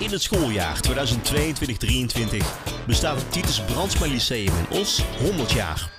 In 0.00 0.10
het 0.10 0.22
schooljaar 0.22 0.80
2022-2023 0.88 0.92
bestaat 2.86 3.16
het 3.16 3.32
Titus 3.32 3.60
Brandsma 3.60 4.06
Lyceum 4.06 4.52
in 4.56 4.78
Os 4.78 5.02
100 5.18 5.52
jaar. 5.52 5.90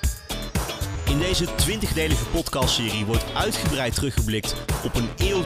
In 1.05 1.19
deze 1.19 1.45
20-delige 1.45 2.25
podcastserie 2.25 3.05
wordt 3.05 3.33
uitgebreid 3.33 3.95
teruggeblikt 3.95 4.55
op 4.83 4.95
een 4.95 5.09
eeuw. 5.17 5.43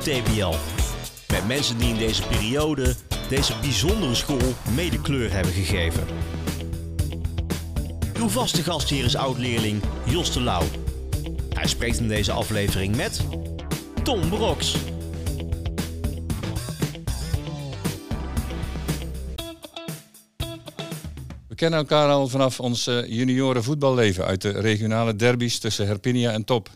Met 1.28 1.48
mensen 1.48 1.78
die 1.78 1.90
in 1.90 1.98
deze 1.98 2.28
periode 2.28 2.96
deze 3.30 3.54
bijzondere 3.62 4.16
school 4.16 4.54
mede 4.76 5.02
kleur 5.02 5.32
hebben 5.32 5.54
gegeven. 5.54 6.08
Uw 8.18 8.30
vaste 8.30 8.64
gastheer 8.64 9.06
is 9.06 9.16
oud-leerling 9.16 9.82
Jos 10.04 10.34
de 10.34 10.42
Lauw. 10.42 10.66
Hij 11.54 11.68
spreekt 11.68 12.00
in 12.00 12.08
deze 12.08 12.32
aflevering 12.32 12.96
met 12.96 13.22
Tom 14.04 14.30
Broks. 14.30 14.76
We 21.56 21.62
kennen 21.62 21.80
elkaar 21.80 22.10
al 22.10 22.28
vanaf 22.28 22.60
ons 22.60 22.88
eh, 22.88 23.06
junioren 23.08 23.64
voetballeven 23.64 24.26
uit 24.26 24.42
de 24.42 24.50
regionale 24.50 25.16
derbies 25.16 25.60
tussen 25.60 25.88
Herpinia 25.88 26.32
en 26.32 26.44
Top. 26.44 26.70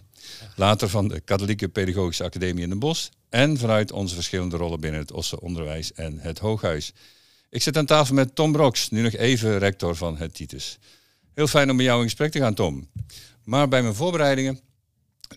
Later 0.55 0.89
van 0.89 1.07
de 1.07 1.19
Katholieke 1.19 1.67
Pedagogische 1.69 2.23
Academie 2.23 2.63
in 2.63 2.69
Den 2.69 2.79
Bosch 2.79 3.07
en 3.29 3.57
vanuit 3.57 3.91
onze 3.91 4.15
verschillende 4.15 4.57
rollen 4.57 4.79
binnen 4.79 4.99
het 4.99 5.11
Osse 5.11 5.41
Onderwijs 5.41 5.93
en 5.93 6.19
het 6.19 6.39
Hooghuis. 6.39 6.93
Ik 7.49 7.61
zit 7.61 7.77
aan 7.77 7.85
tafel 7.85 8.15
met 8.15 8.35
Tom 8.35 8.52
Broks, 8.52 8.89
nu 8.89 9.02
nog 9.02 9.13
even 9.13 9.57
rector 9.57 9.95
van 9.95 10.17
het 10.17 10.33
Titus. 10.33 10.77
Heel 11.33 11.47
fijn 11.47 11.69
om 11.69 11.75
met 11.75 11.85
jou 11.85 11.97
in 11.97 12.03
gesprek 12.05 12.31
te 12.31 12.39
gaan, 12.39 12.53
Tom. 12.53 12.89
Maar 13.43 13.67
bij 13.67 13.81
mijn 13.81 13.95
voorbereidingen 13.95 14.59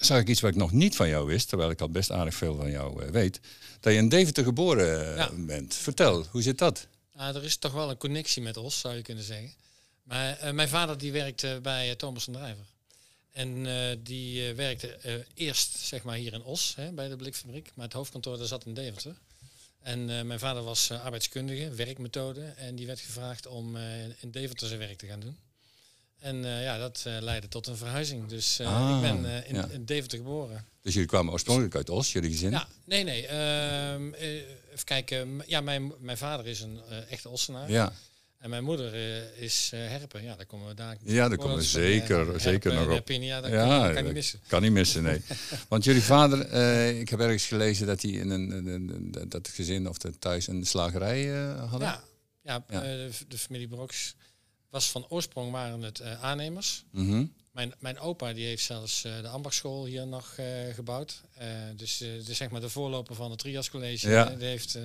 zag 0.01 0.20
ik 0.20 0.29
iets 0.29 0.40
wat 0.40 0.51
ik 0.51 0.56
nog 0.56 0.73
niet 0.73 0.96
van 0.96 1.09
jou 1.09 1.27
wist, 1.27 1.48
terwijl 1.48 1.70
ik 1.70 1.80
al 1.80 1.90
best 1.90 2.10
aardig 2.10 2.34
veel 2.34 2.56
van 2.56 2.70
jou 2.70 3.02
eh, 3.02 3.10
weet. 3.10 3.40
Dat 3.80 3.93
je 3.93 3.98
in 3.98 4.09
Deventer 4.09 4.45
geboren 4.45 5.10
eh, 5.10 5.16
Ja. 5.16 5.30
bent. 5.37 5.74
Vertel, 5.74 6.24
hoe 6.30 6.43
zit 6.43 6.59
dat? 6.59 6.87
Nou, 7.23 7.34
er 7.34 7.45
is 7.45 7.56
toch 7.56 7.73
wel 7.73 7.90
een 7.90 7.96
connectie 7.96 8.42
met 8.42 8.56
Os, 8.56 8.80
zou 8.80 8.95
je 8.95 9.02
kunnen 9.02 9.24
zeggen. 9.24 9.54
Maar 10.02 10.38
eh, 10.38 10.52
mijn 10.52 10.68
vader 10.68 10.98
die 10.98 11.12
werkte 11.12 11.59
bij 11.62 11.90
eh, 11.90 11.96
Thomas 11.96 12.26
en 12.26 12.32
Drijver. 12.32 12.65
En 13.32 13.66
eh, 13.66 13.96
die 13.98 14.54
werkte 14.54 15.24
eerst 15.34 15.78
zeg 15.78 16.02
maar 16.02 16.16
hier 16.16 16.32
in 16.32 16.43
Os, 16.43 16.74
hè, 16.76 16.93
bij 16.93 17.09
de 17.09 17.16
blikfabriek. 17.16 17.70
Maar 17.74 17.84
het 17.84 17.95
hoofdkantoor 17.95 18.38
daar 18.38 18.46
zat 18.46 18.66
in 18.66 18.74
Deventer. 18.74 19.16
En 19.80 20.26
mijn 20.26 20.38
vader 20.38 20.62
was 20.62 20.90
arbeidskundige, 20.90 21.70
werkmethode. 21.70 22.45
En 22.45 22.74
die 22.74 22.87
werd 22.87 23.00
gevraagd 23.00 23.46
om 23.46 23.76
in 24.20 24.30
Deventer 24.30 24.66
zijn 24.66 24.78
werk 24.78 24.98
te 24.98 25.06
gaan 25.06 25.20
doen. 25.20 25.38
En 26.23 26.45
eh, 26.45 26.62
ja, 26.62 26.78
dat 26.78 27.02
eh, 27.06 27.16
leidde 27.20 27.48
tot 27.48 27.66
een 27.66 27.76
verhuizing. 27.76 28.26
Dus 28.28 28.59
eh, 28.59 28.66
Ah, 28.90 28.96
ik 28.96 29.02
ben 29.02 29.45
in, 29.46 29.54
ja. 29.54 29.66
in 29.70 29.84
Deventer 29.84 30.18
geboren. 30.18 30.65
Dus 30.82 30.92
jullie 30.92 31.09
kwamen 31.09 31.32
oorspronkelijk 31.32 31.74
uit 31.74 31.90
Os, 31.90 32.12
jullie 32.12 32.30
gezin? 32.30 32.51
Ja, 32.51 32.66
nee, 32.84 33.04
nee. 33.04 33.26
ehm, 33.26 34.12
eh, 34.15 34.28
even 34.73 34.84
kijken. 34.84 35.43
Ja, 35.46 35.60
mijn, 35.60 35.93
mijn 35.98 36.16
vader 36.18 36.46
is 36.46 36.60
een 36.60 36.80
echte 37.09 37.28
Ossenaar. 37.28 37.70
Ja, 37.70 37.93
En 38.38 38.50
mijn 38.50 38.65
moeder 38.65 38.95
is 39.40 39.70
herpen. 39.74 40.23
Ja, 40.23 40.37
daar 40.37 40.46
komen 40.46 40.68
we 40.68 40.74
daar. 40.74 40.96
Ja, 41.04 41.28
daar 41.28 41.38
komen 41.38 41.56
we 41.56 41.62
zeker- 41.62 42.40
zeker 42.40 42.73
nog 42.74 42.84
op. 42.84 42.90
Herpen, 42.90 43.23
ja, 43.23 43.40
dat 43.40 43.50
ja 43.50 43.66
kan, 43.66 43.84
kan 43.84 43.95
dat 43.95 44.04
niet 44.04 44.12
missen. 44.12 44.40
Kan 44.46 44.62
niet 44.62 44.73
missen, 44.73 45.02
nee. 45.02 45.23
Want 45.68 45.84
jullie 45.84 46.02
vader, 46.02 46.38
ik 46.98 47.09
heb 47.09 47.20
ergens 47.20 47.46
gelezen 47.46 47.87
dat 47.87 48.02
hij 48.02 48.10
in 48.10 48.30
een, 48.30 48.50
een- 48.66 49.15
dat 49.28 49.48
gezin 49.48 49.88
of 49.88 49.98
de 49.98 50.18
thuis 50.18 50.46
een 50.46 50.66
slagerij 50.66 51.26
hadden. 51.68 51.88
Ja, 51.88 52.02
ja, 52.43 52.65
Ja. 52.68 52.80
de, 52.80 53.10
de 53.28 53.38
familie 53.38 53.68
Broks 53.68 54.15
was 54.73 54.90
van 54.90 55.06
oorsprong 55.09 55.51
waren 55.51 55.82
het 55.82 56.01
eh, 56.01 56.23
aannemers. 56.23 56.84
Mhm. 56.90 57.24
Mijn, 57.51 57.74
mijn 57.78 57.98
opa 57.98 58.32
die 58.32 58.46
heeft 58.46 58.65
zelfs 58.65 59.04
eh, 59.04 59.20
de 59.20 59.28
ambachtschool 59.28 59.84
hier 59.84 60.06
nog 60.06 60.34
eh, 60.37 60.46
gebouwd. 60.74 61.23
Dus, 61.76 61.96
dus 61.98 62.37
zeg 62.37 62.51
maar 62.51 62.60
de 62.60 62.68
voorloper 62.68 63.15
van 63.15 63.30
het 63.30 63.38
Trias 63.38 63.70
College. 63.70 64.10
Ja. 64.10 64.25
die 64.25 64.47
heeft, 64.47 64.78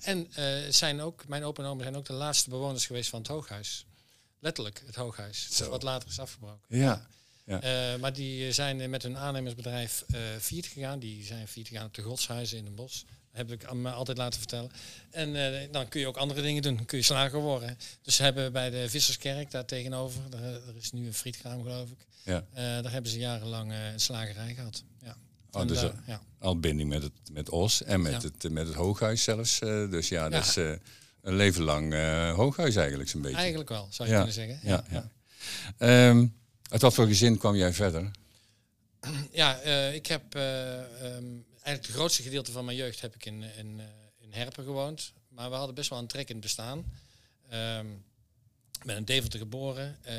en 0.00 0.28
zijn 0.68 1.00
ook, 1.00 1.28
mijn 1.28 1.44
opa 1.44 1.62
en 1.62 1.68
oma 1.68 1.82
zijn 1.82 1.96
ook 1.96 2.06
de 2.06 2.12
laatste 2.12 2.50
bewoners 2.50 2.86
geweest 2.86 3.10
van 3.10 3.18
het 3.18 3.28
hooghuis. 3.28 3.86
Letterlijk 4.38 4.82
het 4.86 4.94
hooghuis. 4.94 5.48
Zo. 5.50 5.70
Wat 5.70 5.82
later 5.82 6.08
is 6.08 6.18
afgebroken. 6.18 6.78
Ja. 6.78 7.06
Eh, 7.44 8.00
maar 8.00 8.12
die 8.12 8.52
zijn 8.52 8.90
met 8.90 9.02
hun 9.02 9.16
aannemersbedrijf 9.16 10.04
failliet 10.40 10.66
gegaan. 10.66 10.98
Die 10.98 11.24
zijn 11.24 11.48
failliet 11.48 11.68
gegaan 11.68 11.86
op 11.86 11.94
de 11.94 12.02
Godshuizen 12.02 12.58
in 12.58 12.64
Den 12.64 12.74
Bosch. 12.74 13.02
Heb 13.34 13.52
ik 13.52 13.72
me 13.72 13.90
altijd 13.90 14.18
laten 14.18 14.38
vertellen. 14.38 14.70
En 15.10 15.36
eh, 15.36 15.68
dan 15.72 15.88
kun 15.88 16.00
je 16.00 16.06
ook 16.06 16.16
andere 16.16 16.42
dingen 16.42 16.62
doen. 16.62 16.76
Dan 16.76 16.84
kun 16.84 16.98
je 16.98 17.04
slager 17.04 17.40
worden. 17.40 17.78
Dus 18.02 18.18
hebben 18.18 18.52
bij 18.52 18.70
de 18.70 18.88
Visserskerk 18.88 19.50
daar 19.50 19.64
tegenover, 19.64 20.20
daar, 20.30 20.42
er 20.42 20.76
is 20.76 20.92
nu 20.92 21.06
een 21.06 21.14
frietkraam 21.14 21.62
geloof 21.62 21.90
ik. 21.90 22.06
Ja. 22.22 22.44
Eh, 22.52 22.62
daar 22.82 22.92
hebben 22.92 23.10
ze 23.10 23.18
jarenlang 23.18 23.72
eh, 23.72 23.92
een 23.92 24.00
slagerij 24.00 24.54
gehad. 24.54 24.84
Ja. 25.02 25.16
Oh, 25.50 25.60
En 25.60 25.66
dus 25.66 25.80
daar- 25.80 26.02
ja. 26.06 26.20
al 26.38 26.60
binding 26.60 26.88
met 26.88 27.02
het, 27.02 27.12
met 27.32 27.50
Os 27.50 27.82
en 27.82 28.02
met, 28.02 28.12
Ja. 28.12 28.20
het, 28.20 28.52
met 28.52 28.66
het 28.66 28.76
hooghuis 28.76 29.22
zelfs. 29.22 29.58
dus 29.58 30.08
ja, 30.08 30.28
dat 30.28 30.44
is 30.44 30.56
een 31.22 31.34
leven 31.36 31.62
lang 31.62 31.94
hooghuis 32.34 32.76
eigenlijk 32.76 33.08
zo'n 33.08 33.20
beetje. 33.22 33.36
Eigenlijk 33.36 33.68
wel, 33.68 33.88
zou 33.90 34.08
je 34.08 34.14
kunnen 34.14 34.34
zeggen. 34.34 34.58
Ja, 34.62 34.84
ja. 34.90 35.10
Ehm, 35.78 36.26
uit 36.68 36.80
wat 36.82 36.94
voor 36.94 37.06
gezin 37.06 37.38
kwam 37.38 37.54
jij 37.56 37.72
verder? 37.72 38.10
Ja, 39.32 39.60
ik 39.92 40.06
heb 40.06 40.34
eh, 40.34 40.78
ehm, 40.78 41.24
eigenlijk 41.64 41.86
het 41.86 41.96
grootste 41.96 42.22
gedeelte 42.22 42.52
van 42.52 42.64
mijn 42.64 42.76
jeugd 42.76 43.00
heb 43.00 43.14
ik 43.14 43.24
in, 43.24 43.42
in, 43.42 43.80
eh, 43.80 43.86
in 44.18 44.32
Herpen 44.32 44.64
gewoond. 44.64 45.12
Maar 45.28 45.50
we 45.50 45.56
hadden 45.56 45.74
best 45.74 45.90
wel 45.90 45.98
een 45.98 46.06
trek 46.06 46.28
in 46.28 46.34
het 46.34 46.44
bestaan. 46.44 46.92
Ehm, 47.48 47.86
ik 48.72 48.84
ben 48.84 48.96
in 48.96 49.04
Deventer 49.04 49.38
geboren. 49.38 49.98
Eh, 50.02 50.16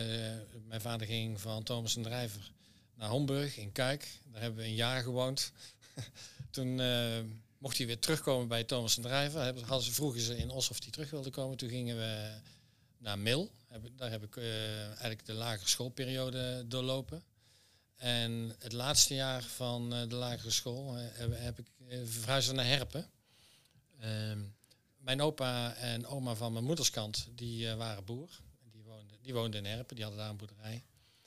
mijn 0.67 0.81
vader 0.81 1.07
ging 1.07 1.41
van 1.41 1.63
Thomas 1.63 1.95
en 1.95 2.01
Drijver 2.01 2.51
naar 2.95 3.09
Homburg 3.09 3.57
in 3.57 3.71
Kuik. 3.71 4.07
Daar 4.31 4.41
hebben 4.41 4.59
we 4.59 4.65
een 4.65 4.75
jaar 4.75 5.03
gewoond. 5.03 5.51
Toen 6.51 6.79
eh, 6.79 7.19
mocht 7.57 7.77
hij 7.77 7.85
weer 7.85 7.99
terugkomen 7.99 8.47
bij 8.47 8.63
Thomas 8.63 8.95
en 8.95 9.01
Drijver. 9.01 9.41
Hadden 9.41 9.81
ze, 9.81 9.91
vroegen 9.91 10.21
ze 10.21 10.37
in 10.37 10.49
Os 10.49 10.69
of 10.69 10.81
hij 10.81 10.91
terug 10.91 11.09
wilde 11.09 11.29
komen. 11.29 11.57
Toen 11.57 11.69
gingen 11.69 11.97
we 11.97 12.31
naar 12.97 13.19
Mil. 13.19 13.51
Daar 13.95 14.11
heb 14.11 14.23
ik 14.23 14.37
eigenlijk 14.37 15.25
de 15.25 15.33
lagere 15.33 15.69
schoolperiode 15.69 16.65
doorlopen. 16.67 17.23
En 17.95 18.55
het 18.59 18.71
laatste 18.73 19.13
jaar 19.13 19.43
van 19.43 19.93
eh, 19.93 20.09
de 20.09 20.15
lagere 20.15 20.51
school 20.51 20.97
eh, 20.97 21.03
heb, 21.31 21.59
ik 21.59 21.67
uh, 21.87 21.99
verhuisd 22.05 22.53
naar 22.53 22.65
Herpen. 22.65 23.09
Ehm, 23.99 24.39
mijn 24.97 25.21
opa 25.21 25.75
en 25.75 26.05
oma 26.05 26.35
van 26.35 26.53
mijn 26.53 26.65
moederskant, 26.65 27.27
die 27.31 27.69
eh, 27.69 27.75
waren 27.75 28.05
boer. 28.05 28.29
Die 28.71 28.83
woonden, 28.83 29.17
die 29.21 29.33
woonden 29.33 29.65
in 29.65 29.71
Herpen, 29.71 29.95
die 29.95 30.03
hadden 30.03 30.21
daar 30.23 30.31
een 30.31 30.37
boerderij. 30.37 30.83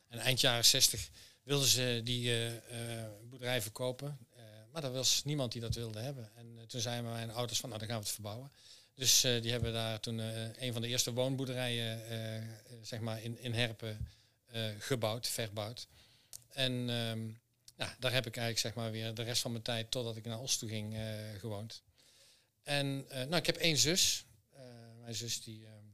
En 0.08 0.18
eind 0.18 0.40
jaren 0.40 0.64
60 0.64 1.10
wilden 1.42 1.68
ze 1.68 2.00
die 2.04 2.30
eh, 2.30 3.00
eh, 3.00 3.10
boerderij 3.28 3.62
verkopen. 3.62 4.18
Eh, 4.36 4.42
maar 4.72 4.84
er 4.84 4.92
was 4.92 5.24
niemand 5.24 5.52
die 5.52 5.60
dat 5.60 5.74
wilde 5.74 5.98
hebben. 5.98 6.30
En 6.34 6.58
eh, 6.58 6.64
toen 6.64 6.80
zeiden 6.80 7.10
mijn 7.10 7.30
ouders 7.30 7.60
van, 7.60 7.68
nou 7.68 7.80
dan 7.80 7.88
gaan 7.90 7.98
we 7.98 8.04
het 8.04 8.14
verbouwen. 8.14 8.52
Dus 8.94 9.24
eh, 9.24 9.42
die 9.42 9.50
hebben 9.50 9.72
daar 9.72 10.00
toen 10.00 10.20
eh, 10.20 10.62
een 10.62 10.72
van 10.72 10.82
de 10.82 10.88
eerste 10.88 11.12
woonboerderijen 11.12 12.06
eh, 12.08 12.36
eh, 12.36 12.44
zeg 12.82 13.00
maar 13.00 13.22
in, 13.22 13.38
in 13.38 13.52
Herpen 13.52 14.08
eh, 14.46 14.64
gebouwd, 14.78 15.26
verbouwd. 15.26 15.86
En 16.48 16.90
ehm, 16.90 17.30
ja, 17.78 17.96
daar 17.98 18.12
heb 18.12 18.26
ik 18.26 18.36
eigenlijk 18.36 18.58
zeg 18.58 18.74
maar 18.74 18.90
weer 18.90 19.14
de 19.14 19.22
rest 19.22 19.42
van 19.42 19.50
mijn 19.50 19.62
tijd, 19.62 19.90
totdat 19.90 20.16
ik 20.16 20.24
naar 20.24 20.40
Os 20.40 20.56
toe 20.56 20.68
ging, 20.68 20.94
eh, 20.94 21.38
gewoond. 21.38 21.82
En 22.62 23.04
eh, 23.08 23.18
nou, 23.18 23.36
ik 23.36 23.46
heb 23.46 23.56
één 23.56 23.76
zus. 23.76 24.24
Eh, 24.52 24.62
mijn 25.00 25.14
zus 25.14 25.42
die, 25.42 25.66
ehm, 25.66 25.84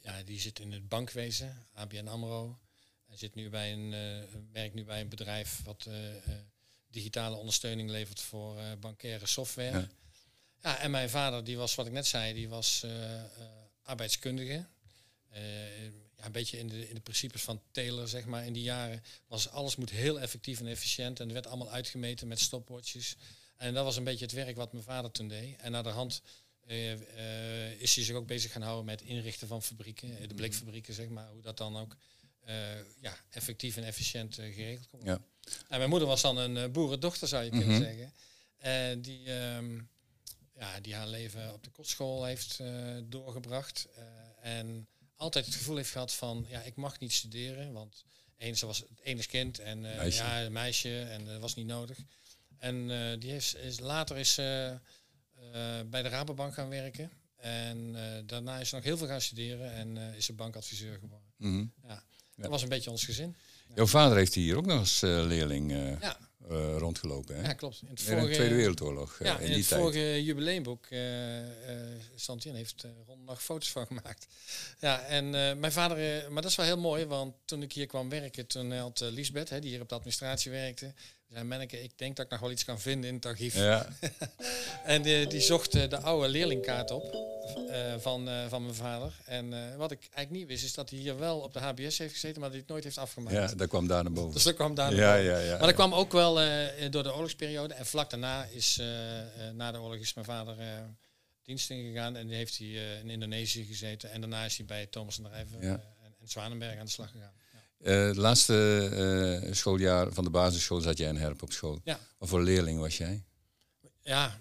ja, 0.00 0.22
die 0.22 0.40
zit 0.40 0.58
in 0.58 0.72
het 0.72 0.88
bankwezen, 0.88 1.66
ABN 1.74 2.06
AMRO. 2.06 2.58
Hij 3.06 3.16
zit 3.16 3.34
nu 3.34 3.50
bij 3.50 3.72
een, 3.72 3.90
werkt 4.52 4.74
nu 4.74 4.84
bij 4.84 5.00
een 5.00 5.08
bedrijf 5.08 5.62
wat 5.64 5.88
digitale 6.90 7.36
ondersteuning 7.36 7.90
levert 7.90 8.20
voor 8.20 8.78
bankaire 8.80 9.26
software. 9.26 9.78
Ja. 9.78 9.88
Ja. 10.62 10.78
en 10.78 10.90
mijn 10.90 11.10
vader, 11.10 11.44
die 11.44 11.56
was 11.56 11.74
wat 11.74 11.86
ik 11.86 11.92
net 11.92 12.06
zei, 12.06 12.34
die 12.34 12.48
was 12.48 12.86
arbeidskundige. 13.82 14.66
Ja, 16.22 16.28
een 16.28 16.32
beetje 16.32 16.58
in 16.58 16.68
de, 16.68 16.88
in 16.88 16.94
de 16.94 17.00
principes 17.00 17.42
van 17.42 17.62
Taylor, 17.70 18.08
zeg 18.08 18.24
maar. 18.24 18.46
In 18.46 18.52
die 18.52 18.62
jaren 18.62 19.02
was 19.26 19.48
alles 19.48 19.76
moet 19.76 19.90
heel 19.90 20.20
effectief 20.20 20.60
en 20.60 20.66
efficiënt. 20.66 21.20
En 21.20 21.26
er 21.28 21.32
werd 21.34 21.46
allemaal 21.46 21.70
uitgemeten 21.70 22.28
met 22.28 22.40
stopwatches. 22.40 23.16
En 23.56 23.74
dat 23.74 23.84
was 23.84 23.96
een 23.96 24.04
beetje 24.04 24.24
het 24.24 24.34
werk 24.34 24.56
wat 24.56 24.72
mijn 24.72 24.84
vader 24.84 25.10
toen 25.10 25.28
deed. 25.28 25.56
En 25.60 25.70
naar 25.72 25.82
de 25.82 25.88
hand 25.88 26.22
eh, 26.66 26.92
eh, 26.92 27.80
is 27.80 27.94
hij 27.94 28.04
zich 28.04 28.14
ook 28.16 28.26
bezig 28.26 28.52
gaan 28.52 28.62
houden 28.62 28.84
met 28.84 29.02
inrichten 29.02 29.48
van 29.48 29.62
fabrieken. 29.62 30.18
eh, 30.18 30.28
De 30.28 30.34
blikfabrieken, 30.34 30.94
zeg 30.94 31.08
maar. 31.08 31.28
Hoe 31.28 31.42
dat 31.42 31.56
dan 31.56 31.76
ook 31.76 31.96
ja, 33.00 33.16
effectief 33.30 33.76
en 33.76 33.84
efficiënt 33.84 34.34
geregeld 34.34 34.86
kon 34.88 34.98
worden. 35.00 35.24
En 35.68 35.78
mijn 35.78 35.90
moeder 35.90 36.08
was 36.08 36.22
dan 36.22 36.36
een 36.36 36.72
boerendochter, 36.72 37.28
zou 37.28 37.44
je 37.44 37.50
kunnen 37.50 37.68
Mhm. 37.68 37.82
zeggen. 37.82 38.12
En 38.58 39.02
die, 39.02 39.24
ehm, 39.32 39.80
ja, 40.54 40.80
die 40.80 40.94
haar 40.94 41.08
leven 41.08 41.52
op 41.52 41.64
de 41.64 41.70
kostschool 41.70 42.24
heeft 42.24 42.58
doorgebracht. 43.04 43.88
En 44.40 44.86
altijd 45.22 45.46
het 45.46 45.54
gevoel 45.54 45.76
heeft 45.76 45.90
gehad 45.90 46.12
van, 46.12 46.46
ja, 46.48 46.60
ik 46.62 46.76
mag 46.76 46.98
niet 46.98 47.12
studeren. 47.12 47.72
Want 47.72 48.04
ze 48.54 48.66
was 48.66 48.78
het 48.78 49.00
enige 49.02 49.28
kind 49.28 49.58
en 49.58 49.84
eh, 49.92 49.96
Meisje. 49.96 50.22
ja, 50.22 50.42
een 50.42 50.52
meisje 50.52 51.00
en 51.02 51.24
dat 51.24 51.40
was 51.40 51.54
niet 51.54 51.66
nodig. 51.66 51.98
En 52.58 52.90
eh, 52.90 53.20
die 53.20 53.30
heeft, 53.30 53.56
is, 53.56 53.80
later 53.80 54.16
is 54.16 54.34
ze 54.34 54.78
eh, 55.52 55.80
bij 55.86 56.02
de 56.02 56.08
Rabobank 56.08 56.54
gaan 56.54 56.68
werken. 56.68 57.10
En 57.36 57.92
eh, 57.94 58.22
daarna 58.26 58.58
is 58.58 58.68
ze 58.68 58.74
nog 58.74 58.84
heel 58.84 58.96
veel 58.96 59.06
gaan 59.06 59.20
studeren 59.20 59.72
en 59.72 59.96
eh, 59.98 60.16
is 60.16 60.24
ze 60.24 60.32
bankadviseur 60.32 60.98
geworden. 60.98 61.32
Mhm. 61.36 61.64
Ja. 61.86 62.02
Dat 62.36 62.50
was 62.50 62.62
een 62.62 62.68
beetje 62.68 62.90
ons 62.90 63.04
gezin. 63.04 63.36
Jouw 63.74 63.86
vader 63.86 64.16
heeft 64.16 64.34
hier 64.34 64.56
ook 64.56 64.66
nog 64.66 64.78
als 64.78 65.02
eh, 65.02 65.24
leerling 65.26 65.72
eh, 65.72 66.00
Ja, 66.00 66.18
eh, 66.50 66.76
rondgelopen. 66.78 67.36
Hè? 67.36 67.42
Ja, 67.42 67.52
klopt. 67.52 67.80
In 67.82 67.88
het 67.90 68.00
In 68.00 68.04
de 68.06 68.12
vorige, 68.12 68.34
Tweede 68.34 68.54
Wereldoorlog. 68.54 69.18
eh, 69.20 69.26
ja, 69.26 69.34
in 69.34 69.40
in 69.40 69.46
die 69.46 69.56
het 69.58 69.68
tijd. 69.68 69.80
vorige 69.80 70.22
jubileumboek, 70.24 70.86
eh 70.86 71.38
eh 71.70 72.00
Santien 72.14 72.54
heeft 72.54 72.84
eh 72.84 72.90
Ron 73.06 73.24
nog 73.24 73.42
foto's 73.42 73.70
van 73.70 73.86
gemaakt. 73.86 74.26
Ja, 74.78 75.00
en 75.02 75.30
mijn 75.60 75.72
vader, 75.72 76.32
maar 76.32 76.42
dat 76.42 76.50
is 76.50 76.56
wel 76.56 76.66
heel 76.66 76.78
mooi, 76.78 77.06
want 77.06 77.34
toen 77.44 77.62
ik 77.62 77.72
hier 77.72 77.86
kwam 77.86 78.08
werken, 78.08 78.46
toen 78.46 78.72
had 78.72 79.00
Liesbeth, 79.00 79.48
hè, 79.48 79.60
die 79.60 79.70
hier 79.70 79.80
op 79.80 79.88
de 79.88 79.94
administratie 79.94 80.50
werkte, 80.50 80.94
zei 81.32 81.44
Menneke, 81.44 81.82
ik 81.82 81.98
denk 81.98 82.16
dat 82.16 82.24
ik 82.24 82.30
nog 82.30 82.40
wel 82.40 82.50
iets 82.50 82.64
kan 82.64 82.80
vinden 82.80 83.08
in 83.08 83.14
het 83.14 83.26
archief. 83.26 83.54
Ja, 83.54 83.86
En 84.84 85.02
die, 85.02 85.26
die 85.26 85.40
zocht 85.40 85.74
eh, 85.74 85.88
de 85.88 85.98
oude 86.00 86.28
leerlingkaart 86.28 86.90
op 86.90 87.04
eh, 87.70 87.94
van, 87.98 88.28
eh, 88.28 88.46
van 88.48 88.62
mijn 88.62 88.74
vader. 88.74 89.12
En 89.24 89.52
eh, 89.52 89.76
wat 89.76 89.90
ik 89.90 89.98
eigenlijk 90.00 90.30
niet 90.30 90.46
wist, 90.46 90.64
is 90.64 90.74
dat 90.74 90.90
hij 90.90 90.98
hier 90.98 91.18
wel 91.18 91.38
op 91.38 91.52
de 91.52 91.58
HBS 91.58 91.98
heeft 91.98 92.12
gezeten, 92.12 92.40
maar 92.40 92.50
dat 92.50 92.50
hij 92.50 92.58
het 92.60 92.68
nooit 92.68 92.84
heeft 92.84 92.98
afgemaakt. 92.98 93.36
ja, 93.36 93.54
dat 93.56 93.68
kwam 93.68 93.86
daar 93.86 94.02
naar 94.02 94.12
boven. 94.12 94.32
Dus 94.32 94.42
dat 94.42 94.54
kwam 94.54 94.74
daar 94.74 94.94
ja, 94.94 94.98
naar 95.00 95.20
ja, 95.20 95.38
ja. 95.38 95.50
maar 95.56 95.66
dat 95.66 95.74
kwam 95.74 95.94
ook 95.94 96.12
wel 96.12 96.40
eh, 96.40 96.90
door 96.90 97.02
de 97.02 97.14
oorlogsperiode. 97.14 97.74
En 97.74 97.86
vlak 97.86 98.10
daarna 98.10 98.44
is, 98.44 98.78
eh, 98.80 99.18
eh, 99.20 99.54
na 99.54 99.72
de 99.72 99.80
oorlog 99.80 99.98
is 99.98 100.14
mijn 100.14 100.26
vader 100.26 100.58
eh, 100.58 100.66
dienst 101.42 101.70
ingegaan. 101.70 102.16
En 102.16 102.26
die 102.26 102.36
heeft 102.36 102.58
hij 102.58 102.66
eh, 102.66 102.98
in 102.98 103.10
Indonesië 103.10 103.64
gezeten. 103.64 104.10
En 104.10 104.20
daarna 104.20 104.44
is 104.44 104.56
hij 104.56 104.66
bij 104.66 104.86
Thomas 104.86 105.18
en 105.18 105.24
Drijven 105.24 105.58
Ja. 105.60 105.66
eh, 105.66 105.72
en, 105.72 106.14
en 106.20 106.28
Zwanenberg 106.28 106.78
aan 106.78 106.84
de 106.84 106.90
slag 106.90 107.10
gegaan. 107.10 107.32
Ja. 107.82 107.90
Eh, 107.90 108.06
het 108.06 108.16
laatste 108.16 108.88
eh, 109.44 109.52
schooljaar 109.54 110.12
van 110.12 110.24
de 110.24 110.30
basisschool 110.30 110.80
zat 110.80 110.98
jij 110.98 111.08
in 111.08 111.16
Herp 111.16 111.42
op 111.42 111.52
school. 111.52 111.80
Ja. 111.84 112.00
Wat 112.18 112.28
voor 112.28 112.42
leerling 112.42 112.78
was 112.78 112.96
jij? 112.96 113.22
Ja, 114.02 114.38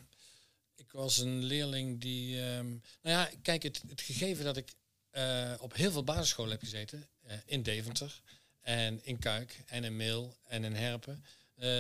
ik 0.76 0.92
was 0.92 1.18
een 1.18 1.44
leerling 1.44 2.02
die. 2.02 2.42
ehm, 2.42 2.70
nou 3.02 3.18
ja, 3.18 3.30
kijk, 3.42 3.64
het, 3.64 3.82
het 3.88 4.02
gegeven 4.02 4.46
dat 4.46 4.58
ik 4.58 4.74
eh, 5.10 5.54
op 5.60 5.76
heel 5.76 5.92
veel 5.92 6.04
basisscholen 6.04 6.52
heb 6.52 6.60
gezeten, 6.60 7.08
in 7.46 7.64
Deventer 7.64 8.22
en 8.62 9.00
in 9.04 9.20
Kuik 9.20 9.64
en 9.66 9.84
in 9.84 9.96
Meel 9.96 10.36
en 10.44 10.64
in 10.64 10.74
Herpen, 10.74 11.24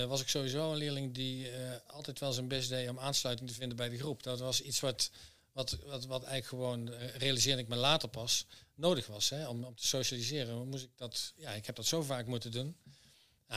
was 0.07 0.21
ik 0.21 0.27
sowieso 0.29 0.71
een 0.71 0.77
leerling 0.77 1.13
die 1.13 1.47
altijd 1.87 2.19
wel 2.19 2.33
zijn 2.33 2.47
best 2.47 2.69
deed 2.69 2.89
om 2.89 2.99
aansluiting 2.99 3.49
te 3.49 3.55
vinden 3.55 3.77
bij 3.77 3.89
de 3.89 3.97
groep. 3.97 4.23
Dat 4.23 4.39
was 4.39 4.61
iets 4.61 4.79
wat, 4.79 5.11
wat, 5.51 5.77
wat, 5.85 6.05
wat 6.05 6.23
eigenlijk 6.23 6.47
gewoon, 6.47 6.93
eh, 6.93 7.15
realiseerde 7.15 7.61
ik 7.61 7.67
me 7.67 7.75
later 7.75 8.09
pas, 8.09 8.45
nodig 8.75 9.07
was 9.07 9.29
hè, 9.29 9.47
om, 9.47 9.63
om 9.63 9.75
te 9.75 9.87
socialiseren. 9.87 10.67
Moest 10.67 10.83
ik, 10.83 10.89
dat, 10.95 11.33
ja, 11.35 11.51
ik 11.51 11.65
heb 11.65 11.75
dat 11.75 11.85
zo 11.85 12.01
vaak 12.01 12.25
moeten 12.25 12.51
doen. 12.51 12.77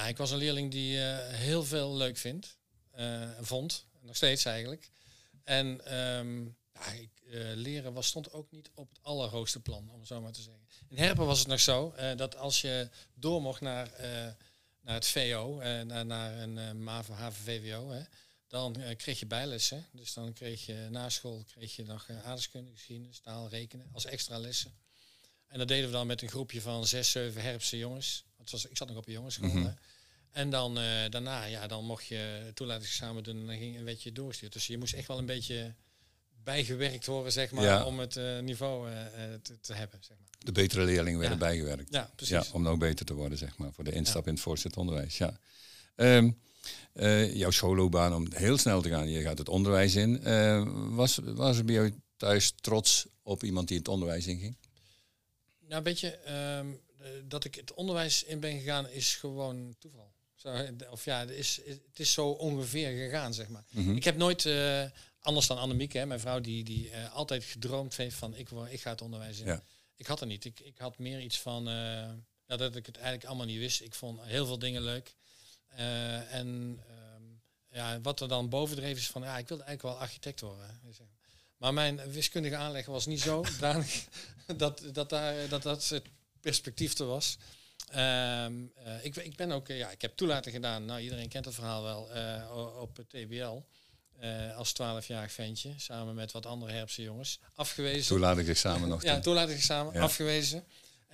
Ik 0.06 0.16
was 0.16 0.30
een 0.30 0.38
leerling 0.38 0.70
die 0.70 1.02
eh, 1.04 1.28
heel 1.28 1.64
veel 1.64 1.96
leuk 1.96 2.16
vindt, 2.16 2.56
eh, 2.90 3.30
vond, 3.40 3.86
nog 4.00 4.16
steeds 4.16 4.44
eigenlijk. 4.44 4.90
En 5.44 5.84
ehm, 5.84 6.44
ja, 6.72 6.92
ik, 6.92 7.10
leren 7.54 7.92
was, 7.92 8.06
stond 8.06 8.32
ook 8.32 8.50
niet 8.50 8.70
op 8.74 8.88
het 8.88 8.98
allerhoogste 9.02 9.60
plan, 9.60 9.90
om 9.90 9.98
het 9.98 10.08
zo 10.08 10.20
maar 10.20 10.32
te 10.32 10.42
zeggen. 10.42 10.66
In 10.88 10.98
Herpen 10.98 11.26
was 11.26 11.38
het 11.38 11.48
nog 11.48 11.60
zo 11.60 11.94
dat 12.16 12.36
als 12.36 12.60
je 12.60 12.88
door 13.14 13.42
mocht 13.42 13.60
naar, 13.60 13.90
naar 14.80 14.94
het 14.94 15.06
VO, 15.06 15.56
naar, 15.84 16.06
naar 16.06 16.38
een 16.38 16.56
uh, 16.56 16.72
MAVO, 16.72 17.12
HAVO-VWO, 17.12 17.90
hè, 17.90 18.02
dan 18.48 18.76
eh, 18.76 18.96
kreeg 18.96 19.18
je 19.18 19.26
bijlessen. 19.26 19.86
Dus 19.92 20.14
dan 20.14 20.32
kreeg 20.32 20.66
je 20.66 20.86
na 20.90 21.08
school 21.08 21.44
kreeg 21.54 21.76
je 21.76 21.84
nog 21.84 22.08
uh, 22.08 22.16
aardrijkskunde, 22.16 22.70
geschiedenis, 22.70 23.18
taal, 23.18 23.48
rekenen 23.48 23.88
als 23.92 24.04
extra 24.04 24.38
lessen. 24.38 24.72
En 25.48 25.58
dat 25.58 25.68
deden 25.68 25.86
we 25.86 25.92
dan 25.92 26.06
met 26.06 26.22
een 26.22 26.28
groepje 26.28 26.60
van 26.60 26.86
zes, 26.86 27.10
zeven 27.10 27.42
Herpse 27.42 27.78
jongens. 27.78 28.24
Het 28.36 28.50
was, 28.50 28.66
ik 28.66 28.76
zat 28.76 28.88
nog 28.88 28.96
op 28.96 29.06
een 29.06 29.12
jongensschool. 29.12 29.48
Mhm. 29.48 29.64
hè. 29.64 29.72
En 30.30 30.50
dan 30.50 30.78
eh, 30.78 31.10
daarna, 31.10 31.44
ja, 31.44 31.66
dan 31.66 31.84
mocht 31.84 32.06
je 32.06 32.50
toelatingsexamen 32.54 33.22
doen 33.22 33.40
en 33.40 33.46
dan 33.46 33.56
ging, 33.56 33.82
werd 33.82 34.02
je 34.02 34.12
doorgestuurd. 34.12 34.52
Dus 34.52 34.66
je 34.66 34.78
moest 34.78 34.94
echt 34.94 35.08
wel 35.08 35.18
een 35.18 35.26
beetje 35.26 35.74
bijgewerkt 36.44 37.06
worden, 37.06 37.32
zeg 37.32 37.50
maar, 37.50 37.64
Ja. 37.64 37.84
om 37.84 37.98
het 37.98 38.16
eh, 38.16 38.38
niveau 38.38 38.90
eh, 38.90 39.32
eh, 39.34 39.40
te, 39.42 39.60
te 39.60 39.74
hebben, 39.74 39.98
zeg 40.02 40.16
maar. 40.18 40.28
De 40.38 40.52
betere 40.52 40.84
leerlingen 40.84 41.18
werden 41.18 41.38
Ja. 41.38 41.44
bijgewerkt. 41.44 41.92
Ja, 41.92 42.10
precies. 42.16 42.34
Ja, 42.34 42.44
om 42.52 42.62
nog 42.62 42.78
beter 42.78 43.06
te 43.06 43.14
worden, 43.14 43.38
zeg 43.38 43.56
maar, 43.56 43.72
voor 43.72 43.84
de 43.84 43.92
instap 43.92 44.26
in 44.26 44.32
het 44.32 44.42
voortgezet 44.42 44.76
onderwijs. 44.76 45.18
Ja. 45.18 45.38
Ehm, 45.96 46.30
eh, 46.92 47.34
jouw 47.34 47.50
schoolloopbaan, 47.50 48.14
om 48.14 48.26
heel 48.34 48.58
snel 48.58 48.82
te 48.82 48.88
gaan, 48.88 49.08
je 49.08 49.20
gaat 49.20 49.38
het 49.38 49.48
onderwijs 49.48 49.94
in. 49.94 50.22
Eh, 50.22 50.68
was, 50.74 51.18
was 51.22 51.58
er 51.58 51.64
bij 51.64 51.74
jou 51.74 51.94
thuis 52.16 52.52
trots 52.60 53.06
op 53.22 53.42
iemand 53.42 53.68
die 53.68 53.78
het 53.78 53.88
onderwijs 53.88 54.26
inging? 54.26 54.56
Nou, 55.68 55.82
weet 55.82 56.00
je, 56.00 56.10
ehm, 56.10 56.66
eh, 56.98 57.08
dat 57.24 57.44
ik 57.44 57.54
het 57.54 57.74
onderwijs 57.74 58.24
in 58.24 58.40
ben 58.40 58.58
gegaan 58.58 58.88
is 58.88 59.14
gewoon 59.14 59.76
toeval. 59.78 60.12
Zo, 60.34 60.66
of 60.90 61.04
ja, 61.04 61.18
het 61.20 61.30
is, 61.30 61.60
het 61.66 61.98
is 61.98 62.12
zo 62.12 62.28
ongeveer 62.28 62.90
gegaan, 62.90 63.34
zeg 63.34 63.48
maar. 63.48 63.64
Mhm. 63.70 63.96
Ik 63.96 64.04
heb 64.04 64.16
nooit, 64.16 64.48
anders 65.20 65.46
dan 65.46 65.58
Annemieke, 65.58 65.98
hè, 65.98 66.06
mijn 66.06 66.20
vrouw, 66.20 66.40
die, 66.40 66.64
die 66.64 66.96
altijd 66.96 67.44
gedroomd 67.44 67.96
heeft 67.96 68.16
van 68.16 68.34
ik, 68.34 68.48
ik 68.70 68.80
ga 68.80 68.90
het 68.90 69.02
onderwijs 69.02 69.38
in. 69.38 69.46
Ja. 69.46 69.62
Ik 69.96 70.06
had 70.06 70.20
er 70.20 70.26
niet. 70.26 70.44
Ik, 70.44 70.60
ik 70.60 70.78
had 70.78 70.98
meer 70.98 71.20
iets 71.20 71.40
van 71.40 71.64
ja, 72.46 72.56
dat 72.56 72.76
ik 72.76 72.86
het 72.86 72.96
eigenlijk 72.96 73.26
allemaal 73.26 73.46
niet 73.46 73.58
wist. 73.58 73.80
Ik 73.80 73.94
vond 73.94 74.20
heel 74.22 74.46
veel 74.46 74.58
dingen 74.58 74.82
leuk. 74.82 75.14
Eh, 75.76 76.34
en 76.34 76.80
ehm, 76.88 77.22
ja, 77.70 78.00
wat 78.00 78.20
er 78.20 78.28
dan 78.28 78.48
bovendreef 78.48 78.98
is 78.98 79.06
van 79.06 79.22
ja, 79.22 79.38
ik 79.38 79.48
wilde 79.48 79.64
eigenlijk 79.64 79.94
wel 79.94 80.06
architect 80.06 80.40
worden. 80.40 80.80
Maar 81.56 81.74
mijn 81.74 82.10
wiskundige 82.10 82.56
aanleg 82.56 82.86
was 82.86 83.06
niet 83.06 83.20
zo 83.20 83.44
danig 83.60 84.04
dat, 84.56 84.82
dat, 84.92 85.08
daar, 85.08 85.48
dat 85.48 85.62
dat 85.62 85.88
het 85.88 86.02
perspectief 86.40 86.98
er 86.98 87.06
was. 87.06 87.36
Ehm, 87.90 88.52
eh, 88.74 89.04
ik, 89.04 89.16
ik 89.16 89.36
ben 89.36 89.52
ook, 89.52 89.68
eh, 89.68 89.78
ja, 89.78 89.90
ik 89.90 90.02
heb 90.02 90.16
toelating 90.16 90.54
gedaan. 90.54 90.84
Nou, 90.84 91.00
iedereen 91.00 91.28
kent 91.28 91.44
het 91.44 91.54
verhaal 91.54 91.82
wel 91.82 92.02
op 92.80 92.96
het 92.96 93.08
TBL. 93.08 93.62
als 94.56 94.72
12-jarig 94.72 95.32
ventje, 95.32 95.72
samen 95.76 96.14
met 96.14 96.32
wat 96.32 96.46
andere 96.46 96.72
Herpse 96.72 97.02
jongens. 97.02 97.38
Afgewezen. 97.54 98.04
Samen 98.72 98.88
nog 98.88 99.02
Ja, 99.12 99.20
toelatingsexamen, 99.20 99.92
Ja. 99.94 100.00
afgewezen. 100.00 100.64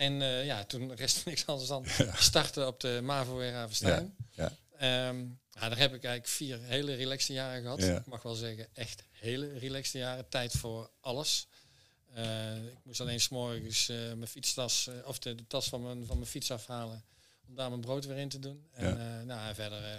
En 0.01 0.23
eh, 0.23 0.45
ja, 0.47 0.65
toen 0.65 0.95
restte 0.95 1.29
niks 1.29 1.47
anders 1.47 1.69
dan 1.69 1.85
starten 2.31 2.67
op 2.67 2.81
de 2.81 3.01
MAVO 3.03 3.37
weer 3.37 3.53
Havenstein. 3.53 4.17
Ja, 4.31 4.53
Ehm, 4.79 5.19
ja, 5.51 5.69
daar 5.69 5.79
heb 5.79 5.95
ik 5.95 6.05
eigenlijk 6.05 6.27
vier 6.27 6.59
hele 6.61 6.95
relaxte 6.95 7.33
jaren 7.33 7.63
gehad. 7.63 7.83
Ja. 7.83 7.99
Ik 7.99 8.07
mag 8.07 8.23
wel 8.23 8.35
zeggen, 8.35 8.69
echt 8.75 9.03
hele 9.11 9.59
relaxte 9.59 9.99
jaren. 9.99 10.29
Tijd 10.29 10.53
voor 10.53 10.91
alles. 11.01 11.47
Eh, 12.15 12.67
ik 12.67 12.79
moest 12.85 13.01
alleen 13.01 13.21
s'morgens 13.21 13.89
eh 13.89 13.97
mijn 13.97 14.27
fietstas, 14.27 14.87
eh, 14.87 14.95
of 15.09 15.19
de, 15.19 15.35
de 15.35 15.47
tas 15.47 15.69
van 15.69 15.83
mijn, 15.83 16.07
van 16.07 16.17
mijn 16.17 16.29
fiets 16.31 16.51
afhalen. 16.51 17.05
Om 17.49 17.55
daar 17.55 17.69
mijn 17.69 17.81
brood 17.81 18.05
weer 18.05 18.17
in 18.19 18.29
te 18.29 18.39
doen. 18.39 18.69
En, 18.73 18.89
Ja. 18.99 19.23
nou, 19.23 19.49
en 19.49 19.55
verder 19.55 19.85
eh, 19.85 19.99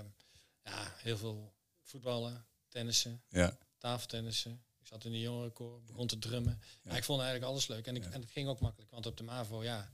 ja, 0.63 0.93
heel 0.97 1.17
veel 1.17 1.53
voetballen, 1.83 2.45
tennissen, 2.67 3.21
Ja. 3.29 3.57
tafeltennissen. 3.77 4.61
Zat 4.91 5.05
in 5.05 5.11
de 5.11 5.19
jongerenkoor, 5.19 5.81
begon 5.85 6.07
te 6.07 6.19
drummen. 6.19 6.61
Ja. 6.81 6.95
ik 6.95 7.03
vond 7.03 7.21
eigenlijk 7.21 7.51
alles 7.51 7.67
leuk. 7.67 7.87
En, 7.87 7.95
ik, 7.95 8.05
en 8.05 8.21
het 8.21 8.31
ging 8.31 8.47
ook 8.47 8.59
makkelijk. 8.59 8.91
Want 8.91 9.05
op 9.05 9.17
de 9.17 9.23
MAVO, 9.23 9.63
ja, 9.63 9.89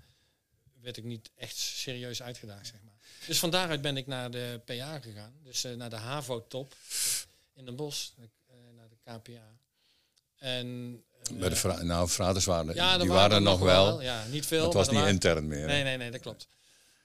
werd 0.81 0.97
ik 0.97 1.03
niet 1.03 1.31
echt 1.35 1.55
serieus 1.57 2.21
uitgedaagd, 2.21 2.67
zeg 2.67 2.81
maar. 2.83 2.93
Dus 3.27 3.39
van 3.39 3.49
daaruit 3.49 3.81
ben 3.81 3.97
ik 3.97 4.07
naar 4.07 4.31
de 4.31 4.61
PA 4.65 4.99
gegaan. 4.99 5.33
Dus 5.43 5.63
eh, 5.63 5.73
naar 5.73 5.89
de 5.89 5.95
HAVO-top 5.95 6.75
in 7.53 7.65
Den 7.65 7.75
Bosch, 7.75 8.09
eh, 8.17 8.55
naar 8.75 8.89
de 8.89 8.95
KPA. 9.03 9.57
En, 10.37 11.03
eh, 11.23 11.37
Bij 11.37 11.49
de 11.49 11.55
vra 11.55 11.83
nou, 11.83 12.09
vaders 12.09 12.45
waren, 12.45 12.75
ja, 12.75 12.97
die 12.97 13.07
waren 13.07 13.35
er 13.35 13.41
nog 13.41 13.59
wel. 13.59 14.01
Ja, 14.01 14.25
niet 14.25 14.45
veel. 14.45 14.63
Het 14.63 14.67
maar 14.67 14.77
was 14.77 14.87
niet 14.87 14.95
waren- 14.95 15.13
intern 15.13 15.47
meer. 15.47 15.65
Nee, 15.67 15.83
nee, 15.83 15.97
nee, 15.97 16.11
dat 16.11 16.21
klopt. 16.21 16.47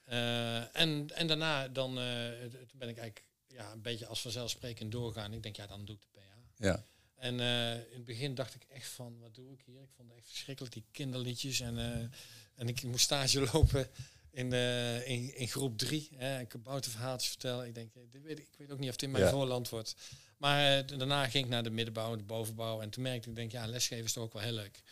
En, 0.05 1.07
en 1.15 1.27
daarna 1.27 1.69
dan, 1.69 1.95
ben 1.95 2.89
ik 2.89 2.99
eigenlijk 2.99 3.25
ja, 3.47 3.73
een 3.73 3.83
beetje 3.83 4.07
als 4.07 4.21
vanzelfsprekend 4.21 4.93
doorgaan. 4.93 5.33
Ik 5.33 5.43
denk, 5.43 5.57
ja, 5.57 5.67
dan 5.67 5.85
doe 5.85 5.97
ik 5.97 6.01
de 6.03 6.09
PA. 6.13 6.21
Ja. 6.67 6.85
En 7.23 7.41
eh, 7.41 7.75
in 7.75 7.97
het 7.97 8.05
begin 8.05 8.35
dacht 8.35 8.55
ik 8.55 8.63
echt 8.69 8.87
van, 8.89 9.19
wat 9.19 9.35
doe 9.35 9.53
ik 9.53 9.63
hier? 9.65 9.83
Ik 9.83 9.91
vond 9.97 10.09
het 10.09 10.19
echt 10.19 10.29
verschrikkelijk, 10.29 10.75
die 10.75 10.85
kinderliedjes. 10.93 11.61
En, 11.61 11.79
eh, 11.79 12.09
en 12.55 12.69
ik 12.69 12.83
moest 12.83 13.05
stage 13.05 13.41
lopen 13.53 13.89
in, 14.31 14.53
eh, 14.53 15.09
in, 15.09 15.37
in 15.37 15.49
groep 15.49 15.79
drie. 15.79 16.09
Hè, 16.15 16.39
en 16.39 16.47
kabouterverhaaltjes 16.47 17.31
vertellen. 17.31 17.67
Ik 17.67 17.75
denk, 17.75 17.93
dit 18.11 18.23
weet, 18.23 18.39
ik 18.39 18.49
weet 18.59 18.71
ook 18.71 18.79
niet 18.79 18.89
of 18.89 18.95
het 18.95 19.03
in 19.03 19.11
mijn 19.11 19.25
Ja. 19.25 19.31
voorland 19.31 19.69
wordt. 19.69 19.95
Maar 20.37 20.87
daarna 20.87 21.29
ging 21.29 21.45
ik 21.45 21.51
naar 21.51 21.63
de 21.63 21.71
middenbouw, 21.71 22.17
de 22.17 22.23
bovenbouw. 22.23 22.81
En 22.81 22.91
toen 22.91 23.03
merkte 23.03 23.29
ik, 23.29 23.35
denk, 23.37 23.53
ja, 23.53 23.67
lesgeven 23.67 24.05
is 24.05 24.13
toch 24.13 24.25
ook 24.25 24.33
wel 24.33 24.43
heel 24.43 24.53
leuk. 24.53 24.83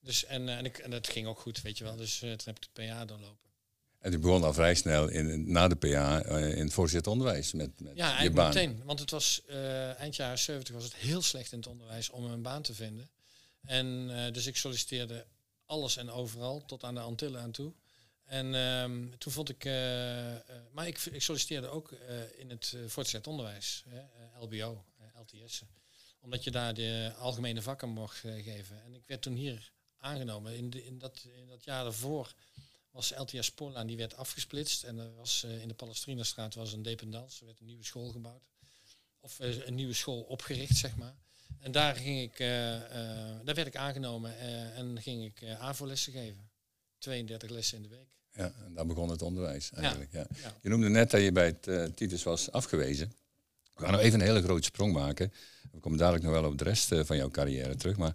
Dus, 0.00 0.24
en, 0.24 0.48
en, 0.48 0.64
ik, 0.64 0.78
en 0.78 0.90
dat 0.90 1.08
ging 1.08 1.26
ook 1.26 1.38
goed, 1.40 1.62
weet 1.62 1.78
je 1.78 1.84
wel. 1.84 1.96
Dus 1.96 2.18
toen 2.18 2.28
heb 2.28 2.56
ik 2.56 2.68
de 2.72 2.86
PA 2.86 3.04
doorlopen. 3.04 3.47
En 4.08 4.14
die 4.14 4.22
begon 4.22 4.44
al 4.44 4.52
vrij 4.52 4.74
snel 4.74 5.08
in, 5.08 5.52
na 5.52 5.68
de 5.68 5.76
PA 5.76 6.22
eh, 6.22 6.56
in 6.56 6.64
het 6.64 6.72
voortgezet 6.72 7.06
onderwijs 7.06 7.52
met, 7.52 7.80
met 7.80 7.96
Ja, 7.96 8.04
je 8.04 8.16
eigenlijk 8.16 8.34
baan. 8.34 8.48
meteen. 8.48 8.82
Want 8.84 9.00
het 9.00 9.10
was 9.10 9.42
eh, 9.46 9.98
eind 9.98 10.16
jaren 10.16 10.38
70 10.38 10.74
was 10.74 10.84
het 10.84 10.94
heel 10.94 11.22
slecht 11.22 11.52
in 11.52 11.58
het 11.58 11.66
onderwijs 11.66 12.10
om 12.10 12.24
een 12.24 12.42
baan 12.42 12.62
te 12.62 12.74
vinden. 12.74 13.10
En 13.64 14.08
eh, 14.10 14.32
dus 14.32 14.46
ik 14.46 14.56
solliciteerde 14.56 15.26
alles 15.66 15.96
en 15.96 16.10
overal, 16.10 16.64
tot 16.64 16.84
aan 16.84 16.94
de 16.94 17.00
Antillen 17.00 17.40
aan 17.40 17.50
toe. 17.50 17.72
En 18.24 18.54
ehm, 18.54 19.18
toen 19.18 19.32
vond 19.32 19.48
ik, 19.48 19.64
maar 20.72 20.86
ik, 20.86 20.98
ik 20.98 21.22
solliciteerde 21.22 21.68
ook 21.68 21.90
in 22.36 22.50
het 22.50 22.72
uh, 22.74 22.80
voortgezet 22.86 23.26
onderwijs, 23.26 23.84
LBO, 24.40 24.84
LTS. 25.20 25.62
Omdat 26.20 26.44
je 26.44 26.50
daar 26.50 26.74
de 26.74 27.12
algemene 27.18 27.62
vakken 27.62 27.88
mocht 27.88 28.16
geven. 28.18 28.82
En 28.84 28.94
ik 28.94 29.02
werd 29.06 29.22
toen 29.22 29.34
hier 29.34 29.72
aangenomen. 29.98 30.56
In, 30.56 30.70
de, 30.70 30.84
in, 30.84 30.98
dat, 30.98 31.26
in 31.36 31.48
dat 31.48 31.64
jaar 31.64 31.82
daarvoor 31.82 32.34
was 32.90 33.12
LTS 33.16 33.46
Spoorlaan, 33.46 33.86
die 33.86 33.96
werd 33.96 34.16
afgesplitst. 34.16 34.84
En 34.84 34.98
er 34.98 35.14
was 35.14 35.42
uh, 35.46 35.62
in 35.62 35.68
de 35.68 35.74
Palestrinastraat 35.74 36.54
was 36.54 36.72
een 36.72 36.82
dependance. 36.82 37.40
Er 37.40 37.46
werd 37.46 37.60
een 37.60 37.66
nieuwe 37.66 37.84
school 37.84 38.08
gebouwd. 38.10 38.42
Of 39.20 39.40
uh, 39.40 39.66
een 39.66 39.74
nieuwe 39.74 39.92
school 39.92 40.20
opgericht, 40.20 40.76
zeg 40.76 40.96
maar. 40.96 41.14
En 41.58 41.72
daar 41.72 41.96
ging 41.96 42.20
ik, 42.20 42.38
uh, 42.38 42.48
daar 43.44 43.54
werd 43.54 43.66
ik 43.66 43.76
aangenomen 43.76 44.38
en 44.74 45.02
ging 45.02 45.24
ik 45.24 45.48
AVO-lessen 45.58 46.12
geven. 46.12 46.50
32 46.98 47.50
lessen 47.50 47.76
in 47.76 47.82
de 47.82 47.88
week. 47.88 48.16
Ja, 48.32 48.52
en 48.64 48.74
daar 48.74 48.86
begon 48.86 49.08
het 49.08 49.22
onderwijs 49.22 49.70
eigenlijk. 49.72 50.12
Ja. 50.12 50.26
Ja. 50.42 50.56
Je 50.62 50.68
noemde 50.68 50.88
net 50.88 51.10
dat 51.10 51.20
je 51.20 51.32
bij 51.32 51.46
het 51.46 51.96
Titus 51.96 52.22
was 52.22 52.50
afgewezen. 52.50 53.12
We 53.78 53.84
gaan 53.84 53.92
nog 53.92 54.02
even 54.02 54.20
een 54.20 54.26
hele 54.26 54.42
grote 54.42 54.64
sprong 54.64 54.92
maken. 54.92 55.32
We 55.72 55.78
komen 55.80 55.98
dadelijk 55.98 56.24
nog 56.24 56.32
wel 56.32 56.44
op 56.44 56.58
de 56.58 56.64
rest 56.64 56.92
uh, 56.92 57.00
van 57.04 57.16
jouw 57.16 57.30
carrière 57.30 57.76
terug. 57.76 57.96
Maar 57.96 58.14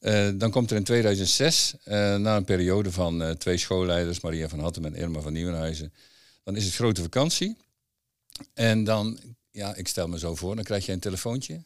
uh, 0.00 0.30
dan 0.34 0.50
komt 0.50 0.70
er 0.70 0.76
in 0.76 0.84
2006, 0.84 1.74
na 1.84 2.36
een 2.36 2.44
periode 2.44 2.92
van 2.92 3.36
twee 3.38 3.56
schoolleiders, 3.56 4.20
Maria 4.20 4.48
van 4.48 4.58
Hattem 4.58 4.84
en 4.84 4.94
Irma 4.94 5.20
van 5.20 5.32
Nieuwenhuizen, 5.32 5.92
dan 6.42 6.56
is 6.56 6.64
het 6.64 6.74
grote 6.74 7.02
vakantie. 7.02 7.56
En 8.54 8.84
dan, 8.84 9.18
ja, 9.50 9.74
ik 9.74 9.88
stel 9.88 10.08
me 10.08 10.18
zo 10.18 10.34
voor, 10.34 10.54
dan 10.54 10.64
krijg 10.64 10.86
je 10.86 10.92
een 10.92 11.00
telefoontje. 11.00 11.64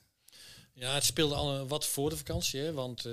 Ja, 0.73 0.95
het 0.95 1.05
speelde 1.05 1.35
al 1.35 1.67
wat 1.67 1.87
voor 1.87 2.11
de 2.11 2.17
vakantie, 2.17 2.71
want 2.71 3.09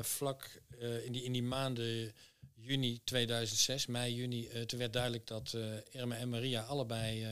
vlak 0.00 0.62
in, 1.04 1.12
die, 1.12 1.24
in 1.24 1.32
die 1.32 1.42
maanden 1.42 2.12
juni 2.54 3.00
2006, 3.04 3.86
mei, 3.86 4.14
juni, 4.14 4.48
toen 4.66 4.78
werd 4.78 4.92
duidelijk 4.92 5.26
dat 5.26 5.56
Irma 5.90 6.16
en 6.16 6.28
Maria 6.28 6.62
allebei 6.62 7.26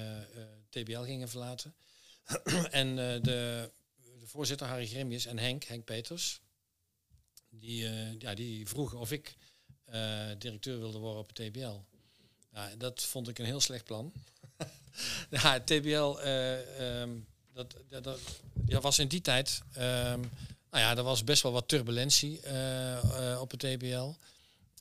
TBL 0.70 1.02
gingen 1.02 1.28
verlaten. 1.28 1.74
en 2.70 2.96
de, 2.96 3.18
de, 3.22 3.70
voorzitter 4.24 4.66
Harry 4.66 4.86
Grimius 4.86 5.26
en 5.26 5.38
Henk, 5.38 5.64
Henk 5.64 5.84
Peters, 5.84 6.40
die, 7.48 7.88
ja, 8.18 8.34
die 8.34 8.68
vroegen 8.68 8.98
of 8.98 9.12
ik 9.12 9.36
directeur 10.38 10.78
wilde 10.78 10.98
worden 10.98 11.20
op 11.20 11.36
het 11.36 11.52
TBL. 11.52 11.76
Dat 12.78 13.02
vond 13.02 13.28
ik 13.28 13.38
een 13.38 13.44
heel 13.44 13.60
slecht 13.60 13.84
plan. 13.84 14.12
ja, 15.30 15.60
TBL, 15.60 16.18
um, 16.26 17.26
dat, 17.52 17.74
dat, 17.88 18.04
dat, 18.54 18.82
was 18.82 18.98
in 18.98 19.08
die 19.08 19.20
tijd, 19.20 19.62
um, 19.76 20.30
nou 20.70 20.82
ja, 20.82 20.96
er 20.96 21.02
was 21.02 21.24
best 21.24 21.42
wel 21.42 21.52
wat 21.52 21.68
turbulentie 21.68 22.40
op 23.38 23.50
het 23.50 23.60
TBL. 23.60 24.12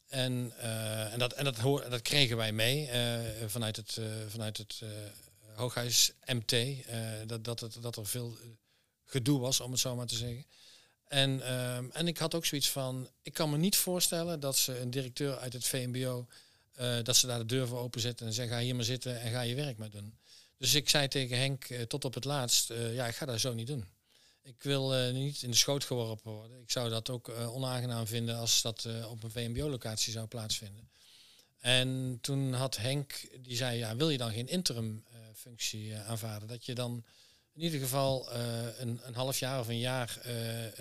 En, 0.08 0.53
en, 1.12 1.19
dat, 1.19 1.34
en 1.34 1.43
dat, 1.43 1.58
hoor, 1.58 1.89
dat 1.89 2.01
kregen 2.01 2.38
wij 2.38 2.51
mee 2.51 2.89
vanuit 3.48 3.75
het, 3.75 4.00
vanuit 4.27 4.58
het 4.58 4.81
Hooghuis 5.59 6.11
MT. 6.25 6.55
dat, 7.25 7.43
dat, 7.43 7.59
het, 7.59 7.81
dat 7.81 7.95
er 7.95 8.05
veel 8.05 8.37
gedoe 9.05 9.39
was, 9.39 9.59
om 9.59 9.71
het 9.71 9.79
zo 9.79 9.95
maar 9.95 10.05
te 10.05 10.15
zeggen. 10.15 10.45
En, 11.07 11.41
ehm, 11.41 11.89
en 11.91 12.07
ik 12.07 12.17
had 12.17 12.35
ook 12.35 12.45
zoiets 12.45 12.69
van, 12.69 13.09
ik 13.21 13.33
kan 13.33 13.49
me 13.49 13.57
niet 13.57 13.77
voorstellen 13.77 14.39
dat 14.39 14.57
ze 14.57 14.79
een 14.79 14.91
directeur 14.91 15.37
uit 15.37 15.53
het 15.53 15.65
VMBO, 15.65 16.27
dat 17.03 17.15
ze 17.15 17.27
daar 17.27 17.39
de 17.39 17.45
deur 17.45 17.67
voor 17.67 17.79
openzetten 17.79 18.27
en 18.27 18.33
zeggen, 18.33 18.55
ga 18.55 18.61
hier 18.61 18.75
maar 18.75 18.83
zitten 18.83 19.21
en 19.21 19.31
ga 19.31 19.41
je 19.41 19.55
werk 19.55 19.77
maar 19.77 19.89
doen. 19.89 20.17
Dus 20.57 20.73
ik 20.73 20.89
zei 20.89 21.07
tegen 21.07 21.37
Henk 21.37 21.65
tot 21.65 22.05
op 22.05 22.13
het 22.13 22.25
laatst, 22.25 22.67
ja, 22.91 23.07
ik 23.07 23.15
ga 23.15 23.25
dat 23.25 23.39
zo 23.39 23.53
niet 23.53 23.67
doen. 23.67 23.85
Ik 24.41 24.63
wil 24.63 25.11
niet 25.11 25.41
in 25.41 25.51
de 25.51 25.57
schoot 25.57 25.83
geworpen 25.83 26.31
worden. 26.31 26.61
Ik 26.61 26.71
zou 26.71 26.89
dat 26.89 27.09
ook 27.09 27.29
onaangenaam 27.29 28.07
vinden 28.07 28.37
als 28.37 28.61
dat 28.61 28.87
op 29.09 29.23
een 29.23 29.31
VMBO-locatie 29.31 30.11
zou 30.13 30.27
plaatsvinden. 30.27 30.89
En 31.59 32.17
toen 32.21 32.53
had 32.53 32.77
Henk, 32.77 33.27
die 33.39 33.55
zei, 33.55 33.77
ja, 33.77 33.95
wil 33.95 34.09
je 34.09 34.17
dan 34.17 34.31
geen 34.31 34.47
interim-functie 35.46 35.96
aanvaarden? 35.96 36.48
Dat 36.48 36.65
je 36.65 36.75
dan 36.75 37.03
in 37.53 37.62
ieder 37.62 37.79
geval 37.79 38.31
een, 38.77 39.00
een 39.03 39.15
half 39.15 39.39
jaar 39.39 39.60
of 39.60 39.67
een 39.67 39.79
jaar 39.79 40.22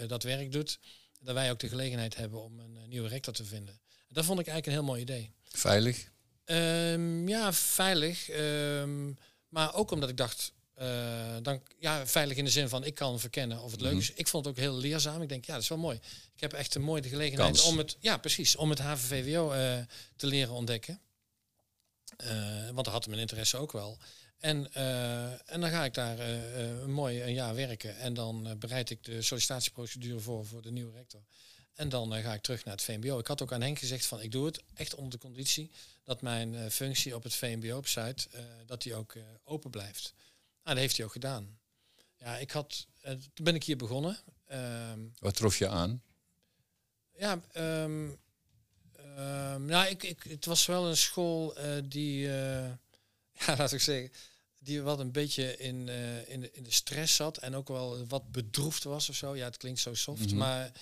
dat 0.07 0.23
werk 0.23 0.53
doet. 0.53 0.79
Dat 1.21 1.35
wij 1.35 1.51
ook 1.51 1.59
de 1.59 1.69
gelegenheid 1.69 2.17
hebben 2.17 2.43
om 2.43 2.59
een 2.59 2.89
nieuwe 2.89 3.09
rector 3.09 3.35
te 3.35 3.45
vinden. 3.45 3.81
Dat 4.09 4.25
vond 4.25 4.41
ik 4.41 4.47
eigenlijk 4.47 4.67
een 4.67 4.85
heel 4.85 4.93
mooi 4.93 5.01
idee. 5.01 5.33
Veilig? 5.49 6.11
Um, 6.45 7.29
ja, 7.29 7.53
veilig. 7.53 8.31
Um, 8.31 9.19
maar 9.49 9.75
ook 9.75 9.91
omdat 9.91 10.09
ik 10.09 10.17
dacht, 10.17 10.53
uh, 10.79 11.37
dan, 11.43 11.63
ja, 11.79 12.07
veilig 12.07 12.37
in 12.37 12.45
de 12.45 12.51
zin 12.51 12.69
van 12.69 12.85
ik 12.85 12.95
kan 12.95 13.21
verkennen 13.21 13.61
of 13.61 13.71
het 13.71 13.81
leuk 13.81 13.97
is. 13.97 14.13
Ik 14.13 14.29
vond 14.29 14.45
het 14.45 14.55
ook 14.55 14.61
heel 14.61 14.75
leerzaam. 14.75 15.23
Ik 15.23 15.29
denk, 15.29 15.45
ja, 15.45 15.53
dat 15.53 15.63
is 15.63 15.69
wel 15.69 15.79
mooi. 15.79 16.01
Ik 16.35 16.41
heb 16.41 16.53
echt 16.53 16.75
een 16.75 16.83
mooie 16.83 17.03
gelegenheid 17.03 17.57
Kans. 17.57 17.69
om 17.69 17.79
het, 17.79 17.97
ja, 18.01 18.17
precies, 18.17 18.57
om 18.57 18.71
het 18.71 18.79
HVVWO 18.79 19.53
uh, 19.53 19.79
te 20.17 20.27
leren 20.27 20.55
ontdekken. 20.55 21.01
Uh, 22.25 22.65
want 22.65 22.85
daar 22.85 22.95
had 22.95 23.07
mijn 23.07 23.21
interesse 23.21 23.57
ook 23.57 23.73
wel. 23.73 23.99
En, 24.39 24.73
en 25.45 25.61
dan 25.61 25.71
ga 25.71 25.85
ik 25.85 25.95
daar 25.95 26.19
een 26.19 26.93
mooi 26.93 27.23
een 27.23 27.33
jaar 27.33 27.55
werken. 27.55 27.97
En 27.97 28.15
dan 28.15 28.57
bereid 28.59 28.91
ik 28.91 29.05
de 29.05 29.23
sollicitatieprocedure 29.23 30.21
voor 30.21 30.47
voor 30.47 30.63
de 30.63 30.71
nieuwe 30.71 30.93
rector. 30.93 31.21
En 31.75 31.89
dan 31.89 32.13
ga 32.23 32.35
ik 32.35 32.43
terug 32.43 32.65
naar 32.65 32.75
het 32.75 32.83
VMBO. 32.83 33.19
Ik 33.19 33.27
had 33.27 33.43
ook 33.43 33.53
aan 33.53 33.63
Henk 33.63 33.79
gezegd 33.79 34.07
van 34.07 34.21
ik 34.21 34.33
doe 34.33 34.47
het 34.47 34.63
echt 34.75 34.95
onder 34.95 35.11
de 35.11 35.19
conditie 35.19 35.71
dat 36.05 36.23
mijn 36.23 36.71
functie 36.71 37.15
op 37.15 37.23
het 37.23 37.35
VMBO 37.35 37.77
op 37.77 37.87
site 37.87 38.29
dat 38.67 38.83
die 38.83 38.95
ook 38.95 39.15
open 39.45 39.71
blijft. 39.71 40.13
Nou, 40.63 40.77
dat 40.77 40.77
heeft 40.77 40.97
hij 40.97 41.07
ook 41.07 41.13
gedaan. 41.13 41.59
Ja, 42.19 42.37
ik 42.37 42.51
had, 42.51 42.87
uh, 43.05 43.11
toen 43.11 43.45
ben 43.45 43.55
ik 43.55 43.65
hier 43.65 43.77
begonnen. 43.77 44.19
Um, 44.53 45.13
Wat 45.19 45.35
trof 45.35 45.59
je 45.59 45.69
aan? 45.69 46.03
Ja, 47.17 47.41
um, 47.85 48.19
nou, 49.57 49.87
ik, 49.89 50.03
ik, 50.03 50.23
het 50.29 50.45
was 50.45 50.67
wel 50.67 50.87
een 50.87 50.97
school 50.97 51.59
uh, 51.59 51.73
die, 51.85 52.27
uh, 52.27 52.33
ja, 53.47 53.57
laat 53.57 53.73
ik 53.73 53.81
zeggen, 53.81 54.13
die 54.59 54.83
wat 54.83 54.99
een 54.99 55.13
beetje 55.13 55.57
in, 55.57 55.89
in, 56.27 56.41
de, 56.41 56.51
in 56.53 56.63
de 56.63 56.71
stress 56.71 57.17
zat 57.17 57.37
en 57.37 57.55
ook 57.55 57.69
wel 57.69 58.07
wat 58.07 58.33
bedroefd 58.33 58.85
was 58.85 59.09
of 59.09 59.17
zo. 59.17 59.37
Ja, 59.37 59.45
het 59.45 59.57
klinkt 59.57 59.81
zo 59.81 59.95
soft, 59.95 60.21
mm 60.21 60.29
-hmm. 60.29 60.39
maar 60.39 60.73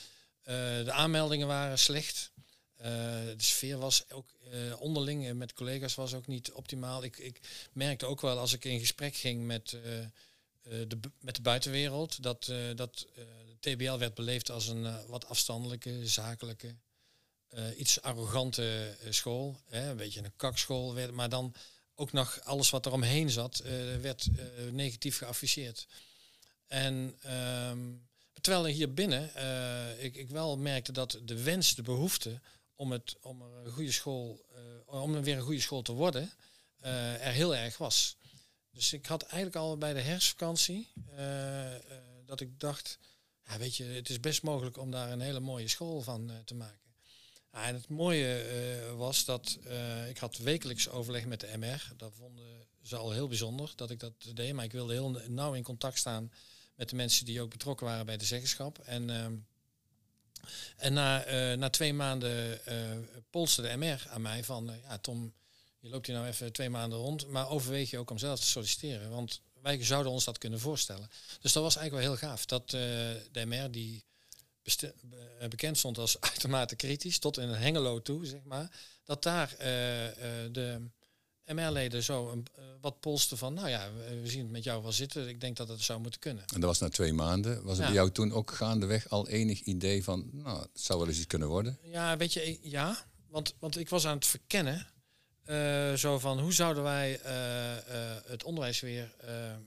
de 0.85 0.93
aanmeldingen 0.93 1.47
waren 1.47 1.78
slecht. 1.78 2.31
de 2.76 3.35
sfeer 3.37 3.78
was 3.78 4.11
ook 4.11 4.35
onderling 4.78 5.35
met 5.35 5.52
collega's 5.52 5.95
was 5.95 6.14
ook 6.14 6.26
niet 6.26 6.52
optimaal. 6.52 7.05
Ik, 7.05 7.19
ik 7.19 7.40
merkte 7.73 8.07
ook 8.07 8.21
wel 8.21 8.38
als 8.38 8.52
ik 8.52 8.64
in 8.64 8.81
gesprek 8.81 9.16
ging 9.16 9.45
met, 9.45 9.76
de, 10.62 10.99
met 11.21 11.37
de 11.37 11.43
buitenwereld, 11.43 12.23
dat, 12.23 12.52
dat 12.75 13.07
TBL 13.61 13.97
werd 13.97 14.14
beleefd 14.14 14.50
als 14.50 14.69
een 14.69 15.07
wat 15.07 15.26
afstandelijke, 15.26 16.09
zakelijke, 16.09 16.75
iets 17.76 18.02
arrogante 18.02 18.96
school. 19.08 19.60
Hè, 19.68 19.90
een 19.90 19.96
beetje 19.96 20.24
een 20.24 20.36
kakschool, 20.36 20.94
werd, 20.94 21.12
maar 21.12 21.28
dan 21.28 21.54
ook 21.94 22.12
nog 22.12 22.40
alles 22.44 22.70
wat 22.70 22.86
er 22.86 22.92
omheen 22.92 23.30
zat, 23.30 23.62
werd 24.00 24.28
negatief 24.70 25.18
geafficheerd. 25.18 25.86
En 26.66 27.18
um, 27.70 28.08
terwijl 28.40 28.64
hier 28.64 28.94
binnen 28.94 29.30
ik, 29.98 30.16
ik 30.16 30.30
wel 30.30 30.58
merkte 30.58 30.92
dat 30.92 31.20
de 31.22 31.42
wens, 31.42 31.74
de 31.74 31.82
behoefte 31.82 32.40
om, 32.74 32.92
het, 32.92 33.16
om 33.20 33.42
een 33.42 33.70
goede 33.70 33.92
school, 33.92 34.46
om 34.86 35.14
er 35.14 35.22
weer 35.22 35.36
een 35.36 35.42
goede 35.42 35.60
school 35.60 35.82
te 35.82 35.92
worden, 35.92 36.32
er 36.80 37.32
heel 37.32 37.56
erg 37.56 37.78
was. 37.78 38.16
Dus 38.70 38.92
ik 38.92 39.06
had 39.06 39.22
eigenlijk 39.22 39.56
al 39.56 39.78
bij 39.78 39.92
de 39.92 40.00
herfstvakantie 40.00 40.92
dat 42.24 42.40
ik 42.40 42.60
dacht, 42.60 42.98
ja, 43.44 43.58
weet 43.58 43.76
je, 43.76 43.84
het 43.84 44.08
is 44.08 44.20
best 44.20 44.42
mogelijk 44.42 44.76
om 44.76 44.90
daar 44.90 45.12
een 45.12 45.20
hele 45.20 45.40
mooie 45.40 45.68
school 45.68 46.00
van 46.00 46.42
te 46.44 46.54
maken. 46.54 46.86
En 47.64 47.75
het 47.75 47.88
mooie 47.88 48.44
was 48.96 49.25
dat 49.25 49.58
ik 50.08 50.18
had 50.18 50.38
wekelijks 50.38 50.88
overleg 50.88 51.25
met 51.25 51.40
de 51.40 51.56
MR. 51.56 51.92
Dat 51.96 52.12
vonden 52.18 52.66
ze 52.82 52.96
al 52.96 53.12
heel 53.12 53.28
bijzonder 53.28 53.72
dat 53.76 53.90
ik 53.90 54.00
dat 54.00 54.12
deed, 54.34 54.52
maar 54.52 54.64
ik 54.64 54.72
wilde 54.72 54.92
heel 54.92 55.20
nauw 55.28 55.52
in 55.52 55.62
contact 55.62 55.98
staan 55.98 56.32
met 56.75 56.88
de 56.88 56.96
mensen 56.96 57.25
die 57.25 57.40
ook 57.40 57.50
betrokken 57.50 57.86
waren 57.86 58.06
bij 58.06 58.16
de 58.16 58.25
zeggenschap. 58.25 58.78
En 58.78 59.10
ehm, 59.10 59.34
en 60.76 60.92
na, 60.92 61.26
uh, 61.26 61.58
na 61.58 61.70
twee 61.70 61.92
maanden 61.92 62.60
polste 63.30 63.62
de 63.62 63.76
MR 63.76 64.06
aan 64.08 64.22
mij 64.22 64.44
van, 64.44 64.72
ja 64.82 64.98
Tom, 64.98 65.32
je 65.78 65.88
loopt 65.88 66.06
hier 66.06 66.16
nou 66.16 66.28
even 66.28 66.52
twee 66.52 66.70
maanden 66.70 66.98
rond, 66.98 67.26
maar 67.26 67.48
overweeg 67.48 67.90
je 67.90 67.98
ook 67.98 68.10
om 68.10 68.18
zelf 68.18 68.40
te 68.40 68.46
solliciteren? 68.46 69.10
Want 69.10 69.40
wij 69.62 69.84
zouden 69.84 70.12
ons 70.12 70.25
dat 70.25 70.38
kunnen 70.38 70.60
voorstellen. 70.60 71.10
Dus 71.40 71.52
dat 71.52 71.62
was 71.62 71.76
eigenlijk 71.76 72.06
wel 72.06 72.16
heel 72.16 72.28
gaaf, 72.28 72.46
dat 72.46 72.70
de 72.70 73.44
MR 73.46 73.70
die 73.70 74.04
bekend 75.49 75.78
stond 75.78 75.99
als 75.99 76.20
uitermate 76.30 76.76
kritisch, 76.76 77.18
tot 77.18 77.38
in 77.38 77.49
een 77.49 77.58
hengelo 77.61 78.02
toe, 78.02 78.26
zeg 78.26 78.40
maar, 78.44 78.70
dat 79.04 79.23
daar 79.23 79.54
de 80.52 80.80
MR-leden 81.44 82.02
zo 82.02 82.30
een, 82.30 82.46
wat 82.80 83.00
polsten 83.00 83.38
van, 83.38 83.54
nou 83.54 83.68
ja, 83.68 83.90
we, 84.23 84.28
zien 84.28 84.40
het 84.42 84.50
met 84.50 84.64
jou 84.64 84.82
wel 84.82 84.92
zitten. 84.92 85.28
Ik 85.28 85.40
denk 85.40 85.56
dat 85.56 85.68
het 85.68 85.80
zou 85.82 86.00
moeten 86.00 86.20
kunnen. 86.20 86.44
En 86.54 86.61
dat 86.61 86.68
was 86.68 86.78
na 86.78 86.88
twee 86.88 87.12
maanden. 87.12 87.62
Was 87.62 87.70
het 87.70 87.78
Ja. 87.80 87.85
bij 87.87 87.94
jou 87.94 88.11
toen 88.11 88.32
ook 88.32 88.50
gaandeweg 88.50 89.08
al 89.08 89.28
enig 89.28 89.61
idee 89.61 90.04
van, 90.04 90.28
nou, 90.32 90.61
het 90.61 90.70
zou 90.80 90.99
wel 90.99 91.08
eens 91.08 91.16
iets 91.16 91.26
kunnen 91.26 91.49
worden? 91.49 91.78
Ja, 91.82 92.16
weet 92.16 92.32
je, 92.32 92.40
eh, 92.40 92.56
ja. 92.62 93.04
Want, 93.28 93.54
want 93.58 93.78
ik 93.78 93.88
was 93.88 94.06
aan 94.06 94.14
het 94.16 94.26
verkennen. 94.26 94.87
eh, 95.44 95.94
zo 95.94 96.18
van, 96.18 96.40
hoe 96.40 96.52
zouden 96.52 96.82
wij 96.82 97.20
eh, 97.20 97.76
eh, 97.76 98.16
het 98.26 98.44
onderwijs 98.44 98.80
weer 98.80 99.14
eh, 99.18 99.52
eh, 99.52 99.58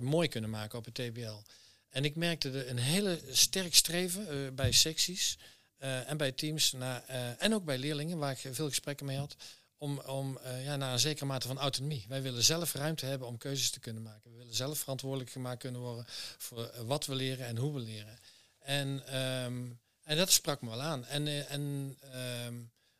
mooi 0.00 0.28
kunnen 0.28 0.50
maken 0.50 0.78
op 0.78 0.84
het 0.84 0.94
TBL? 0.94 1.42
En 1.90 2.04
ik 2.04 2.16
merkte 2.16 2.50
er 2.50 2.68
een 2.68 2.78
hele 2.78 3.20
sterk 3.30 3.74
streven 3.74 4.28
eh, 4.28 4.52
bij 4.52 4.72
secties 4.72 5.38
eh, 5.76 6.10
en 6.10 6.16
bij 6.16 6.32
teams 6.32 6.72
naar, 6.72 7.04
eh, 7.06 7.42
en 7.42 7.54
ook 7.54 7.64
bij 7.64 7.78
leerlingen, 7.78 8.18
waar 8.18 8.30
ik 8.30 8.54
veel 8.54 8.68
gesprekken 8.68 9.06
mee 9.06 9.16
had, 9.16 9.36
om, 9.76 9.98
om 9.98 10.38
ja, 10.62 10.76
naar 10.76 10.92
een 10.92 10.98
zekere 10.98 11.26
mate 11.26 11.46
van 11.46 11.58
autonomie. 11.58 12.04
Wij 12.08 12.22
willen 12.22 12.42
zelf 12.42 12.74
ruimte 12.74 13.06
hebben 13.06 13.28
om 13.28 13.38
keuzes 13.38 13.70
te 13.70 13.80
kunnen 13.80 14.02
maken. 14.02 14.30
We 14.30 14.36
willen 14.36 14.54
zelf 14.54 14.78
verantwoordelijk 14.78 15.30
gemaakt 15.30 15.58
kunnen 15.58 15.80
worden 15.80 16.04
voor 16.38 16.70
wat 16.86 17.06
we 17.06 17.14
leren 17.14 17.46
en 17.46 17.56
hoe 17.56 17.74
we 17.74 17.80
leren. 17.80 18.18
En, 18.58 19.06
ehm, 19.06 19.64
en 20.02 20.16
dat 20.16 20.30
sprak 20.30 20.60
me 20.62 20.68
wel 20.68 20.80
aan. 20.80 21.04
En, 21.04 21.48
en 21.48 21.96
ehm, 22.00 22.54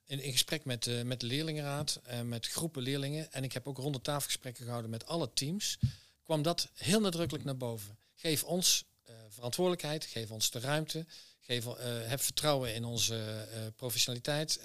in, 0.04 0.20
in 0.20 0.32
gesprek 0.32 0.64
met, 0.64 1.04
met 1.04 1.20
de 1.20 1.26
leerlingenraad, 1.26 2.00
en 2.02 2.28
met 2.28 2.46
groepen 2.46 2.82
leerlingen, 2.82 3.32
en 3.32 3.44
ik 3.44 3.52
heb 3.52 3.66
ook 3.66 3.78
ronde 3.78 4.00
tafelgesprekken 4.00 4.64
gehouden 4.64 4.90
met 4.90 5.06
alle 5.06 5.32
teams, 5.32 5.78
kwam 6.22 6.42
dat 6.42 6.68
heel 6.74 7.00
nadrukkelijk 7.00 7.44
naar 7.44 7.56
boven. 7.56 7.98
Geef 8.20 8.44
ons 8.44 8.84
eh, 9.04 9.14
verantwoordelijkheid, 9.28 10.04
geef 10.04 10.30
ons 10.30 10.50
de 10.50 10.60
ruimte, 10.60 11.06
geef, 11.40 11.66
eh, 11.66 11.74
heb 12.08 12.20
vertrouwen 12.20 12.74
in 12.74 12.84
onze 12.84 13.46
eh, 13.52 13.60
professionaliteit. 13.76 14.60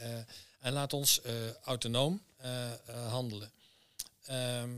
En 0.59 0.73
laat 0.73 0.93
ons 0.93 1.21
autonoom 1.63 2.21
handelen. 3.09 3.51
Ehm, 4.25 4.71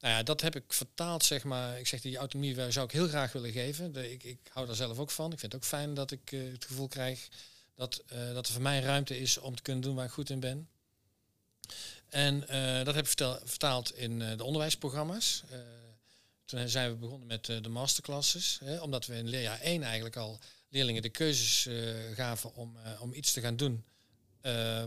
nou 0.00 0.14
ja, 0.14 0.22
dat 0.22 0.40
heb 0.40 0.56
ik 0.56 0.72
vertaald, 0.72 1.24
zeg 1.24 1.44
maar. 1.44 1.78
Ik 1.78 1.86
zeg, 1.86 2.00
die 2.00 2.16
autonomie 2.16 2.70
zou 2.70 2.86
ik 2.86 2.92
heel 2.92 3.08
graag 3.08 3.32
willen 3.32 3.52
geven. 3.52 3.96
Ik, 4.12 4.24
ik 4.24 4.38
hou 4.52 4.66
daar 4.66 4.76
zelf 4.76 4.98
ook 4.98 5.10
van. 5.10 5.32
Ik 5.32 5.38
vind 5.38 5.52
het 5.52 5.62
ook 5.62 5.68
fijn 5.68 5.94
dat 5.94 6.10
ik 6.10 6.28
het 6.30 6.64
gevoel 6.64 6.88
krijg 6.88 7.28
dat, 7.74 8.02
dat 8.32 8.46
er 8.46 8.52
voor 8.52 8.62
mij 8.62 8.80
ruimte 8.80 9.18
is 9.18 9.38
om 9.38 9.54
te 9.56 9.62
kunnen 9.62 9.82
doen 9.82 9.94
waar 9.94 10.04
ik 10.04 10.10
goed 10.10 10.30
in 10.30 10.40
ben. 10.40 10.68
En 12.08 12.40
dat 12.84 12.94
heb 12.94 13.06
ik 13.06 13.38
vertaald 13.44 13.96
in 13.96 14.18
de 14.18 14.44
onderwijsprogramma's. 14.44 15.42
Toen 16.50 16.68
zijn 16.68 16.90
we 16.90 16.96
begonnen 16.96 17.26
met 17.26 17.48
uh, 17.48 17.62
de 17.62 17.68
masterclasses. 17.68 18.60
Hè, 18.64 18.80
omdat 18.80 19.06
we 19.06 19.14
in 19.14 19.28
leerjaar 19.28 19.60
1 19.60 19.82
eigenlijk 19.82 20.16
al 20.16 20.38
leerlingen 20.68 21.02
de 21.02 21.08
keuzes 21.08 21.66
uh, 21.66 21.94
gaven 22.14 22.54
om, 22.54 22.76
uh, 22.76 23.02
om 23.02 23.12
iets 23.12 23.32
te 23.32 23.40
gaan 23.40 23.56
doen 23.56 23.84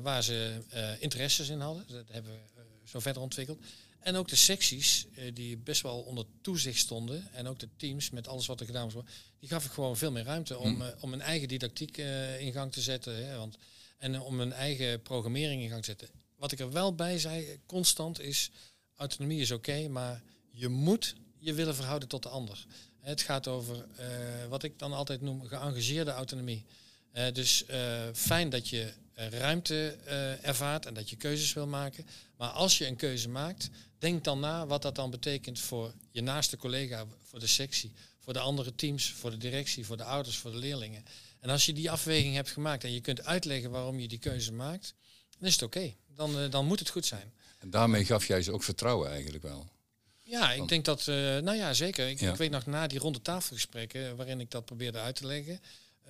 waar 0.01 0.23
ze 0.23 0.61
interesses 0.99 1.49
in 1.49 1.59
hadden. 1.59 1.85
Dat 1.87 2.09
hebben 2.09 2.31
we 2.31 2.63
zo 2.83 2.99
verder 2.99 3.21
ontwikkeld. 3.21 3.63
En 3.99 4.15
ook 4.15 4.27
de 4.27 4.35
secties, 4.35 5.05
die 5.33 5.57
best 5.57 5.81
wel 5.81 5.99
onder 5.99 6.25
toezicht 6.41 6.79
stonden. 6.79 7.27
En 7.33 7.47
ook 7.47 7.59
de 7.59 7.69
teams 7.77 8.09
met 8.09 8.27
alles 8.27 8.45
wat 8.45 8.59
er 8.59 8.65
gedaan 8.65 8.91
was. 8.91 9.03
Die 9.39 9.49
gaf 9.49 9.65
ik 9.65 9.71
gewoon 9.71 9.97
veel 9.97 10.11
meer 10.11 10.23
ruimte 10.23 10.57
om, 10.57 10.75
mm. 10.75 10.93
om 10.99 11.13
een 11.13 11.21
eigen 11.21 11.47
didactiek 11.47 11.97
in 12.39 12.51
gang 12.51 12.71
te 12.71 12.81
zetten. 12.81 13.27
Hè, 13.27 13.37
want, 13.37 13.57
en 13.97 14.21
om 14.21 14.39
een 14.39 14.53
eigen 14.53 15.01
programmering 15.01 15.61
in 15.61 15.69
gang 15.69 15.81
te 15.83 15.89
zetten. 15.89 16.09
Wat 16.35 16.51
ik 16.51 16.59
er 16.59 16.71
wel 16.71 16.95
bij 16.95 17.19
zei, 17.19 17.59
constant 17.65 18.19
is, 18.19 18.51
autonomie 18.95 19.41
is 19.41 19.51
oké, 19.51 19.87
maar 19.87 20.21
je 20.51 20.67
moet 20.67 21.15
je 21.43 21.53
willen 21.53 21.75
verhouden 21.75 22.07
tot 22.07 22.23
de 22.23 22.29
ander. 22.29 22.65
Het 22.99 23.21
gaat 23.21 23.47
over 23.47 23.75
uh, 23.75 24.05
wat 24.49 24.63
ik 24.63 24.79
dan 24.79 24.93
altijd 24.93 25.21
noem 25.21 25.47
geëngageerde 25.47 26.11
autonomie. 26.11 26.65
Uh, 27.13 27.31
dus 27.33 27.63
uh, 27.69 28.03
fijn 28.13 28.49
dat 28.49 28.69
je 28.69 28.93
ruimte 29.15 29.97
ervaart 30.41 30.85
en 30.85 30.93
dat 30.93 31.09
je 31.09 31.15
keuzes 31.15 31.53
wil 31.53 31.67
maken. 31.67 32.05
Maar 32.37 32.49
als 32.49 32.77
je 32.77 32.87
een 32.87 32.95
keuze 32.95 33.29
maakt, 33.29 33.69
denk 33.97 34.23
dan 34.23 34.39
na 34.39 34.65
wat 34.65 34.81
dat 34.81 34.95
dan 34.95 35.09
betekent 35.09 35.59
voor 35.59 35.93
je 36.11 36.21
naaste 36.21 36.57
collega, 36.57 37.05
voor 37.23 37.39
de 37.39 37.47
sectie, 37.47 37.91
voor 38.19 38.33
de 38.33 38.39
andere 38.39 38.75
teams, 38.75 39.11
voor 39.11 39.31
de 39.31 39.37
directie, 39.37 39.85
voor 39.85 39.97
de 39.97 40.03
ouders, 40.03 40.37
voor 40.37 40.51
de 40.51 40.57
leerlingen. 40.57 41.05
En 41.39 41.49
als 41.49 41.65
je 41.65 41.73
die 41.73 41.91
afweging 41.91 42.35
hebt 42.35 42.49
gemaakt 42.49 42.83
en 42.83 42.93
je 42.93 43.01
kunt 43.01 43.25
uitleggen 43.25 43.71
waarom 43.71 43.99
je 43.99 44.07
die 44.07 44.19
keuze 44.19 44.53
maakt, 44.53 44.93
dan 45.39 45.47
is 45.47 45.53
het 45.53 45.63
oké. 45.63 45.93
Dan, 46.15 46.49
dan 46.49 46.65
moet 46.65 46.79
het 46.79 46.89
goed 46.89 47.05
zijn. 47.05 47.33
En 47.59 47.69
daarmee 47.69 48.05
gaf 48.05 48.27
jij 48.27 48.41
ze 48.41 48.51
ook 48.51 48.63
vertrouwen 48.63 49.09
eigenlijk 49.09 49.43
wel. 49.43 49.69
Ja, 50.33 50.51
ik 50.51 50.67
denk 50.67 50.85
dat, 50.85 51.07
uh, 51.07 51.15
nou 51.15 51.57
ja, 51.57 51.73
zeker. 51.73 52.09
Ik, 52.09 52.21
ik, 52.21 52.35
weet 52.35 52.51
nog 52.51 52.65
na 52.65 52.87
die 52.87 52.99
ronde 52.99 53.21
tafelgesprekken, 53.21 54.15
waarin 54.15 54.39
ik 54.39 54.51
dat 54.51 54.65
probeerde 54.65 54.99
uit 54.99 55.15
te 55.15 55.25
leggen, 55.25 55.61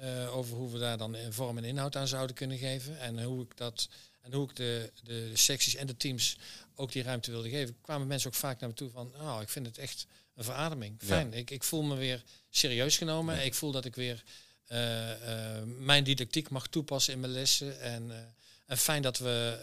uh, 0.04 0.36
over 0.36 0.56
hoe 0.56 0.72
we 0.72 0.80
daar 0.80 0.98
dan 0.98 1.18
vorm 1.30 1.58
en 1.58 1.64
inhoud 1.64 1.96
aan 1.96 2.08
zouden 2.08 2.36
kunnen 2.36 2.58
geven. 2.58 3.00
En 3.00 3.24
hoe 3.24 3.44
ik 3.44 3.58
dat, 3.58 3.90
en 4.22 4.34
hoe 4.34 4.50
ik 4.50 4.56
de, 4.56 4.92
de 5.04 5.32
secties 5.34 5.76
en 5.76 5.88
de 5.88 5.98
teams 5.98 6.38
ook 6.76 6.92
die 6.92 7.04
ruimte 7.04 7.32
wilde 7.32 7.50
geven, 7.50 7.76
kwamen 7.82 8.08
mensen 8.08 8.30
ook 8.30 8.36
vaak 8.36 8.60
naar 8.60 8.70
me 8.70 8.76
toe 8.76 8.90
van, 8.90 9.12
nou, 9.18 9.42
ik 9.42 9.50
vind 9.50 9.66
het 9.66 9.78
echt 9.78 10.08
een 10.36 10.44
verademing. 10.44 10.96
Fijn. 11.04 11.34
Ik, 11.34 11.52
ik 11.52 11.64
voel 11.64 11.84
me 11.84 11.96
weer 11.96 12.24
serieus 12.50 12.98
genomen. 12.98 13.36
Ja. 13.36 13.42
Ik 13.42 13.54
voel 13.54 13.72
dat 13.72 13.86
ik 13.86 13.96
weer 13.96 14.24
uh, 14.68 14.78
mijn 15.66 16.04
didactiek 16.04 16.50
mag 16.50 16.68
toepassen 16.68 17.14
in 17.14 17.20
mijn 17.20 17.32
lessen. 17.32 17.82
En, 17.82 18.34
en 18.66 18.78
fijn 18.78 19.02
dat 19.02 19.18
we 19.18 19.60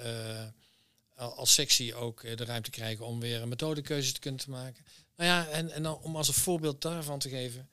als 1.20 1.54
sectie 1.54 1.94
ook 1.94 2.22
eh, 2.22 2.36
de 2.36 2.44
ruimte 2.44 2.70
krijgen 2.70 3.06
om 3.06 3.20
weer 3.20 3.42
een 3.42 3.48
methodekeuze 3.48 4.12
te 4.12 4.20
kunnen 4.20 4.40
maken. 4.48 4.84
Nou 5.16 5.30
ja, 5.30 5.48
en, 5.48 5.70
en 5.70 5.82
dan 5.82 5.98
om 5.98 6.16
als 6.16 6.28
een 6.28 6.34
voorbeeld 6.34 6.82
daarvan 6.82 7.18
te 7.18 7.28
geven, 7.28 7.70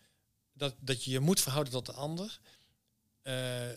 dat, 0.54 0.76
dat 0.80 1.04
je 1.04 1.12
je 1.12 1.20
moet 1.20 1.42
verhouden 1.42 1.74
tot 1.74 1.86
de 1.86 1.92
ander. 1.92 2.40
Uh, 3.24 3.70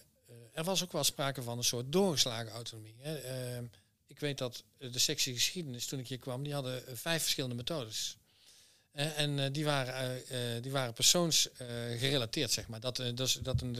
er 0.52 0.64
was 0.64 0.82
ook 0.82 0.92
wel 0.92 1.04
sprake 1.04 1.42
van 1.42 1.58
een 1.58 1.64
soort 1.64 1.92
doorgeslagen 1.92 2.52
autonomie. 2.52 2.96
Hè. 2.98 3.58
Uh, 3.58 3.64
ik 4.06 4.18
weet 4.18 4.38
dat 4.38 4.64
de 4.76 4.98
sectie 4.98 5.34
geschiedenis, 5.34 5.86
toen 5.86 5.98
ik 5.98 6.08
hier 6.08 6.18
kwam, 6.18 6.42
die 6.42 6.54
hadden 6.54 6.98
vijf 6.98 7.22
verschillende 7.22 7.56
methodes. 7.56 8.16
en 8.92 9.52
die, 9.52 9.64
waren, 9.64 10.22
die 10.62 10.70
waren 10.70 10.92
persoonsgerelateerd, 10.92 12.50
zeg 12.50 12.68
maar. 12.68 12.80
Dat, 12.80 12.96
dus, 13.14 13.32
dat 13.32 13.60
een 13.60 13.72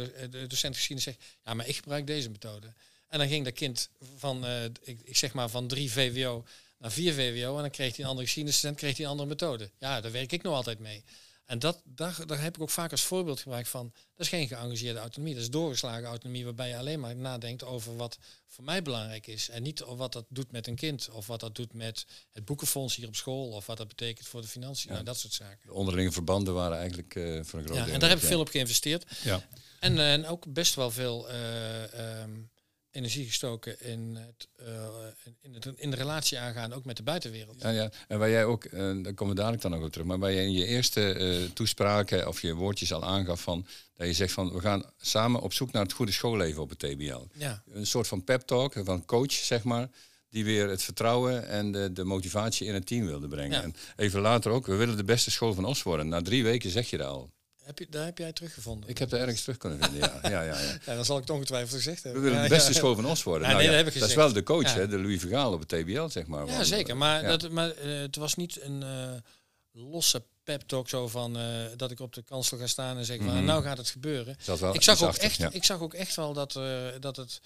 docent 0.49 0.77
geschiedenis 0.77 1.05
zegt, 1.05 1.39
ja, 1.45 1.55
maar 1.55 1.69
ik 1.69 1.77
gebruik 1.77 2.07
deze 2.07 2.31
methode. 2.31 2.73
En 3.11 3.19
dan 3.19 3.29
ging 3.29 3.45
dat 3.45 3.55
kind 3.55 3.91
van, 4.17 4.45
uh, 4.45 4.65
ik, 4.65 5.01
ik, 5.05 5.17
zeg 5.17 5.33
maar 5.33 5.49
van 5.49 5.67
drie 5.67 5.93
VWO 5.93 6.45
naar 6.79 6.93
vier 6.93 7.13
VWO. 7.13 7.57
En 7.57 7.61
dan 7.61 7.71
kreeg 7.71 7.91
hij 7.91 8.05
een 8.05 8.11
andere 8.11 8.27
geschiedenisstudent, 8.27 8.79
kreeg 8.79 8.97
hij 8.97 9.05
een 9.05 9.11
andere 9.11 9.29
methode. 9.29 9.71
Ja, 9.79 10.01
daar 10.01 10.13
werk 10.13 10.33
ik 10.33 10.43
nog 10.43 10.55
altijd 10.55 10.79
mee. 10.79 11.05
En 11.51 11.59
dat, 11.59 11.81
daar, 11.85 12.27
daar 12.27 12.43
heb 12.43 12.55
ik 12.57 12.63
ook 12.63 12.71
vaak 12.71 12.91
als 12.91 13.03
voorbeeld 13.03 13.41
gebruikt 13.41 13.69
van, 13.69 13.93
dat 13.93 14.27
is 14.27 14.29
geen 14.29 14.49
geëngageerde 14.49 14.99
autonomie, 14.99 15.35
dat 15.35 15.43
is 15.43 15.51
doorgeslagen 15.51 16.05
autonomie 16.05 16.45
waarbij 16.45 16.69
je 16.69 16.77
alleen 16.77 17.01
maar 17.01 17.17
nadenkt 17.17 17.65
over 17.65 17.97
wat 17.97 18.19
voor 18.47 18.65
mij 18.65 18.83
belangrijk 18.83 19.27
is. 19.27 19.49
En 19.49 19.63
niet 19.63 19.83
over 19.83 19.97
wat 19.97 20.13
dat 20.13 20.25
doet 20.29 20.53
met 20.53 20.67
een 20.67 20.75
kind, 20.75 21.09
of 21.11 21.27
wat 21.27 21.41
dat 21.41 21.55
doet 21.55 21.73
met 21.73 22.07
het 22.33 22.45
boekenfonds 22.45 22.97
hier 22.97 23.07
op 23.07 23.17
school, 23.17 23.49
of 23.49 23.67
wat 23.67 23.77
dat 23.77 23.89
betekent 23.89 24.27
voor 24.27 24.41
de 24.41 24.49
financiën, 24.49 24.89
ja. 24.89 24.93
nou, 24.93 25.05
dat 25.05 25.19
soort 25.19 25.33
zaken. 25.33 25.59
De 25.67 25.73
onderlinge 25.73 26.13
verbanden 26.13 26.55
waren 26.55 26.79
eigenlijk 26.79 27.15
uh, 27.15 27.41
voor 27.45 27.59
een 27.59 27.65
groot 27.65 27.79
ja, 27.79 27.87
En 27.87 28.01
daar 28.01 28.09
heb 28.09 28.19
ik 28.19 28.25
veel 28.25 28.41
op 28.41 28.49
geïnvesteerd. 28.49 29.05
Ja. 29.23 29.47
En, 29.81 29.97
uh, 29.97 30.13
en 30.13 30.27
ook 30.27 30.53
best 30.53 30.75
wel 30.75 30.91
veel... 30.91 31.31
Uh, 31.31 32.21
um, 32.23 32.51
energie 32.91 33.27
gestoken 33.27 33.81
in, 33.81 34.17
het, 34.17 34.49
uh, 34.61 34.67
in, 35.41 35.55
het, 35.55 35.67
in 35.77 35.91
de 35.91 35.97
relatie 35.97 36.39
aangaan, 36.39 36.73
ook 36.73 36.85
met 36.85 36.97
de 36.97 37.03
buitenwereld. 37.03 37.63
Ja, 37.63 37.69
ja. 37.69 37.91
en 38.09 38.19
waar 38.19 38.31
jij 38.31 38.45
ook, 38.45 38.65
uh, 38.65 38.73
daar 39.03 39.15
komen 39.15 39.35
we 39.35 39.41
dadelijk 39.41 39.63
dan 39.63 39.75
ook 39.75 39.85
op 39.85 39.93
terug, 39.93 40.07
maar 40.07 40.19
waar 40.19 40.33
jij 40.33 40.45
in 40.45 40.53
je 40.53 40.67
eerste 40.67 41.15
uh, 41.19 41.51
toespraken 41.51 42.29
of 42.29 42.41
je 42.41 42.55
woordjes 42.55 42.93
al 42.93 43.05
aangaf 43.05 43.41
van, 43.41 43.67
dat 43.95 44.07
je 44.07 44.13
zegt 44.13 44.33
van, 44.33 44.53
we 44.53 44.61
gaan 44.61 44.85
samen 44.97 45.41
op 45.41 45.53
zoek 45.53 45.73
naar 45.73 45.83
het 45.83 45.93
goede 45.93 46.13
schoolleven 46.13 46.63
op 46.63 46.69
het 46.69 46.79
TBL. 46.79 47.27
Ja. 47.33 47.63
Een 47.73 47.87
soort 47.87 48.07
van 48.07 48.25
pep 48.25 48.41
talk, 48.41 48.75
van 48.85 49.05
coach, 49.05 49.33
zeg 49.33 49.63
maar, 49.65 49.89
die 50.29 50.45
weer 50.45 50.69
het 50.69 50.83
vertrouwen 50.83 51.49
en 51.49 51.73
de, 51.73 51.93
de 51.93 52.05
motivatie 52.05 52.67
in 52.67 52.75
het 52.75 52.87
team 52.87 53.07
wilde 53.07 53.29
brengen. 53.29 53.59
Ja. 53.59 53.63
En 53.63 53.75
even 53.97 54.21
later 54.21 54.51
ook, 54.51 54.67
we 54.67 54.75
willen 54.75 54.97
de 54.97 55.05
beste 55.05 55.31
school 55.31 55.55
van 55.55 55.65
Os 55.65 55.83
worden. 55.83 56.09
Na 56.09 56.23
drie 56.23 56.43
weken 56.43 56.71
zeg 56.71 56.91
je 56.91 56.97
dat 56.97 57.07
al. 57.07 57.31
Heb 57.71 57.79
je, 57.79 57.87
daar 57.91 58.05
heb 58.05 58.19
jij 58.19 58.33
teruggevonden? 58.33 58.89
Ik 58.89 58.99
heb 58.99 59.13
er 59.13 59.21
ergens 59.21 59.41
terug 59.43 59.57
kunnen 59.57 59.79
vinden, 59.83 60.01
ja. 60.01 60.19
ja, 60.23 60.43
ja, 60.43 60.61
ja. 60.61 60.79
ja 60.87 60.95
dan 60.95 61.05
zal 61.05 61.17
ik 61.17 61.23
het 61.23 61.31
ongetwijfeld 61.31 61.83
gezegd 61.83 62.03
hebben. 62.03 62.23
We 62.23 62.29
willen 62.29 62.43
de 62.43 62.49
beste 62.49 62.75
school 62.75 62.95
van 62.95 63.07
Os 63.07 63.23
worden. 63.23 63.49
nou, 63.49 63.67
nee, 63.67 63.85
dat, 63.85 63.95
dat 63.95 64.09
is 64.09 64.15
wel 64.15 64.33
de 64.33 64.43
coach, 64.43 64.75
hè, 64.75 64.89
de 64.89 64.99
Louis 64.99 65.21
Vergaal 65.21 65.53
op 65.53 65.61
het 65.61 65.69
TBL, 65.69 66.09
zeg 66.09 66.27
maar. 66.27 66.47
Ja, 66.47 66.65
zeker. 66.65 66.97
Maar, 66.97 67.23
dat, 67.23 67.51
maar 67.51 67.69
uh, 67.85 68.01
het 68.01 68.17
was 68.17 68.35
niet 68.35 68.63
een 68.63 68.83
uh, 68.83 69.13
losse 69.73 70.23
pep 70.45 70.63
talk 70.63 70.89
zo 70.89 71.09
van 71.09 71.37
uh, 71.37 71.45
dat 71.77 71.91
ik 71.91 72.01
op 72.01 72.15
de 72.15 72.23
kansel 72.23 72.59
ga 72.59 72.67
staan 72.67 72.97
en 72.97 73.05
zeg 73.05 73.17
van 73.17 73.27
mm 73.27 73.33
-hmm. 73.33 73.45
nou 73.45 73.63
gaat 73.63 73.79
het 73.79 73.91
gebeuren. 73.91 74.37
Wel 74.45 74.75
ik, 74.75 74.83
zag 74.83 75.03
ook 75.03 75.15
echt, 75.15 75.37
ja. 75.37 75.51
ik 75.53 75.65
zag 75.65 75.81
ook 75.81 75.95
echt 75.95 76.17
wel 76.17 76.33
dat, 76.33 76.53
dat 77.01 77.17
het 77.17 77.41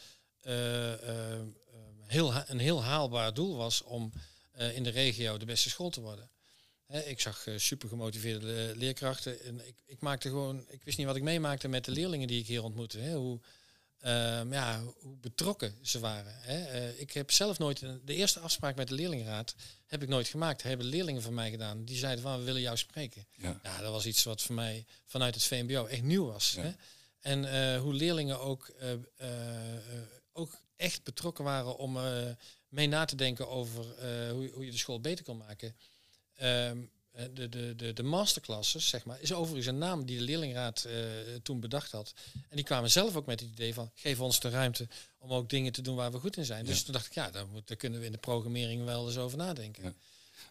heel, 2.06 2.32
een 2.46 2.58
heel 2.58 2.82
haalbaar 2.82 3.34
doel 3.34 3.56
was 3.56 3.82
om 3.82 4.12
in 4.74 4.82
de 4.82 4.90
regio 4.90 5.36
de 5.36 5.44
beste 5.44 5.70
school 5.70 5.90
te 5.90 6.00
worden 6.00 6.30
ik 6.88 7.20
zag 7.20 7.46
uh, 7.46 7.58
super 7.58 7.88
gemotiveerde 7.88 8.72
leerkrachten. 8.76 9.40
En 9.42 9.66
ik, 9.66 9.74
ik, 9.86 10.00
maakte 10.00 10.28
gewoon, 10.28 10.64
ik 10.68 10.84
wist 10.84 10.98
niet 10.98 11.06
wat 11.06 11.16
ik 11.16 11.22
meemaakte 11.22 11.68
met 11.68 11.84
de 11.84 11.90
leerlingen 11.90 12.28
die 12.28 12.40
ik 12.40 12.46
hier 12.46 12.62
ontmoette. 12.62 13.12
Hoe, 13.12 13.40
um, 14.06 14.52
ja, 14.52 14.82
hoe 15.00 15.16
betrokken 15.16 15.78
ze 15.82 15.98
waren. 15.98 16.34
Uh, 16.48 17.00
ik 17.00 17.12
heb 17.12 17.30
zelf 17.30 17.58
nooit, 17.58 17.80
de 18.04 18.14
eerste 18.14 18.40
afspraak 18.40 18.76
met 18.76 18.88
de 18.88 18.94
leerlingenraad 18.94 19.54
heb 19.86 20.02
ik 20.02 20.08
nooit 20.08 20.28
gemaakt. 20.28 20.62
Hebben 20.62 20.86
leerlingen 20.86 21.22
van 21.22 21.34
mij 21.34 21.50
gedaan. 21.50 21.84
Die 21.84 21.96
zeiden 21.96 22.22
van, 22.22 22.38
we 22.38 22.44
willen 22.44 22.60
jou 22.60 22.76
spreken. 22.76 23.26
Ja. 23.36 23.60
ja 23.62 23.80
dat 23.80 23.92
was 23.92 24.06
iets 24.06 24.24
wat 24.24 24.42
voor 24.42 24.54
mij 24.54 24.86
vanuit 25.04 25.34
het 25.34 25.44
VMBO 25.44 25.86
echt 25.86 26.02
nieuw 26.02 26.26
was. 26.26 26.56
Ja. 26.56 26.76
En 27.20 27.76
hoe 27.78 27.94
leerlingen 27.94 28.40
ook, 28.40 28.74
ook 30.32 30.58
echt 30.76 31.04
betrokken 31.04 31.44
waren 31.44 31.76
om 31.76 31.98
mee 32.68 32.86
na 32.86 33.04
te 33.04 33.16
denken 33.16 33.48
over 33.48 33.84
hoe, 34.30 34.50
hoe 34.50 34.64
je 34.64 34.70
de 34.70 34.76
school 34.76 35.00
beter 35.00 35.24
kan 35.24 35.36
maken. 35.36 35.76
Um, 36.42 36.90
de, 37.32 37.48
de, 37.48 37.74
de, 37.76 37.92
de 37.92 38.02
masterclasses, 38.02 38.88
zeg 38.88 39.04
maar, 39.04 39.20
is 39.20 39.32
overigens 39.32 39.66
een 39.66 39.78
naam 39.78 40.04
die 40.04 40.18
de 40.18 40.24
leerlingraad 40.24 40.86
uh, 40.86 40.94
toen 41.42 41.60
bedacht 41.60 41.92
had. 41.92 42.14
En 42.32 42.56
die 42.56 42.64
kwamen 42.64 42.90
zelf 42.90 43.16
ook 43.16 43.26
met 43.26 43.40
het 43.40 43.50
idee 43.50 43.74
van, 43.74 43.90
geef 43.94 44.20
ons 44.20 44.40
de 44.40 44.48
ruimte 44.48 44.88
om 45.18 45.30
ook 45.30 45.50
dingen 45.50 45.72
te 45.72 45.82
doen 45.82 45.96
waar 45.96 46.12
we 46.12 46.18
goed 46.18 46.36
in 46.36 46.44
zijn. 46.44 46.64
Dus 46.64 46.82
toen 46.82 46.92
dacht 46.92 47.06
ik, 47.06 47.14
ja, 47.14 47.30
daar, 47.30 47.46
moet, 47.46 47.68
daar, 47.68 47.76
kunnen 47.76 48.00
we 48.00 48.06
in 48.06 48.12
de 48.12 48.18
programmering 48.18 48.84
wel 48.84 49.06
eens 49.06 49.16
over 49.16 49.38
nadenken. 49.38 49.82
Ja. 49.82 49.92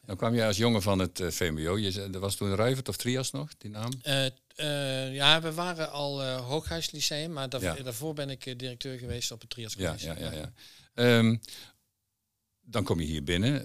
Dan 0.06 0.16
kwam 0.16 0.36
je 0.36 0.46
als 0.46 0.58
jongen 0.58 0.82
van 0.82 1.00
het 1.00 1.20
uh, 1.20 1.32
VMBO. 1.32 1.78
Je, 1.78 2.10
er 2.14 2.20
was 2.20 2.36
toen 2.36 2.56
Ruivert 2.56 2.90
of 2.90 2.98
Trias 2.98 3.32
nog, 3.32 3.50
die 3.58 3.70
naam? 3.70 3.92
Uh, 4.06 5.14
ja, 5.14 5.42
we 5.42 5.54
waren 5.54 5.92
al 5.92 6.22
uh, 6.22 6.48
Hooghuislyceum, 6.48 7.32
maar 7.32 7.50
daarvoor, 7.50 7.78
ja. 7.78 7.84
daarvoor 7.84 8.14
ben 8.14 8.30
ik 8.30 8.60
directeur 8.60 8.98
geweest 8.98 9.32
op 9.32 9.42
het 9.42 9.50
Trias 9.50 9.74
Ja, 9.74 9.96
ja, 9.98 10.16
ja. 10.20 10.32
ja. 10.32 11.18
Um, 11.18 11.42
dan 12.62 12.84
kom 12.84 13.00
je 13.00 13.06
hier 13.06 13.24
binnen. 13.24 13.64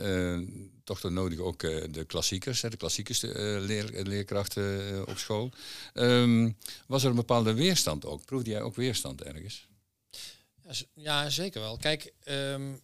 Toch 0.88 1.00
dan 1.00 1.12
nodig 1.12 1.38
ook 1.38 1.62
uh, 1.62 1.84
de 1.90 2.04
klassiekers, 2.04 2.60
de 2.60 2.76
klassiekers 2.76 3.22
uh, 3.22 3.32
leer, 3.60 4.02
leerkrachten 4.02 5.06
op 5.08 5.18
school. 5.18 5.50
Um, 5.94 6.56
was 6.86 7.02
er 7.02 7.10
een 7.10 7.16
bepaalde 7.16 7.54
weerstand 7.54 8.04
ook? 8.04 8.24
Proefde 8.24 8.50
jij 8.50 8.62
ook 8.62 8.76
weerstand 8.76 9.22
ergens? 9.22 9.66
Ja, 10.62 10.72
ja 10.94 11.30
zeker 11.30 11.60
wel. 11.60 11.76
Kijk, 11.76 12.12
um, 12.24 12.80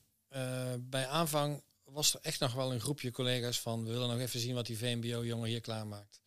bij 0.81 1.07
aanvang 1.07 1.63
was 1.85 2.15
er 2.15 2.21
echt 2.23 2.41
nog 2.41 2.53
wel 2.53 2.73
een 2.73 2.81
groepje 2.81 3.11
collega's 3.11 3.61
van... 3.61 3.85
we 3.85 3.91
willen 3.91 4.09
nog 4.09 4.19
even 4.19 4.41
zien 4.41 4.55
wat 4.55 4.67
die 4.67 4.79
VMBO-jongen 4.79 5.49
hier 5.49 5.61
klaarmaakt. 5.61 6.21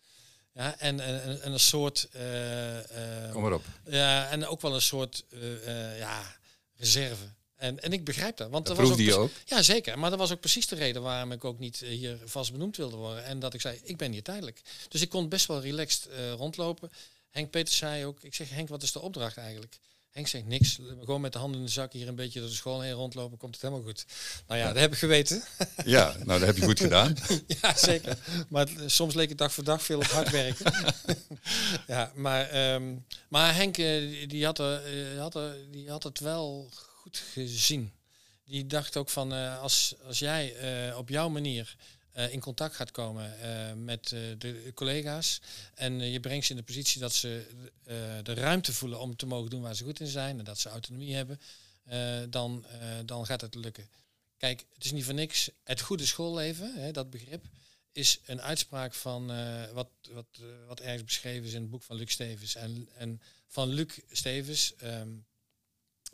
Ja, 0.54 0.80
en, 0.80 1.00
en, 1.00 1.42
en 1.42 1.52
een 1.52 1.60
soort... 1.60 2.10
Kom 3.32 3.42
maar 3.42 3.54
op. 3.54 3.66
Ja, 3.86 4.30
en 4.30 4.48
ook 4.48 4.62
wel 4.62 4.76
een 4.76 4.82
soort 4.82 5.26
ja, 5.98 6.36
reserve. 6.76 7.36
En, 7.58 7.80
en 7.84 7.94
ik 7.94 8.04
begrijp 8.06 8.38
dat. 8.38 8.50
Want 8.50 8.66
Dat 8.68 8.78
er 8.78 8.88
was 8.88 9.12
ook? 9.14 9.32
Ja, 9.46 9.62
zeker. 9.62 10.00
Maar 10.00 10.10
dat 10.10 10.20
was 10.20 10.32
ook 10.32 10.40
precies 10.40 10.68
de 10.68 10.76
reden 10.76 11.02
waarom 11.02 11.32
ik 11.32 11.46
ook 11.46 11.60
niet 11.60 11.82
eh, 11.82 11.90
hier 11.90 12.18
vast 12.26 12.52
benoemd 12.52 12.78
wilde 12.78 12.96
worden. 12.96 13.24
En 13.26 13.40
dat 13.40 13.54
ik 13.54 13.62
zei, 13.62 13.80
ik 13.84 13.98
ben 13.98 14.12
hier 14.12 14.24
tijdelijk. 14.24 14.62
Dus 14.90 15.02
ik 15.02 15.10
kon 15.10 15.30
best 15.30 15.46
wel 15.46 15.62
relaxed 15.62 16.06
eh, 16.08 16.32
rondlopen. 16.32 16.92
Henk 17.30 17.50
Peters 17.50 17.78
zei 17.78 18.06
ook, 18.06 18.22
ik 18.22 18.36
zeg 18.36 18.50
Henk, 18.50 18.70
wat 18.70 18.84
is 18.84 18.92
de 18.92 19.02
opdracht 19.02 19.38
eigenlijk? 19.38 19.80
Henk 20.12 20.28
zegt 20.30 20.46
niks, 20.46 20.80
gewoon 21.00 21.22
met 21.22 21.34
de 21.34 21.40
handen 21.40 21.60
in 21.60 21.66
de 21.66 21.72
zak 21.72 21.94
hier 21.94 22.08
een 22.08 22.16
beetje 22.16 22.40
door 22.40 22.50
de 22.50 22.56
school 22.56 22.82
heen 22.82 22.92
rondlopen, 22.94 23.38
komt 23.38 23.54
het 23.54 23.62
helemaal 23.64 23.84
goed. 23.84 24.06
Nou 24.48 24.60
ja, 24.60 24.68
dat 24.68 24.78
heb 24.82 24.92
ik 24.92 24.98
geweten. 24.98 25.44
Ja, 25.86 26.16
nou 26.26 26.40
dat 26.40 26.48
heb 26.48 26.58
je 26.58 26.64
goed 26.64 26.80
gedaan. 26.80 27.16
ja, 27.62 27.76
zeker. 27.76 28.18
Maar 28.50 28.68
het- 28.68 28.92
soms 28.92 29.14
leek 29.14 29.30
het 29.30 29.38
dag 29.38 29.54
voor 29.54 29.64
dag 29.64 29.84
veel 29.84 29.98
op 29.98 30.04
hard 30.06 30.30
werken. 30.32 30.74
ja, 31.88 32.12
maar, 32.16 32.50
ehm, 32.50 32.96
maar 33.30 33.56
Henk, 33.56 33.78
eh, 33.78 34.30
die, 34.30 34.46
had, 34.46 34.60
er, 34.60 34.84
eh, 35.14 35.20
had 35.20 35.36
er, 35.36 35.56
die 35.72 35.90
had 35.90 36.04
het 36.04 36.20
wel 36.20 36.70
gezien. 37.12 37.92
Die 38.48 38.68
dacht 38.68 38.98
ook 38.98 39.10
van, 39.10 39.34
eh, 39.34 39.60
als, 39.62 39.96
als 40.04 40.20
jij 40.20 40.56
eh, 40.56 40.98
op 40.98 41.10
jouw 41.10 41.30
manier 41.30 41.76
eh, 42.12 42.34
in 42.34 42.40
contact 42.40 42.76
gaat 42.76 42.92
komen 42.92 43.36
met 43.84 44.10
de 44.38 44.72
collega's 44.74 45.42
en 45.74 46.00
je 46.00 46.20
brengt 46.20 46.46
ze 46.46 46.52
in 46.52 46.58
de 46.58 46.64
positie 46.64 47.02
dat 47.02 47.14
ze 47.14 47.46
de 48.24 48.34
ruimte 48.34 48.74
voelen 48.74 49.00
om 49.00 49.16
te 49.16 49.26
mogen 49.26 49.50
doen 49.50 49.62
waar 49.62 49.76
ze 49.76 49.84
goed 49.84 50.00
in 50.00 50.08
zijn 50.08 50.40
en 50.40 50.46
dat 50.46 50.60
ze 50.60 50.70
autonomie 50.70 51.16
hebben, 51.16 51.40
dan, 52.30 52.66
dan 53.06 53.26
gaat 53.26 53.42
het 53.42 53.56
lukken. 53.56 53.90
Kijk, 54.38 54.66
het 54.74 54.86
is 54.86 54.92
niet 54.92 55.06
voor 55.06 55.14
niks. 55.14 55.50
Het 55.64 55.82
goede 55.82 56.06
schoolleven, 56.06 56.74
hè, 56.76 56.92
dat 56.92 57.10
begrip, 57.10 57.46
is 57.92 58.20
een 58.26 58.42
uitspraak 58.42 58.94
van 58.94 59.28
wat, 59.74 59.90
wat, 60.12 60.28
wat 60.68 60.80
ergens 60.80 61.04
beschreven 61.04 61.48
is 61.48 61.54
in 61.54 61.62
het 61.62 61.70
boek 61.70 61.84
van 61.84 61.96
Luc 61.96 62.12
Stevens. 62.12 62.56
En, 62.56 62.90
en 62.96 63.22
van 63.48 63.70
Luc 63.70 64.00
Stevens 64.12 64.76
ehm, 64.76 65.10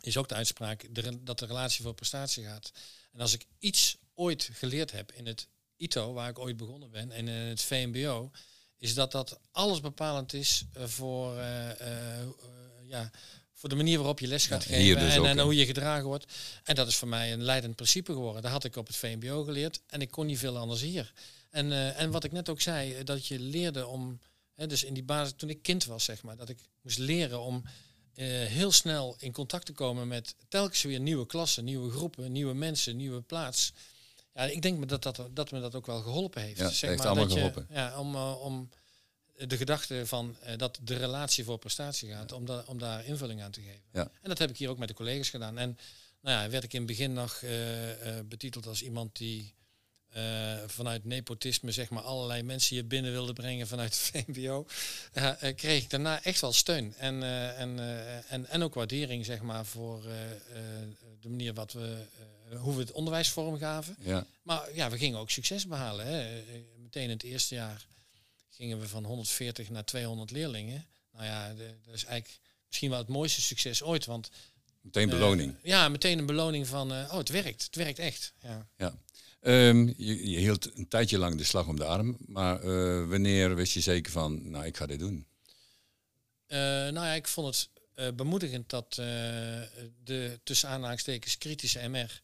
is 0.06 0.16
ook 0.16 0.28
de 0.28 0.34
uitspraak 0.34 0.86
dat 1.20 1.38
de 1.38 1.46
relatie 1.46 1.82
voor 1.82 1.94
prestatie 1.94 2.44
gaat. 2.44 2.72
En 3.12 3.20
als 3.20 3.32
ik 3.32 3.46
iets 3.58 3.96
ooit 4.14 4.50
geleerd 4.52 4.92
heb 4.92 5.12
in 5.12 5.26
het 5.26 5.48
ITO, 5.76 6.12
waar 6.12 6.28
ik 6.28 6.38
ooit 6.38 6.56
begonnen 6.56 6.90
ben, 6.90 7.12
en 7.12 7.28
in 7.28 7.34
het 7.34 7.62
VMBO, 7.62 8.30
is 8.78 8.94
dat 8.94 9.12
dat 9.12 9.38
alles 9.50 9.80
bepalend 9.80 10.32
is 10.32 10.64
eh, 10.72 10.84
voor, 10.86 11.36
eh, 11.36 11.70
eh, 12.20 12.26
ja, 12.82 13.10
voor 13.52 13.68
de 13.68 13.74
manier 13.74 13.96
waarop 13.96 14.20
je 14.20 14.26
les 14.26 14.46
gaat 14.46 14.64
Ja, 14.64 14.76
geven 14.76 15.00
dus 15.00 15.14
en, 15.14 15.24
en 15.24 15.38
hoe 15.38 15.54
je 15.54 15.66
gedragen 15.66 16.04
wordt. 16.04 16.32
En 16.64 16.74
dat 16.74 16.88
is 16.88 16.96
voor 16.96 17.08
mij 17.08 17.32
een 17.32 17.42
leidend 17.42 17.74
principe 17.74 18.12
geworden. 18.12 18.42
Dat 18.42 18.50
had 18.50 18.64
ik 18.64 18.76
op 18.76 18.86
het 18.86 18.96
VMBO 18.96 19.44
geleerd 19.44 19.80
en 19.86 20.00
ik 20.00 20.10
kon 20.10 20.26
niet 20.26 20.38
veel 20.38 20.56
anders 20.56 20.80
hier. 20.80 21.12
En, 21.50 21.96
en 21.96 22.10
wat 22.10 22.24
ik 22.24 22.32
net 22.32 22.48
ook 22.48 22.60
zei, 22.60 23.04
dat 23.04 23.26
je 23.26 23.38
leerde 23.38 23.86
om, 23.86 24.20
hè, 24.54 24.66
dus 24.66 24.84
in 24.84 24.94
die 24.94 25.02
basis, 25.02 25.34
toen 25.36 25.50
ik 25.50 25.62
kind 25.62 25.84
was, 25.84 26.04
zeg 26.04 26.22
maar, 26.22 26.36
dat 26.36 26.48
ik 26.48 26.58
moest 26.82 26.98
leren 26.98 27.40
om 27.40 27.64
heel 28.22 28.72
snel 28.72 29.16
in 29.18 29.32
contact 29.32 29.66
te 29.66 29.72
komen 29.72 30.08
met 30.08 30.34
telkens 30.48 30.82
weer 30.82 31.00
nieuwe 31.00 31.26
klassen, 31.26 31.64
nieuwe 31.64 31.90
groepen, 31.90 32.32
nieuwe 32.32 32.54
mensen, 32.54 32.96
nieuwe 32.96 33.20
plaats. 33.20 33.72
Ja, 34.34 34.42
ik 34.42 34.62
denk 34.62 34.88
dat, 34.88 35.02
dat, 35.02 35.20
dat 35.30 35.50
me 35.50 35.60
dat 35.60 35.74
ook 35.74 35.86
wel 35.86 36.00
geholpen 36.02 36.42
heeft. 36.42 36.58
Ja, 36.58 36.68
zeg 36.70 36.90
heeft 36.90 37.02
maar, 37.02 37.06
allemaal 37.08 37.24
dat 37.28 37.34
je- 37.34 37.38
geholpen. 37.40 37.66
ja, 37.70 37.98
om, 37.98 38.14
eh, 38.14 38.40
om 38.40 38.68
de 39.36 39.56
gedachte 39.56 40.06
van 40.06 40.36
eh, 40.40 40.56
dat 40.56 40.78
de 40.82 40.96
relatie 40.96 41.44
voor 41.44 41.58
prestatie 41.58 42.10
gaat, 42.10 42.32
om, 42.32 42.46
da 42.46 42.64
om 42.66 42.78
daar 42.78 43.06
invulling 43.06 43.42
aan 43.42 43.50
te 43.50 43.60
geven. 43.60 43.82
Ja. 43.92 44.02
En 44.22 44.28
dat 44.28 44.38
heb 44.38 44.50
ik 44.50 44.56
hier 44.56 44.68
ook 44.68 44.78
met 44.78 44.88
de 44.88 44.94
collega's 44.94 45.30
gedaan. 45.30 45.58
En 45.58 45.78
nou 46.20 46.42
ja, 46.42 46.50
werd 46.50 46.64
ik 46.64 46.72
in 46.72 46.78
het 46.78 46.88
begin 46.88 47.12
nog 47.12 47.34
eh, 47.42 48.18
eh, 48.18 48.24
betiteld 48.26 48.66
als 48.66 48.82
iemand 48.82 49.16
die 49.16 49.54
eh, 50.14 50.54
vanuit 50.66 51.04
nepotisme 51.04 51.72
zeg 51.72 51.90
maar 51.90 52.02
allerlei 52.02 52.42
mensen 52.42 52.74
hier 52.74 52.86
binnen 52.86 53.12
wilde 53.12 53.32
brengen 53.32 53.66
vanuit 53.66 53.94
het 54.12 54.24
VMBO, 54.26 54.66
ja, 55.14 55.36
eh, 55.36 55.54
kreeg 55.54 55.82
ik 55.82 55.90
daarna 55.90 56.22
echt 56.22 56.40
wel 56.40 56.52
steun 56.52 56.94
en, 56.96 57.22
eh, 57.22 57.60
en, 57.60 57.78
eh, 57.78 58.32
en, 58.32 58.46
en 58.48 58.62
ook 58.62 58.74
waardering 58.74 59.24
zeg 59.24 59.40
maar 59.42 59.66
voor 59.66 60.04
eh, 60.04 60.30
eh, 60.30 60.36
de 61.20 61.28
manier 61.28 61.54
wat 61.54 61.72
we, 61.72 62.04
eh, 62.50 62.60
hoe 62.60 62.74
we 62.74 62.80
het 62.80 62.92
onderwijs 62.92 63.28
vormgaven. 63.28 63.96
Ja, 64.00 64.26
Maar 64.42 64.74
ja, 64.74 64.90
we 64.90 64.98
gingen 64.98 65.18
ook 65.18 65.30
succes 65.30 65.66
behalen. 65.66 66.06
Hè. 66.06 66.20
Eh, 66.38 66.42
Meteen 66.78 67.02
in 67.02 67.10
het 67.10 67.22
eerste 67.22 67.54
jaar 67.54 67.86
gingen 68.50 68.80
we 68.80 68.88
van 68.88 69.04
140 69.04 69.70
naar 69.70 69.84
200 69.84 70.30
leerlingen. 70.30 70.86
Nou 71.12 71.24
ja, 71.24 71.54
de- 71.54 71.74
dat 71.84 71.94
is 71.94 72.04
eigenlijk 72.04 72.38
misschien 72.66 72.90
wel 72.90 72.98
het 72.98 73.08
mooiste 73.08 73.40
succes 73.40 73.82
ooit. 73.82 74.04
Want 74.06 74.30
meteen 74.80 75.08
eh, 75.10 75.14
beloning. 75.14 75.54
ja, 75.62 75.88
meteen 75.88 76.18
een 76.18 76.26
beloning 76.26 76.66
van, 76.66 76.92
eh, 76.92 77.08
oh, 77.10 77.16
het 77.18 77.28
werkt. 77.28 77.62
Het 77.64 77.74
werkt 77.76 77.98
echt. 77.98 78.32
Ja. 78.42 78.66
Ja. 78.76 78.94
Ehm, 79.44 79.92
je, 79.96 80.30
je 80.30 80.38
hield 80.38 80.76
een 80.76 80.88
tijdje 80.88 81.18
lang 81.18 81.36
de 81.36 81.44
slag 81.44 81.66
om 81.66 81.76
de 81.76 81.84
arm, 81.84 82.16
maar 82.26 82.60
eh, 82.60 83.08
wanneer 83.08 83.54
wist 83.54 83.72
je 83.72 83.80
zeker 83.80 84.12
van, 84.12 84.50
nou 84.50 84.64
ik 84.64 84.76
ga 84.76 84.86
dit 84.86 84.98
doen? 84.98 85.26
Eh, 86.46 86.58
nou 86.58 86.94
ja, 86.94 87.12
ik 87.12 87.28
vond 87.28 87.46
het 87.46 87.68
eh, 87.94 88.08
bemoedigend 88.14 88.70
dat 88.70 88.94
de 90.04 90.40
tussen 90.42 90.68
aanhalingstekens 90.68 91.38
kritische 91.38 91.88
MR 91.88 92.20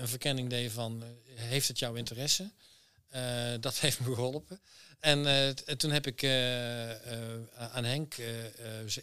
een 0.00 0.08
verkenning 0.08 0.50
deed 0.50 0.72
van, 0.72 1.04
heeft 1.34 1.68
het 1.68 1.78
jouw 1.78 1.94
interesse? 1.94 2.50
Dat 3.60 3.78
heeft 3.84 4.00
me 4.00 4.14
geholpen. 4.14 4.60
En 5.00 5.54
toen 5.76 5.90
heb 5.90 6.06
ik 6.06 6.24
aan 7.54 7.84
Henk, 7.84 8.14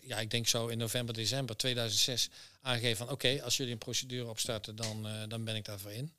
ja, 0.01 0.19
ik 0.19 0.29
denk 0.29 0.47
zo 0.47 0.67
in 0.67 0.77
november, 0.77 1.15
december 1.15 1.57
2006, 1.57 2.29
aangegeven 2.61 2.97
van 2.97 3.09
oké, 3.09 3.41
als 3.43 3.57
jullie 3.57 3.71
een 3.73 3.77
procedure 3.77 4.29
opstarten, 4.29 4.75
dan, 4.75 5.07
dan 5.27 5.43
ben 5.43 5.55
ik 5.55 5.65
daarvoor 5.65 5.91
in. 5.91 6.16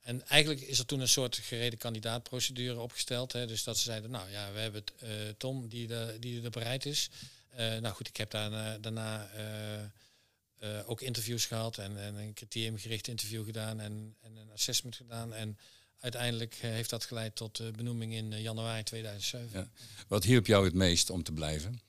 En 0.00 0.26
eigenlijk 0.26 0.60
is 0.60 0.78
er 0.78 0.86
toen 0.86 1.00
een 1.00 1.08
soort 1.08 1.36
gereden 1.36 1.78
kandidaatprocedure 1.78 2.80
opgesteld. 2.80 3.32
Hè, 3.32 3.46
dus 3.46 3.64
dat 3.64 3.76
ze 3.78 3.82
zeiden, 3.82 4.10
nou 4.10 4.30
ja, 4.30 4.52
we 4.52 4.58
hebben 4.58 4.80
het, 4.84 4.92
eh, 5.02 5.10
Tom 5.38 5.68
die, 5.68 5.86
de, 5.86 6.16
die 6.20 6.42
er 6.42 6.50
bereid 6.50 6.86
is. 6.86 7.10
Eh, 7.50 7.76
nou 7.78 7.94
goed, 7.94 8.08
ik 8.08 8.16
heb 8.16 8.30
daarna, 8.30 8.78
daarna 8.78 9.28
eh, 9.30 9.82
eh, 9.82 10.88
ook 10.90 11.00
interviews 11.00 11.46
gehad 11.46 11.78
en, 11.78 11.98
en 11.98 12.14
een 12.14 12.34
criteriumgericht 12.34 13.08
interview 13.08 13.44
gedaan 13.44 13.80
en, 13.80 14.16
en 14.20 14.36
een 14.36 14.50
assessment 14.50 14.96
gedaan. 14.96 15.34
En 15.34 15.58
uiteindelijk 15.98 16.54
eh, 16.54 16.70
heeft 16.70 16.90
dat 16.90 17.04
geleid 17.04 17.36
tot 17.36 17.56
de 17.56 17.70
benoeming 17.70 18.12
in 18.14 18.32
eh, 18.32 18.42
januari 18.42 18.82
2007. 18.82 19.48
Ja. 19.60 19.68
Wat 20.08 20.24
hielp 20.24 20.46
jou 20.46 20.64
het 20.64 20.74
meest 20.74 21.10
om 21.10 21.22
te 21.22 21.32
blijven? 21.32 21.80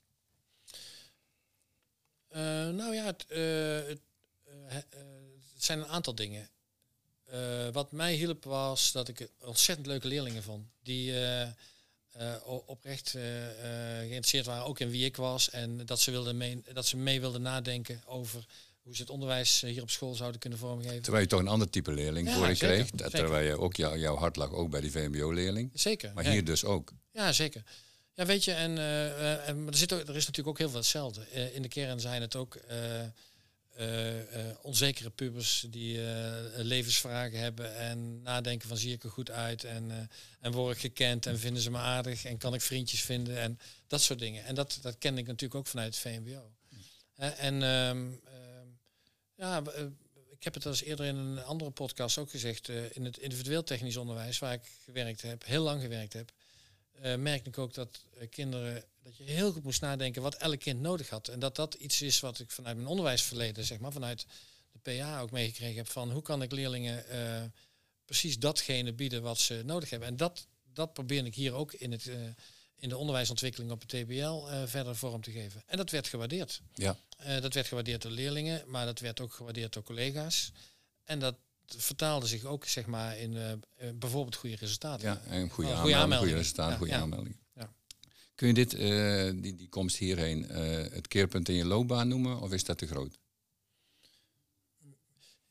Eh, 2.28 2.40
nou 2.68 2.94
ja, 2.94 3.04
het, 3.04 3.26
eh, 3.28 3.88
het, 3.88 4.00
eh, 4.44 4.52
he- 4.66 4.78
eh, 4.90 5.00
het 5.54 5.64
zijn 5.64 5.78
een 5.78 5.86
aantal 5.86 6.14
dingen. 6.14 6.48
Eh, 7.32 7.68
wat 7.72 7.92
mij 7.92 8.14
hielp 8.14 8.44
was 8.44 8.92
dat 8.92 9.08
ik 9.08 9.28
ontzettend 9.40 9.86
leuke 9.86 10.06
leerlingen 10.06 10.42
vond. 10.42 10.66
Die 10.82 11.12
eh, 11.12 11.42
eh, 11.42 12.46
oprecht 12.66 13.10
geïnteresseerd 13.10 14.46
waren, 14.46 14.64
ook 14.64 14.80
in 14.80 14.90
wie 14.90 15.04
ik 15.04 15.16
was. 15.16 15.50
En 15.50 15.86
dat 15.86 16.00
ze, 16.00 16.10
wilden 16.10 16.36
mee, 16.36 16.62
dat 16.72 16.86
ze 16.86 16.96
mee 16.96 17.20
wilden 17.20 17.42
nadenken 17.42 18.02
over 18.06 18.44
hoe 18.82 18.94
ze 18.94 19.02
het 19.02 19.10
onderwijs 19.10 19.60
hier 19.60 19.82
op 19.82 19.90
school 19.90 20.14
zouden 20.14 20.40
kunnen 20.40 20.58
vormgeven. 20.58 21.02
Terwijl 21.02 21.22
je 21.22 21.28
toch 21.28 21.40
een 21.40 21.48
ander 21.48 21.70
type 21.70 21.92
leerling 21.92 22.28
Ja, 22.28 22.34
voor 22.34 22.48
je 22.48 22.54
zeker, 22.54 22.74
kreeg. 22.74 22.88
zeker. 22.90 23.10
Terwijl 23.10 23.46
je 23.46 23.58
ook 23.58 23.76
jou, 23.76 23.98
jouw 23.98 24.16
hart 24.16 24.36
lag 24.36 24.52
ook 24.52 24.70
bij 24.70 24.80
die 24.80 24.90
VMBO-leerling. 24.90 25.70
Zeker. 25.74 26.12
Maar 26.14 26.24
ja. 26.24 26.30
hier 26.30 26.44
dus 26.44 26.64
ook. 26.64 26.92
Ja, 27.12 27.32
zeker. 27.32 27.62
Ja, 28.14 28.26
weet 28.26 28.44
je, 28.44 28.52
en, 28.52 28.78
en 29.46 29.64
maar 29.64 29.72
er, 29.72 29.78
zit 29.78 29.92
ook, 29.92 30.00
er 30.00 30.16
is 30.16 30.26
natuurlijk 30.26 30.48
ook 30.48 30.58
heel 30.58 30.68
veel 30.68 30.78
hetzelfde. 30.78 31.52
In 31.52 31.62
de 31.62 31.68
kern 31.68 32.00
zijn 32.00 32.20
het 32.20 32.36
ook 32.36 32.58
eh, 33.72 34.48
eh, 34.48 34.56
onzekere 34.62 35.10
pubers 35.10 35.66
die 35.70 36.06
eh, 36.06 36.32
levensvragen 36.54 37.38
hebben 37.38 37.76
en 37.76 38.22
nadenken 38.22 38.68
van 38.68 38.76
zie 38.76 38.92
ik 38.92 39.02
er 39.02 39.10
goed 39.10 39.30
uit 39.30 39.64
en, 39.64 40.10
en 40.40 40.52
word 40.52 40.74
ik 40.74 40.80
gekend 40.80 41.26
en 41.26 41.38
vinden 41.38 41.62
ze 41.62 41.70
me 41.70 41.78
aardig 41.78 42.24
en 42.24 42.38
kan 42.38 42.54
ik 42.54 42.60
vriendjes 42.60 43.02
vinden 43.02 43.38
en 43.38 43.58
dat 43.86 44.02
soort 44.02 44.18
dingen. 44.18 44.44
En 44.44 44.54
dat, 44.54 44.78
dat 44.82 44.98
ken 44.98 45.18
ik 45.18 45.26
natuurlijk 45.26 45.54
ook 45.54 45.66
vanuit 45.66 45.94
het 45.94 46.02
VMBO. 46.02 46.52
En 47.16 47.62
ehm, 47.62 48.12
ehm, 48.24 48.66
ja, 49.34 49.62
ik 50.30 50.44
heb 50.44 50.54
het 50.54 50.64
al 50.64 50.70
eens 50.70 50.82
eerder 50.82 51.06
in 51.06 51.16
een 51.16 51.44
andere 51.44 51.70
podcast 51.70 52.18
ook 52.18 52.30
gezegd, 52.30 52.68
in 52.68 53.04
het 53.04 53.18
individueel 53.18 53.64
technisch 53.64 53.96
onderwijs 53.96 54.38
waar 54.38 54.52
ik 54.52 54.70
gewerkt 54.84 55.22
heb, 55.22 55.44
heel 55.44 55.62
lang 55.62 55.82
gewerkt 55.82 56.12
heb, 56.12 56.32
eh, 57.00 57.14
merkte 57.14 57.48
ik 57.48 57.58
ook 57.58 57.74
dat 57.74 58.04
eh, 58.18 58.28
kinderen, 58.28 58.84
dat 59.02 59.16
je 59.16 59.24
heel 59.24 59.52
goed 59.52 59.62
moest 59.62 59.80
nadenken 59.80 60.22
wat 60.22 60.34
elk 60.34 60.58
kind 60.58 60.80
nodig 60.80 61.08
had. 61.08 61.28
En 61.28 61.38
dat 61.38 61.56
dat 61.56 61.74
iets 61.74 62.02
is 62.02 62.20
wat 62.20 62.38
ik 62.38 62.50
vanuit 62.50 62.76
mijn 62.76 62.88
onderwijsverleden, 62.88 63.64
zeg 63.64 63.78
maar, 63.78 63.92
vanuit 63.92 64.26
de 64.72 64.78
PA 64.78 65.20
ook 65.20 65.30
meegekregen 65.30 65.76
heb 65.76 65.88
van 65.88 66.10
hoe 66.10 66.22
kan 66.22 66.42
ik 66.42 66.52
leerlingen 66.52 67.08
eh, 67.08 67.42
precies 68.04 68.38
datgene 68.38 68.92
bieden 68.92 69.22
wat 69.22 69.38
ze 69.38 69.62
nodig 69.64 69.90
hebben. 69.90 70.08
En 70.08 70.16
dat, 70.16 70.46
dat 70.72 70.92
probeer 70.92 71.26
ik 71.26 71.34
hier 71.34 71.52
ook 71.52 71.72
in, 71.72 71.92
het, 71.92 72.10
in 72.76 72.88
de 72.88 72.96
onderwijsontwikkeling 72.96 73.70
op 73.70 73.80
het 73.80 73.88
TBL 73.88 74.46
verder 74.66 74.96
vorm 74.96 75.22
te 75.22 75.30
geven. 75.30 75.62
En 75.66 75.76
dat 75.76 75.90
werd 75.90 76.08
gewaardeerd. 76.08 76.60
Ja. 76.74 76.96
Dat 77.40 77.54
werd 77.54 77.66
gewaardeerd 77.66 78.02
door 78.02 78.10
leerlingen, 78.10 78.62
maar 78.66 78.86
dat 78.86 78.98
werd 78.98 79.20
ook 79.20 79.32
gewaardeerd 79.32 79.72
door 79.72 79.82
collega's. 79.82 80.52
En 81.04 81.18
dat 81.18 81.34
vertaalde 81.66 82.26
zich 82.26 82.44
ook 82.44 82.64
zeg 82.66 82.86
maar, 82.86 83.18
in 83.18 83.36
eh, 83.36 83.52
eh, 83.52 83.58
bijvoorbeeld 83.94 84.36
goede 84.36 84.56
resultaten. 84.56 85.08
Ja, 85.08 85.20
en 85.28 85.48
goede, 85.50 85.70
Oh, 85.70 85.76
aanmelding, 85.76 85.78
goede 85.78 85.78
goede 85.78 85.94
aanmeldingen. 85.96 86.36
resultaten, 86.36 86.72
Ja, 86.72 86.78
goede 86.78 86.92
ja. 86.92 87.00
aanmeldingen. 87.00 87.38
Ja. 87.54 87.72
Kun 88.34 88.48
je 88.48 88.54
dit, 88.54 88.74
eh, 88.74 89.42
die, 89.42 89.54
die 89.56 89.68
komst 89.68 89.96
hierheen, 89.96 90.42
het 90.92 91.08
keerpunt 91.08 91.48
in 91.48 91.54
je 91.54 91.64
loopbaan 91.64 92.08
noemen? 92.08 92.40
Of 92.40 92.52
is 92.52 92.64
dat 92.64 92.78
te 92.78 92.86
groot? 92.86 93.18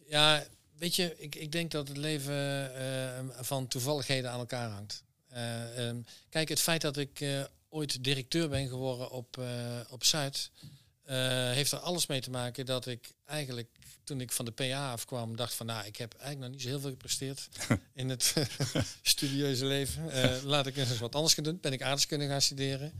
Ja, 0.05 0.45
weet 0.77 0.95
je, 0.95 1.15
ik, 1.17 1.35
ik 1.35 1.51
denk 1.51 1.71
dat 1.71 1.87
het 1.87 1.97
leven 1.97 2.71
van 3.45 3.67
toevalligheden 3.67 4.31
aan 4.31 4.39
elkaar 4.39 4.69
hangt. 4.69 5.03
Eh, 5.27 5.87
ehm, 5.87 6.01
kijk, 6.29 6.49
het 6.49 6.59
feit 6.59 6.81
dat 6.81 6.97
ik 6.97 7.25
ooit 7.69 8.03
directeur 8.03 8.49
ben 8.49 8.67
geworden 8.67 9.09
op, 9.11 9.41
op 9.89 10.03
Zuid, 10.03 10.51
heeft 11.53 11.71
er 11.71 11.79
alles 11.79 12.07
mee 12.07 12.21
te 12.21 12.29
maken 12.29 12.65
dat 12.65 12.85
ik 12.85 13.11
eigenlijk 13.25 13.69
toen 14.03 14.21
ik 14.21 14.31
van 14.31 14.45
de 14.45 14.51
PA 14.51 14.91
afkwam, 14.91 15.35
dacht 15.35 15.53
van 15.53 15.65
nou, 15.65 15.85
ik 15.85 15.95
heb 15.95 16.13
eigenlijk 16.13 16.41
nog 16.41 16.51
niet 16.51 16.61
zo 16.61 16.67
heel 16.67 16.79
veel 16.79 16.89
gepresteerd 16.89 17.49
in 17.93 18.09
het 18.09 18.33
studieuze 19.01 19.65
leven. 19.65 20.11
laat 20.43 20.67
ik 20.67 20.77
eens 20.77 20.97
wat 20.97 21.15
anders 21.15 21.33
gaan 21.33 21.43
doen. 21.43 21.59
Ben 21.61 21.73
ik 21.73 21.81
aardeskunde 21.81 22.27
gaan 22.27 22.41
studeren. 22.41 22.93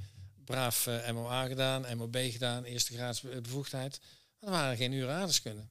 Braaf 0.46 0.90
MOA 1.12 1.48
gedaan, 1.48 1.98
MOB 1.98 2.18
gedaan, 2.32 2.64
eerste 2.64 2.94
graads 2.94 3.22
bevoegdheid. 3.22 4.00
Maar 4.40 4.50
er 4.50 4.56
waren 4.56 4.78
geen 4.78 4.92
uren 4.92 5.16
aardeskunde. 5.16 5.68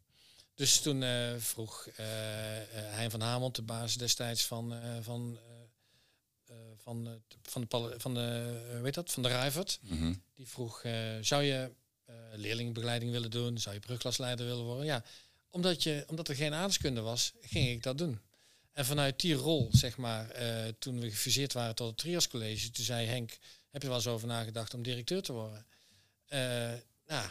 Dus 0.55 0.81
toen 0.81 1.05
vroeg 1.38 1.88
Hein 2.73 3.11
van 3.11 3.21
Hamond, 3.21 3.55
de 3.57 3.62
baas 3.62 3.95
destijds 3.95 4.45
van, 4.47 4.75
van 5.03 5.38
van, 6.83 7.05
de, 7.05 7.21
van 7.43 7.66
de, 7.69 7.95
van 7.99 8.14
de, 8.14 8.79
weet 8.83 8.95
dat, 8.95 9.12
van 9.12 9.23
de 9.23 9.29
Rijvert. 9.29 9.79
Mhm. 9.83 10.14
Die 10.35 10.49
vroeg, 10.49 10.85
uh, 10.85 10.93
zou 11.21 11.43
je 11.43 11.71
uh, 12.33 12.38
leerlingbegeleiding 12.38 13.11
willen 13.11 13.31
doen? 13.31 13.59
Zou 13.59 13.75
je 13.75 13.81
brugklasleider 13.81 14.47
willen 14.47 14.64
worden? 14.64 14.85
Ja, 14.85 15.05
omdat, 15.51 15.83
je, 15.83 16.05
omdat 16.07 16.29
er 16.29 16.35
geen 16.35 16.55
aardeskunde 16.55 17.01
was, 17.01 17.33
ging 17.40 17.69
ik 17.69 17.83
dat 17.83 17.99
doen. 17.99 18.21
En 18.73 18.85
vanuit 18.85 19.21
die 19.21 19.35
rol, 19.35 19.69
zeg 19.73 19.97
maar, 19.97 20.43
uh, 20.43 20.69
toen 20.79 21.01
we 21.01 21.11
gefuseerd 21.11 21.53
waren 21.53 21.75
tot 21.75 21.88
het 21.88 21.97
Trias 21.97 22.29
College, 22.29 22.71
toen 22.71 22.85
zei 22.85 23.07
Henk, 23.07 23.38
heb 23.71 23.83
je 23.83 23.88
wel 23.88 23.97
eens 23.97 24.07
over 24.07 24.29
nagedacht 24.29 24.75
om 24.75 24.83
directeur 24.83 25.23
te 25.23 25.33
worden? 25.33 25.66
nou, 27.07 27.29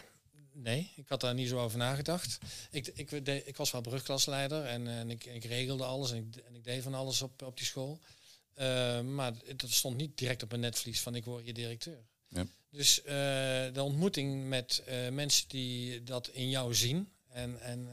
nee, 0.53 0.91
ik 0.95 1.07
had 1.07 1.21
daar 1.21 1.33
niet 1.33 1.47
zo 1.47 1.59
over 1.59 1.77
nagedacht. 1.77 2.37
Ik, 2.71 2.87
ik, 2.87 3.11
ik 3.45 3.57
was 3.57 3.71
wel 3.71 3.81
brugklasleider 3.81 4.65
en, 4.65 4.87
en 4.87 5.09
ik, 5.09 5.25
ik 5.25 5.43
regelde 5.43 5.83
alles 5.83 6.11
en 6.11 6.17
ik, 6.17 6.35
en 6.35 6.55
ik 6.55 6.63
deed 6.63 6.83
van 6.83 6.93
alles 6.93 7.21
op, 7.21 7.41
op 7.41 7.57
die 7.57 7.65
school. 7.65 7.99
Maar 9.03 9.33
dat 9.55 9.69
stond 9.69 9.97
niet 9.97 10.17
direct 10.17 10.43
op 10.43 10.49
mijn 10.49 10.61
netvlies 10.61 11.01
van 11.01 11.15
ik 11.15 11.25
word 11.25 11.45
je 11.45 11.53
directeur. 11.53 12.05
Ja. 12.27 12.45
Dus 12.71 12.99
uh, 12.99 13.05
de 13.73 13.81
ontmoeting 13.83 14.47
met 14.47 14.83
uh, 14.87 15.09
mensen 15.09 15.47
die 15.47 16.03
dat 16.03 16.27
in 16.27 16.49
jou 16.49 16.75
zien 16.75 17.11
en, 17.27 17.61
en, 17.61 17.87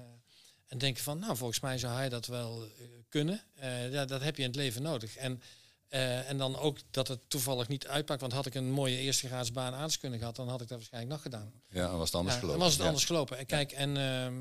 en 0.66 0.78
denken 0.78 1.02
van, 1.02 1.18
nou 1.18 1.36
volgens 1.36 1.60
mij 1.60 1.78
zou 1.78 1.94
hij 1.94 2.08
dat 2.08 2.26
wel 2.26 2.68
kunnen. 3.08 3.42
ja, 3.90 4.04
dat 4.04 4.20
heb 4.20 4.36
je 4.36 4.42
in 4.42 4.48
het 4.48 4.56
leven 4.56 4.82
nodig. 4.82 5.16
En, 5.16 5.42
en 5.88 6.38
dan 6.38 6.56
ook 6.56 6.78
dat 6.90 7.08
het 7.08 7.20
toevallig 7.28 7.68
niet 7.68 7.86
uitpakt, 7.86 8.20
want 8.20 8.32
had 8.32 8.46
ik 8.46 8.54
een 8.54 8.70
mooie 8.70 8.98
eerste 8.98 9.26
graadsbaan 9.26 9.90
kunnen 10.00 10.18
gehad, 10.18 10.36
dan 10.36 10.48
had 10.48 10.60
ik 10.60 10.68
dat 10.68 10.78
waarschijnlijk 10.78 11.12
nog 11.12 11.22
gedaan. 11.22 11.52
Ja, 11.68 11.88
dan 11.88 11.98
was 11.98 12.06
het 12.06 12.16
anders 12.16 12.34
ja, 12.34 12.40
gelopen. 12.40 12.60
Dan 12.60 12.68
was 12.68 12.78
het 12.78 12.86
anders 12.86 13.04
gelopen. 13.04 13.38
En 13.38 13.46
kijk, 13.46 13.72
en 13.72 13.96
ehm, 13.96 14.34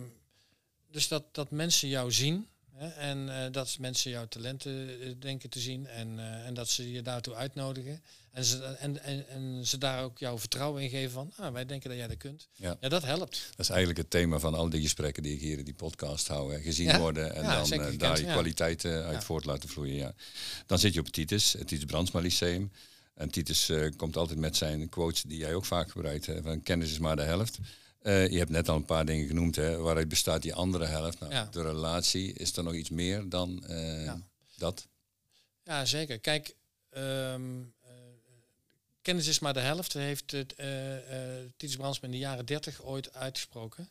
dus 0.91 1.07
dat, 1.07 1.23
dat 1.33 1.51
mensen 1.51 1.87
jou 1.87 2.11
zien 2.11 2.47
en 2.77 3.27
uh, 3.27 3.45
dat 3.51 3.77
mensen 3.79 4.11
jouw 4.11 4.27
talenten 4.27 4.71
uh, 4.71 5.15
denken 5.19 5.49
te 5.49 5.59
zien 5.59 5.87
en, 5.87 6.17
uh, 6.17 6.45
en 6.45 6.53
dat 6.53 6.69
ze 6.69 6.91
je 6.91 7.01
daartoe 7.01 7.33
uitnodigen. 7.33 8.01
En 8.31 8.43
ze, 8.43 8.63
en, 8.63 9.03
en, 9.03 9.27
en 9.29 9.67
ze 9.67 9.77
daar 9.77 10.03
ook 10.03 10.19
jouw 10.19 10.39
vertrouwen 10.39 10.81
in 10.81 10.89
geven 10.89 11.11
van, 11.11 11.31
ah, 11.35 11.53
wij 11.53 11.65
denken 11.65 11.89
dat 11.89 11.97
jij 11.97 12.07
dat 12.07 12.17
kunt. 12.17 12.47
Ja. 12.55 12.77
ja. 12.79 12.89
dat 12.89 13.03
helpt. 13.03 13.47
Dat 13.49 13.59
is 13.59 13.69
eigenlijk 13.69 13.99
het 13.99 14.09
thema 14.09 14.39
van 14.39 14.55
al 14.55 14.69
die 14.69 14.81
gesprekken 14.81 15.23
die 15.23 15.33
ik 15.33 15.39
hier 15.39 15.57
in 15.57 15.65
die 15.65 15.73
podcast 15.73 16.27
hou. 16.27 16.53
Hè. 16.53 16.61
Gezien 16.61 16.97
worden 16.97 17.35
en 17.35 17.43
dan 17.43 17.97
daar 17.97 18.19
je 18.19 18.25
kwaliteiten 18.25 19.03
uit 19.03 19.23
voort 19.23 19.45
laten 19.45 19.69
vloeien. 19.69 19.95
Ja. 19.95 20.13
Dan 20.65 20.79
zit 20.79 20.93
je 20.93 20.99
op 20.99 21.07
Titus, 21.07 21.53
het 21.53 21.67
Titus 21.67 21.85
Brandsma 21.85 22.19
Lyceum. 22.19 22.71
En 23.13 23.29
Titus 23.29 23.71
komt 23.97 24.17
altijd 24.17 24.39
met 24.39 24.57
zijn 24.57 24.89
quotes 24.89 25.21
die 25.21 25.37
jij 25.37 25.53
ook 25.53 25.65
vaak 25.65 25.91
gebruikt. 25.91 26.25
Hè, 26.25 26.41
van 26.41 26.63
kennis 26.63 26.91
is 26.91 26.99
maar 26.99 27.15
de 27.15 27.21
helft. 27.21 27.59
Uh, 28.05 28.29
je 28.29 28.37
hebt 28.37 28.49
net 28.49 28.69
al 28.69 28.75
een 28.75 28.85
paar 28.85 29.05
dingen 29.05 29.27
genoemd, 29.27 29.55
hè, 29.55 29.77
waaruit 29.77 30.07
bestaat 30.07 30.41
die 30.41 30.53
andere 30.53 30.85
helft. 30.85 31.19
Nou, 31.19 31.31
ja. 31.31 31.47
De 31.51 31.61
relatie, 31.61 32.33
is 32.33 32.57
er 32.57 32.63
nog 32.63 32.73
iets 32.73 32.89
meer 32.89 33.29
dan 33.29 33.63
uh, 33.69 34.05
ja. 34.05 34.21
dat? 34.57 34.87
Ja, 35.63 35.85
zeker. 35.85 36.19
Kijk, 36.19 36.55
um, 36.91 37.73
uh, 37.83 37.91
kennis 39.01 39.27
is 39.27 39.39
maar 39.39 39.53
de 39.53 39.59
helft, 39.59 39.93
heeft 39.93 40.31
het 40.31 40.55
Titus 41.57 41.75
Brandsma 41.75 42.05
in 42.05 42.11
de 42.11 42.17
jaren 42.17 42.45
dertig 42.45 42.83
ooit 42.83 43.13
uitgesproken. 43.13 43.89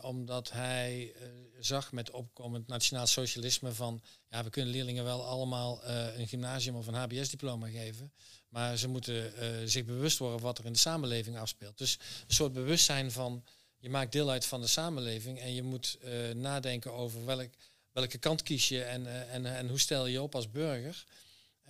omdat 0.00 0.50
hij 0.50 1.14
zag 1.64 1.92
met 1.92 2.10
opkomend 2.10 2.66
nationaal 2.66 3.06
socialisme 3.06 3.72
van, 3.72 4.02
ja, 4.28 4.44
we 4.44 4.50
kunnen 4.50 4.72
leerlingen 4.72 5.04
wel 5.04 5.24
allemaal 5.24 5.84
een 5.84 6.28
gymnasium 6.28 6.76
of 6.76 6.86
een 6.86 6.94
HBS-diploma 6.94 7.68
geven. 7.68 8.12
Maar 8.52 8.76
ze 8.76 8.88
moeten 8.88 9.32
uh, 9.38 9.68
zich 9.68 9.84
bewust 9.84 10.18
worden 10.18 10.40
wat 10.40 10.58
er 10.58 10.64
in 10.64 10.72
de 10.72 10.78
samenleving 10.78 11.38
afspeelt. 11.38 11.78
Dus 11.78 11.98
een 12.26 12.34
soort 12.34 12.52
bewustzijn 12.52 13.10
van 13.10 13.44
je 13.78 13.90
maakt 13.90 14.12
deel 14.12 14.30
uit 14.30 14.46
van 14.46 14.60
de 14.60 14.66
samenleving 14.66 15.40
en 15.40 15.54
je 15.54 15.62
moet 15.62 15.98
uh, 16.04 16.30
nadenken 16.30 16.92
over 16.92 17.24
welk, 17.24 17.50
welke 17.92 18.18
kant 18.18 18.42
kies 18.42 18.68
je 18.68 18.82
en, 18.82 19.28
en, 19.28 19.46
en 19.46 19.68
hoe 19.68 19.78
stel 19.80 20.06
je 20.06 20.22
op 20.22 20.34
als 20.34 20.50
burger. 20.50 21.04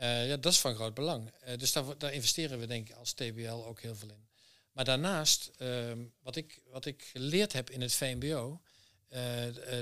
ja, 0.00 0.36
dat 0.36 0.52
is 0.52 0.58
van 0.58 0.74
groot 0.74 0.94
belang. 0.94 1.32
dus 1.56 1.72
daar, 1.72 1.98
daar 1.98 2.12
investeren 2.12 2.58
we 2.58 2.66
denk 2.66 2.88
ik 2.88 2.96
als 2.96 3.12
TBL 3.12 3.64
ook 3.66 3.80
heel 3.80 3.96
veel 3.96 4.08
in. 4.08 4.28
Maar 4.72 4.84
daarnaast, 4.84 5.50
ehm, 5.58 5.98
wat, 6.22 6.36
ik, 6.36 6.62
wat 6.70 6.84
ik 6.84 7.02
geleerd 7.12 7.52
heb 7.52 7.70
in 7.70 7.80
het 7.80 7.94
VMBO, 7.94 8.60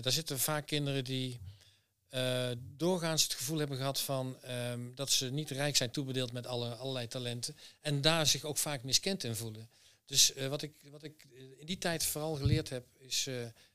daar 0.00 0.12
zitten 0.12 0.38
vaak 0.38 0.66
kinderen 0.66 1.04
die 1.04 1.40
uh, 2.14 2.50
doorgaans 2.76 3.22
het 3.22 3.34
gevoel 3.34 3.58
hebben 3.58 3.76
gehad 3.76 4.00
van 4.00 4.36
um, 4.48 4.94
dat 4.94 5.10
ze 5.10 5.30
niet 5.30 5.50
rijk 5.50 5.76
zijn 5.76 5.90
toebedeeld 5.90 6.32
met 6.32 6.46
alle, 6.46 6.74
allerlei 6.74 7.08
talenten. 7.08 7.56
En 7.80 8.00
daar 8.00 8.26
zich 8.26 8.44
ook 8.44 8.58
vaak 8.58 8.82
miskend 8.82 9.24
in 9.24 9.36
voelen. 9.36 9.70
Dus 10.06 10.32
wat, 10.48 10.62
ik, 10.62 10.72
wat 10.90 11.02
ik 11.02 11.26
in 11.58 11.66
die 11.66 11.78
tijd 11.78 12.04
vooral 12.04 12.34
geleerd 12.34 12.68
heb, 12.68 12.86
is 12.98 13.28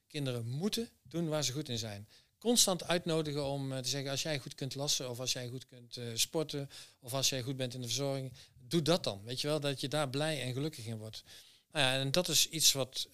kinderen 0.07 0.47
moeten 0.47 0.89
doen 1.03 1.27
waar 1.27 1.43
ze 1.43 1.51
goed 1.51 1.69
in 1.69 1.77
zijn. 1.77 2.07
Constant 2.37 2.83
uitnodigen 2.83 3.45
om 3.45 3.81
te 3.81 3.89
zeggen, 3.89 4.11
als 4.11 4.21
jij 4.21 4.39
goed 4.39 4.55
kunt 4.55 4.75
lassen, 4.75 5.09
of 5.09 5.19
als 5.19 5.33
jij 5.33 5.47
goed 5.47 5.65
kunt 5.65 5.99
sporten, 6.13 6.69
of 6.99 7.13
als 7.13 7.29
jij 7.29 7.41
goed 7.41 7.57
bent 7.57 7.73
in 7.73 7.81
de 7.81 7.87
verzorging, 7.87 8.31
doe 8.59 8.81
dat 8.81 9.03
dan. 9.03 9.21
Weet 9.23 9.41
je 9.41 9.47
wel, 9.47 9.59
dat 9.59 9.81
je 9.81 9.87
daar 9.87 10.09
blij 10.09 10.41
en 10.41 10.53
gelukkig 10.53 10.85
in 10.85 10.97
wordt. 10.97 11.23
Nou 11.71 11.85
ja, 11.85 11.99
en 11.99 12.11
dat 12.11 12.27
is 12.27 12.49
iets 12.49 12.71
wat, 12.71 13.07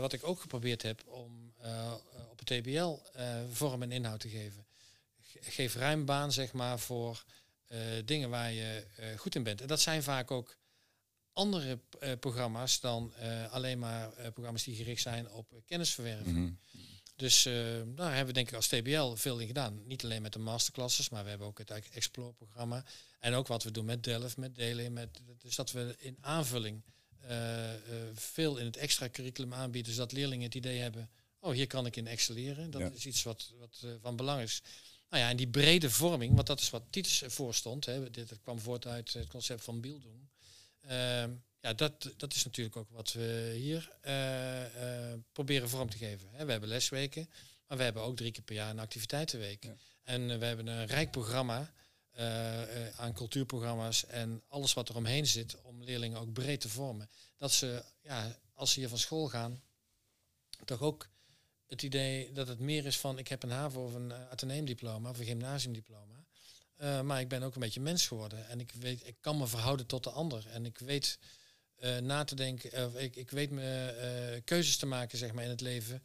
wat 0.00 0.12
ik 0.12 0.26
ook 0.26 0.40
geprobeerd 0.40 0.82
heb 0.82 1.02
om 1.06 1.53
op 2.30 2.38
het 2.38 2.46
TBL 2.46 2.96
vorm 3.52 3.82
en 3.82 3.92
inhoud 3.92 4.20
te 4.20 4.28
geven 4.28 4.64
geef 5.40 5.74
ruim 5.74 6.04
baan 6.04 6.32
zeg 6.32 6.52
maar, 6.52 6.78
voor 6.78 7.24
uh, 7.68 7.78
dingen 8.04 8.30
waar 8.30 8.52
je 8.52 8.84
goed 9.16 9.34
in 9.34 9.42
bent. 9.42 9.60
En 9.60 9.66
dat 9.66 9.80
zijn 9.80 10.02
vaak 10.02 10.30
ook 10.30 10.56
andere 11.32 11.78
programma's 12.20 12.80
dan 12.80 13.12
alleen 13.50 13.78
maar 13.78 14.08
programma's 14.32 14.64
die 14.64 14.76
gericht 14.76 15.02
zijn 15.02 15.30
op 15.30 15.62
kennisverwerving. 15.66 16.36
Mm 16.36 16.58
Dus 17.16 17.42
daar 17.86 18.08
hebben 18.08 18.26
we 18.26 18.32
denk 18.32 18.48
ik 18.48 18.54
als 18.54 18.66
TBL 18.66 19.14
veel 19.14 19.38
in 19.38 19.46
gedaan. 19.46 19.86
Niet 19.86 20.04
alleen 20.04 20.22
met 20.22 20.32
de 20.32 20.38
masterclasses, 20.38 21.08
maar 21.08 21.22
we 21.22 21.28
hebben 21.28 21.46
ook 21.46 21.58
het 21.58 21.70
Explore-programma. 21.90 22.84
En 23.20 23.34
ook 23.34 23.46
wat 23.46 23.62
we 23.62 23.70
doen 23.70 23.84
met 23.84 24.04
Delft, 24.04 24.36
met 24.36 24.54
Delen. 24.54 24.92
Met, 24.92 25.20
dus 25.38 25.56
dat 25.56 25.72
we 25.72 25.96
in 25.98 26.16
aanvulling 26.20 26.82
veel 28.14 28.56
in 28.56 28.64
het 28.64 28.76
extra 28.76 29.08
curriculum 29.08 29.54
aanbieden. 29.54 29.90
Dus 29.90 29.98
dat 30.00 30.12
leerlingen 30.12 30.44
het 30.44 30.54
idee 30.54 30.78
hebben, 30.78 31.10
oh 31.44 31.52
hier 31.52 31.66
kan 31.66 31.86
ik 31.86 31.96
in 31.96 32.06
excelleren. 32.06 32.70
Dat 32.70 32.92
is 32.92 33.06
iets 33.06 33.22
wat, 33.22 33.52
wat 33.58 33.84
van 34.00 34.16
belang 34.16 34.42
is. 34.42 34.62
Nou 35.08 35.22
ja, 35.22 35.28
en 35.28 35.36
die 35.36 35.48
brede 35.48 35.90
vorming, 35.90 36.34
want 36.34 36.46
dat 36.46 36.60
is 36.60 36.70
wat 36.70 36.82
Titus 36.90 37.22
voorstond. 37.26 37.84
Hè, 37.86 38.10
dit 38.10 38.38
kwam 38.42 38.60
voort 38.60 38.86
uit 38.86 39.12
het 39.12 39.28
concept 39.28 39.64
van 39.64 39.80
Bildung. 39.80 40.28
Uh, 40.84 40.90
ja, 41.60 41.72
dat, 41.76 42.12
dat 42.16 42.34
is 42.34 42.44
natuurlijk 42.44 42.76
ook 42.76 42.90
wat 42.90 43.12
we 43.12 43.54
hier 43.56 43.90
uh, 44.06 44.60
uh, 44.60 45.12
proberen 45.32 45.68
vorm 45.68 45.90
te 45.90 45.96
geven. 45.96 46.28
Hè. 46.30 46.44
We 46.44 46.50
hebben 46.50 46.68
lesweken, 46.68 47.30
maar 47.66 47.76
we 47.76 47.84
hebben 47.84 48.02
ook 48.02 48.16
drie 48.16 48.32
keer 48.32 48.42
per 48.42 48.54
jaar 48.54 48.70
een 48.70 48.78
activiteitenweek. 48.78 49.68
En 50.02 50.38
we 50.38 50.44
hebben 50.44 50.66
een 50.66 50.86
rijk 50.86 51.10
programma 51.10 51.72
aan 52.96 53.12
cultuurprogramma's 53.12 54.06
en 54.06 54.42
alles 54.48 54.72
wat 54.72 54.88
er 54.88 54.96
omheen 54.96 55.26
zit 55.26 55.62
om 55.62 55.82
leerlingen 55.82 56.20
ook 56.20 56.32
breed 56.32 56.60
te 56.60 56.68
vormen. 56.68 57.10
Dat 57.36 57.52
ze, 57.52 57.84
ja, 58.02 58.38
als 58.54 58.72
ze 58.72 58.80
hier 58.80 58.88
van 58.88 58.98
school 58.98 59.28
gaan, 59.28 59.62
toch 60.64 60.80
ook 60.80 61.08
het 61.66 61.82
idee 61.82 62.32
dat 62.32 62.48
het 62.48 62.58
meer 62.58 62.86
is 62.86 62.98
van 62.98 63.18
ik 63.18 63.28
heb 63.28 63.42
een 63.42 63.50
HAVO 63.50 63.84
of 63.84 63.94
een 63.94 64.08
uh, 64.08 64.30
ateneumdiploma 64.30 65.10
of 65.10 65.18
een 65.18 65.24
gymnasiumdiploma. 65.24 66.24
Uh, 66.82 67.00
maar 67.00 67.20
ik 67.20 67.28
ben 67.28 67.42
ook 67.42 67.54
een 67.54 67.60
beetje 67.60 67.80
mens 67.80 68.06
geworden. 68.06 68.48
En 68.48 68.60
ik 68.60 68.72
weet, 68.80 69.06
ik 69.06 69.16
kan 69.20 69.38
me 69.38 69.46
verhouden 69.46 69.86
tot 69.86 70.04
de 70.04 70.10
ander. 70.10 70.46
En 70.46 70.64
ik 70.64 70.78
weet 70.78 71.18
uh, 71.80 71.98
na 71.98 72.24
te 72.24 72.34
denken, 72.34 72.86
of 72.86 72.94
ik, 72.94 73.16
ik 73.16 73.30
weet 73.30 73.50
me 73.50 74.42
keuzes 74.44 74.76
te 74.76 74.86
maken 74.86 75.18
zeg 75.18 75.32
maar, 75.32 75.44
in 75.44 75.50
het 75.50 75.60
leven. 75.60 76.02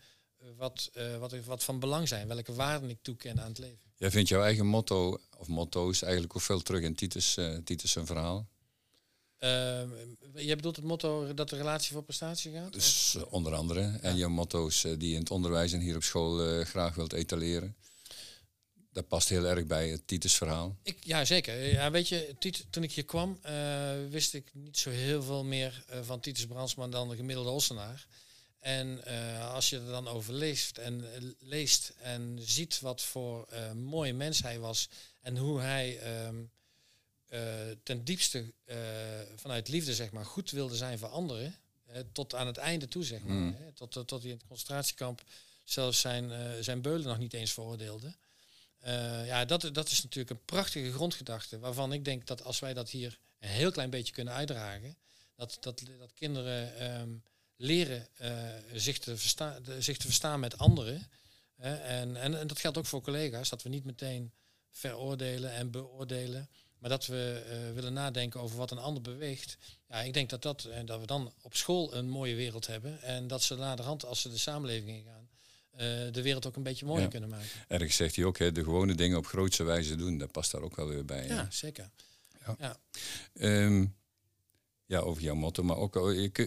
wat, 0.57 0.91
wat, 1.19 1.45
wat 1.45 1.63
van 1.63 1.79
belang 1.79 2.07
zijn, 2.07 2.27
welke 2.27 2.53
waarden 2.53 2.89
ik 2.89 2.97
toeken 3.01 3.41
aan 3.41 3.47
het 3.47 3.57
leven. 3.57 3.91
Jij 3.95 4.11
vindt 4.11 4.29
jouw 4.29 4.43
eigen 4.43 4.65
motto 4.65 5.19
of 5.37 5.47
motto's 5.47 6.01
eigenlijk 6.01 6.35
ook 6.35 6.41
veel 6.41 6.61
terug 6.61 6.81
in 6.81 6.95
Titus, 6.95 7.37
Titus 7.63 7.95
een 7.95 8.05
verhaal? 8.05 8.47
Uh, 9.39 9.81
je 10.35 10.55
bedoelt 10.55 10.75
het 10.75 10.85
motto 10.85 11.33
dat 11.33 11.49
de 11.49 11.55
relatie 11.55 11.93
voor 11.93 12.03
prestatie 12.03 12.51
gaat? 12.51 12.73
Dus 12.73 13.13
uh, 13.17 13.33
onder 13.33 13.53
andere. 13.53 13.81
Ja. 13.81 13.99
En 14.01 14.17
je 14.17 14.27
motto's 14.27 14.83
uh, 14.83 14.93
die 14.97 15.09
je 15.09 15.13
in 15.13 15.19
het 15.19 15.31
onderwijs 15.31 15.71
en 15.71 15.79
hier 15.79 15.95
op 15.95 16.03
school 16.03 16.45
eh, 16.45 16.65
graag 16.65 16.95
wilt 16.95 17.13
etaleren. 17.13 17.75
Dat 18.91 19.07
past 19.07 19.29
heel 19.29 19.45
erg 19.45 19.65
bij 19.65 19.89
het 19.89 20.07
Titus-verhaal. 20.07 20.77
Ik, 20.83 20.97
ja, 21.03 21.25
zeker. 21.25 21.65
Ja, 21.65 21.91
weet 21.91 22.07
je, 22.07 22.35
toen 22.69 22.83
ik 22.83 22.91
hier 22.91 23.05
kwam, 23.05 23.39
wist 24.09 24.33
ik 24.33 24.49
niet 24.53 24.77
zo 24.77 24.89
heel 24.89 25.23
veel 25.23 25.43
meer 25.43 25.83
van 26.01 26.19
Titus 26.19 26.45
Brandsman 26.45 26.91
dan 26.91 27.09
de 27.09 27.15
gemiddelde 27.15 27.49
Ossenaar. 27.49 28.07
En 28.59 29.03
als 29.51 29.69
je 29.69 29.77
er 29.79 29.85
dan 29.85 30.07
over 30.07 30.33
leest 30.33 30.77
en, 30.77 31.05
leest 31.39 31.93
en 32.01 32.39
ziet 32.41 32.79
wat 32.79 33.01
voor 33.01 33.47
mooie 33.75 34.13
mens 34.13 34.41
hij 34.41 34.59
was 34.59 34.89
en 35.21 35.37
hoe 35.37 35.59
hij 35.59 35.99
ehm, 35.99 36.35
ten 37.83 38.03
diepste 38.03 38.53
uh, 38.65 38.75
vanuit 39.35 39.67
liefde 39.67 39.93
zeg 39.93 40.11
maar 40.11 40.25
goed 40.25 40.51
wilde 40.51 40.75
zijn 40.75 40.99
voor 40.99 41.09
anderen, 41.09 41.55
tot 42.11 42.35
aan 42.35 42.47
het 42.47 42.57
einde 42.57 42.87
toe, 42.87 43.03
zeg 43.03 43.23
maar. 43.23 43.35
Mm. 43.35 43.55
Hè, 43.59 43.71
tot, 43.71 43.91
tot, 43.91 44.09
hij 44.09 44.31
in 44.31 44.37
het 44.37 44.47
concentratiekamp 44.47 45.23
zelfs 45.69 45.99
zijn, 45.99 46.31
eh, 46.31 46.39
zijn 46.59 46.81
beulen 46.81 47.07
nog 47.07 47.17
niet 47.17 47.33
eens 47.33 47.51
veroordeelde. 47.51 48.15
Eh, 48.79 49.27
ja, 49.27 49.45
dat, 49.45 49.69
dat 49.73 49.89
is 49.89 50.03
natuurlijk 50.03 50.29
een 50.29 50.45
prachtige 50.45 50.91
grondgedachte. 50.91 51.59
Waarvan 51.59 51.93
ik 51.93 52.05
denk 52.05 52.27
dat 52.27 52.43
als 52.43 52.59
wij 52.59 52.73
dat 52.73 52.89
hier 52.89 53.17
een 53.39 53.49
heel 53.49 53.71
klein 53.71 53.89
beetje 53.89 54.13
kunnen 54.13 54.33
uitdragen. 54.33 54.97
Dat, 55.35 55.57
dat, 55.59 55.83
dat 55.99 56.13
kinderen 56.13 56.77
ehm, 56.77 57.09
leren 57.55 58.07
eh, 58.15 58.31
zich, 58.73 58.99
te 58.99 59.17
versta 59.17 59.59
de- 59.59 59.81
zich 59.81 59.97
te 59.97 60.05
verstaan 60.05 60.39
met 60.39 60.57
anderen. 60.57 61.07
hè, 61.55 61.75
en, 61.75 62.15
en, 62.15 62.39
en 62.39 62.47
dat 62.47 62.59
geldt 62.59 62.77
ook 62.77 62.85
voor 62.85 63.01
collega's. 63.01 63.49
Dat 63.49 63.63
we 63.63 63.69
niet 63.69 63.85
meteen 63.85 64.31
veroordelen 64.71 65.51
en 65.51 65.71
beoordelen. 65.71 66.49
Maar 66.79 66.89
dat 66.89 67.05
we 67.05 67.43
eh, 67.49 67.73
willen 67.73 67.93
nadenken 67.93 68.39
over 68.39 68.57
wat 68.57 68.71
een 68.71 68.77
ander 68.77 69.01
beweegt. 69.01 69.57
Ja, 69.89 70.01
ik 70.01 70.13
denk 70.13 70.29
dat, 70.29 70.41
dat, 70.41 70.63
en 70.63 70.85
dat 70.85 70.99
we 70.99 71.05
dan 71.05 71.33
op 71.41 71.55
school 71.55 71.93
een 71.95 72.09
mooie 72.09 72.35
wereld 72.35 72.67
hebben. 72.67 73.01
En 73.01 73.27
dat 73.27 73.43
ze 73.43 73.55
naderhand, 73.55 74.05
als 74.05 74.21
ze 74.21 74.29
de 74.29 74.37
samenleving 74.37 74.89
ingaan, 74.97 75.29
eh, 75.71 76.11
de 76.11 76.21
wereld 76.21 76.45
ook 76.45 76.55
een 76.55 76.63
beetje 76.63 76.85
mooier 76.85 77.03
Ja. 77.03 77.09
kunnen 77.09 77.29
maken. 77.29 77.47
Ergens 77.67 77.95
zegt 77.95 78.15
hij 78.15 78.25
ook, 78.25 78.37
hè, 78.37 78.51
de 78.51 78.63
gewone 78.63 78.95
dingen 78.95 79.17
op 79.17 79.25
grootste 79.27 79.63
wijze 79.63 79.95
doen. 79.95 80.17
Dat 80.17 80.31
past 80.31 80.51
daar 80.51 80.61
ook 80.61 80.75
wel 80.75 80.87
weer 80.87 81.05
bij. 81.05 81.27
Ja, 81.27 81.47
zeker. 81.51 81.89
Ehm, 83.33 83.85
ja, 84.85 84.99
over 84.99 85.21
jouw 85.23 85.35
motto. 85.35 85.63
Maar 85.63 85.77
ook, 85.77 85.93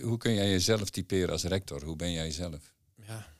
hoe 0.03 0.17
kun 0.19 0.35
jij 0.35 0.51
jezelf 0.51 0.91
typeren 0.91 1.31
als 1.31 1.43
rector? 1.43 1.85
Hoe 1.85 1.97
ben 1.97 2.13
jij 2.13 2.31
zelf? 2.31 2.73
Ja. 3.07 3.35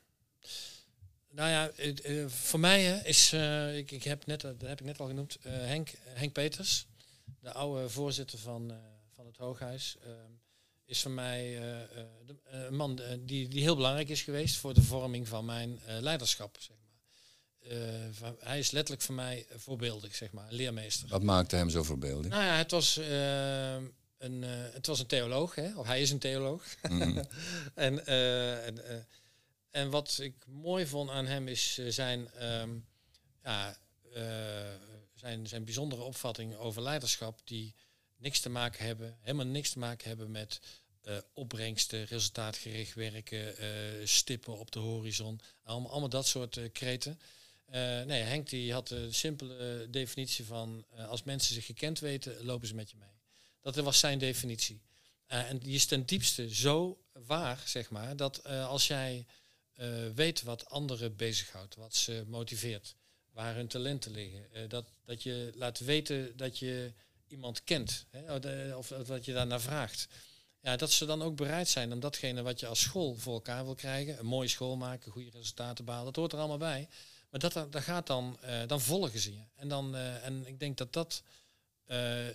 Nou 1.35 1.51
ja, 1.51 1.71
eh, 1.71 2.27
voor 2.27 2.61
mij 2.61 2.83
hè, 2.83 3.05
is, 3.07 3.33
eh, 3.33 3.77
ik, 3.77 3.91
ik 3.91 4.03
heb 4.03 4.27
net, 4.27 4.41
dat 4.41 4.61
heb 4.61 4.81
ik 4.81 4.87
net 4.87 5.01
al 5.01 5.07
genoemd, 5.07 5.37
eh, 5.43 5.53
Henk, 5.53 5.91
Henk 6.05 6.33
Peters, 6.33 6.87
de 7.41 7.53
oude 7.53 7.89
voorzitter 7.89 8.39
van, 8.39 8.73
van 9.15 9.27
het 9.27 9.37
Hooghuis, 9.37 9.97
is 10.85 11.03
voor 11.03 11.11
mij 11.11 11.59
de- 12.27 12.37
een 12.45 12.77
man 12.77 13.01
die, 13.21 13.49
die 13.49 13.63
heel 13.63 13.77
belangrijk 13.77 14.09
is 14.09 14.23
geweest 14.23 14.57
voor 14.57 14.75
de 14.75 14.83
vorming 14.83 15.29
van 15.29 15.45
mijn 15.45 15.81
leiderschap. 16.01 16.57
Zeg 16.61 16.77
maar. 16.77 16.91
Hij 18.39 18.59
is 18.59 18.71
letterlijk 18.71 19.03
voor 19.03 19.15
mij 19.15 19.47
voorbeeldig, 19.57 20.15
zeg 20.15 20.33
maar, 20.33 20.49
een 20.49 20.55
leermeester. 20.55 21.09
Wat 21.09 21.23
maakte 21.23 21.57
hem 21.57 21.71
zo 21.71 21.83
voorbeeldig? 21.83 22.31
Nou 22.31 22.43
ja, 22.45 22.57
het 22.57 22.71
was, 22.71 22.97
een, 24.19 24.43
het 24.73 24.87
was 24.87 24.99
een 25.01 25.07
theoloog, 25.07 25.55
hè? 25.55 25.77
of 25.77 25.87
hij 25.87 26.01
is 26.01 26.11
een 26.11 26.19
theoloog. 26.19 26.65
Mhm. 26.89 27.23
en, 27.75 28.07
en, 28.07 29.07
en 29.73 29.91
wat 29.91 30.19
ik 30.23 30.35
mooi 30.47 30.87
vond 30.87 31.11
aan 31.11 31.27
hem 31.27 31.49
is 31.49 31.79
eh, 31.79 31.87
zijn, 31.89 32.31
ehm, 32.31 32.79
ja, 33.43 33.79
eh, 34.15 34.23
zijn, 35.15 35.47
zijn 35.47 35.65
bijzondere 35.65 36.03
opvatting 36.03 36.57
over 36.57 36.83
leiderschap, 36.83 37.41
die 37.45 37.75
niks 38.17 38.41
te 38.41 38.49
maken 38.49 38.85
hebben, 38.85 39.17
helemaal 39.21 39.47
niks 39.47 39.71
te 39.71 39.79
maken 39.79 40.09
hebben 40.09 40.31
met 40.31 40.61
eh, 41.03 41.17
opbrengsten, 41.33 42.05
resultaatgericht 42.05 42.95
werken, 42.95 43.55
stippen 44.09 44.59
op 44.59 44.71
de 44.71 44.79
horizon, 44.79 45.41
allemaal, 45.63 46.09
dat 46.09 46.27
soort 46.27 46.73
kreten. 46.73 47.21
Nee, 48.07 48.23
Henk 48.23 48.49
die 48.49 48.73
had 48.73 48.89
de 48.89 49.13
simpele 49.13 49.87
definitie 49.91 50.45
van 50.45 50.85
als 51.09 51.23
mensen 51.23 51.55
zich 51.55 51.67
gekend 51.67 51.99
weten, 51.99 52.45
lopen 52.45 52.69
ze 52.69 52.75
met 52.75 52.91
je 52.91 52.97
mee. 52.97 53.21
Dat 53.61 53.77
was 53.77 53.99
zijn 53.99 54.19
definitie. 54.19 54.83
En 55.27 55.59
die 55.59 55.75
is 55.75 55.87
ten 55.87 56.07
diepste 56.07 56.55
zo 56.55 57.05
waar, 57.13 57.63
zeg 57.65 57.91
maar, 57.91 58.17
dat 58.17 58.45
als 58.45 58.87
jij 58.87 59.27
eh, 59.75 59.89
weet 60.15 60.43
wat 60.43 60.69
anderen 60.71 61.17
bezighoudt, 61.17 61.75
wat 61.75 61.95
ze 61.95 62.25
motiveert, 62.27 62.95
waar 63.31 63.55
hun 63.55 63.69
talenten 63.69 64.11
liggen, 64.13 64.53
eh, 64.53 64.69
dat, 64.69 64.87
dat 65.05 65.23
je 65.23 65.53
laat 65.55 65.79
weten 65.79 66.37
dat 66.37 66.59
je 66.59 66.93
iemand 67.27 67.65
kent, 67.65 68.07
hè, 68.11 68.35
of 68.35 68.41
de- 68.41 68.75
of, 68.77 68.93
of 68.93 69.07
dat 69.07 69.25
je 69.25 69.33
daarnaar 69.33 69.61
vraagt. 69.61 70.09
Ja, 70.61 70.77
dat 70.77 70.91
ze 70.91 71.05
dan 71.07 71.23
ook 71.23 71.37
bereid 71.37 71.69
zijn 71.69 71.93
om 71.93 72.01
datgene 72.01 72.43
wat 72.43 72.61
je 72.61 72.67
als 72.67 72.81
school 72.81 73.15
voor 73.15 73.35
elkaar 73.35 73.65
wil 73.65 73.75
krijgen, 73.75 74.19
een 74.19 74.27
mooie 74.27 74.49
school 74.49 74.77
maken, 74.77 75.13
goede 75.13 75.31
resultaten 75.31 75.85
behalen, 75.85 76.07
dat 76.07 76.17
hoort 76.17 76.33
er 76.33 76.39
allemaal 76.39 76.59
bij. 76.59 76.89
Maar 77.31 77.41
dat, 77.41 77.53
dat 77.53 77.83
gaat 77.83 78.07
dan, 78.07 78.39
eh, 78.41 78.67
dan 78.67 78.81
volgen 78.81 79.21
ze 79.21 79.33
je. 79.33 79.43
En, 79.55 79.69
dan, 79.69 79.95
en 79.97 80.47
ik 80.47 80.61
denk 80.61 80.77
dat 80.77 80.93
dat 80.93 81.23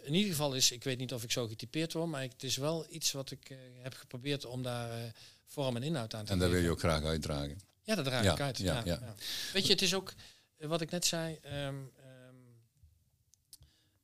in 0.04 0.14
ieder 0.14 0.32
geval 0.32 0.54
is, 0.54 0.72
ik 0.72 0.84
weet 0.84 0.98
niet 0.98 1.14
of 1.14 1.24
ik 1.24 1.32
zo 1.32 1.48
getypeerd 1.48 1.94
word, 1.94 2.10
maar 2.10 2.22
het 2.22 2.44
is 2.44 2.58
wel 2.58 2.86
iets 2.90 3.12
wat 3.12 3.32
ik 3.32 3.58
heb 3.82 3.94
geprobeerd 3.94 4.46
om 4.46 4.62
daar 4.64 5.14
vorm 5.48 5.76
en 5.76 5.84
inhoud 5.84 6.14
aan 6.14 6.26
te 6.26 6.32
En 6.32 6.40
dat 6.40 6.50
wil 6.50 6.62
je 6.62 6.70
ook 6.70 6.80
graag 6.80 7.04
uitdragen. 7.04 7.60
Ja, 7.84 7.96
dat 7.96 8.06
draag 8.06 8.24
Ja, 8.24 8.34
ik 8.34 8.40
uit. 8.42 8.58
ja, 8.58 8.82
Ja. 8.86 9.16
Weet 9.54 9.66
je, 9.66 9.74
het 9.74 9.82
is 9.82 9.94
ook 9.94 10.14
eh, 10.58 10.68
wat 10.68 10.82
ik 10.82 10.92
net 10.92 11.06
zei. 11.06 11.38
ehm, 11.42 11.56
ehm, 11.56 12.36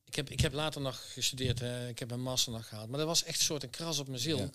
ik, 0.06 0.16
heb, 0.16 0.30
ik 0.30 0.40
heb 0.40 0.54
later 0.54 0.82
nog 0.82 1.14
gestudeerd, 1.14 1.60
hè, 1.60 1.88
ik 1.88 2.00
heb 2.00 2.12
een 2.12 2.22
master 2.22 2.52
nog 2.52 2.68
gehaald. 2.68 2.90
Maar 2.90 2.98
dat 2.98 3.08
was 3.08 3.24
echt 3.24 3.38
een 3.40 3.46
soort 3.46 3.64
een 3.64 3.70
kras 3.70 4.00
op 4.00 4.08
mijn 4.08 4.20
ziel. 4.20 4.38
Ja. 4.38 4.50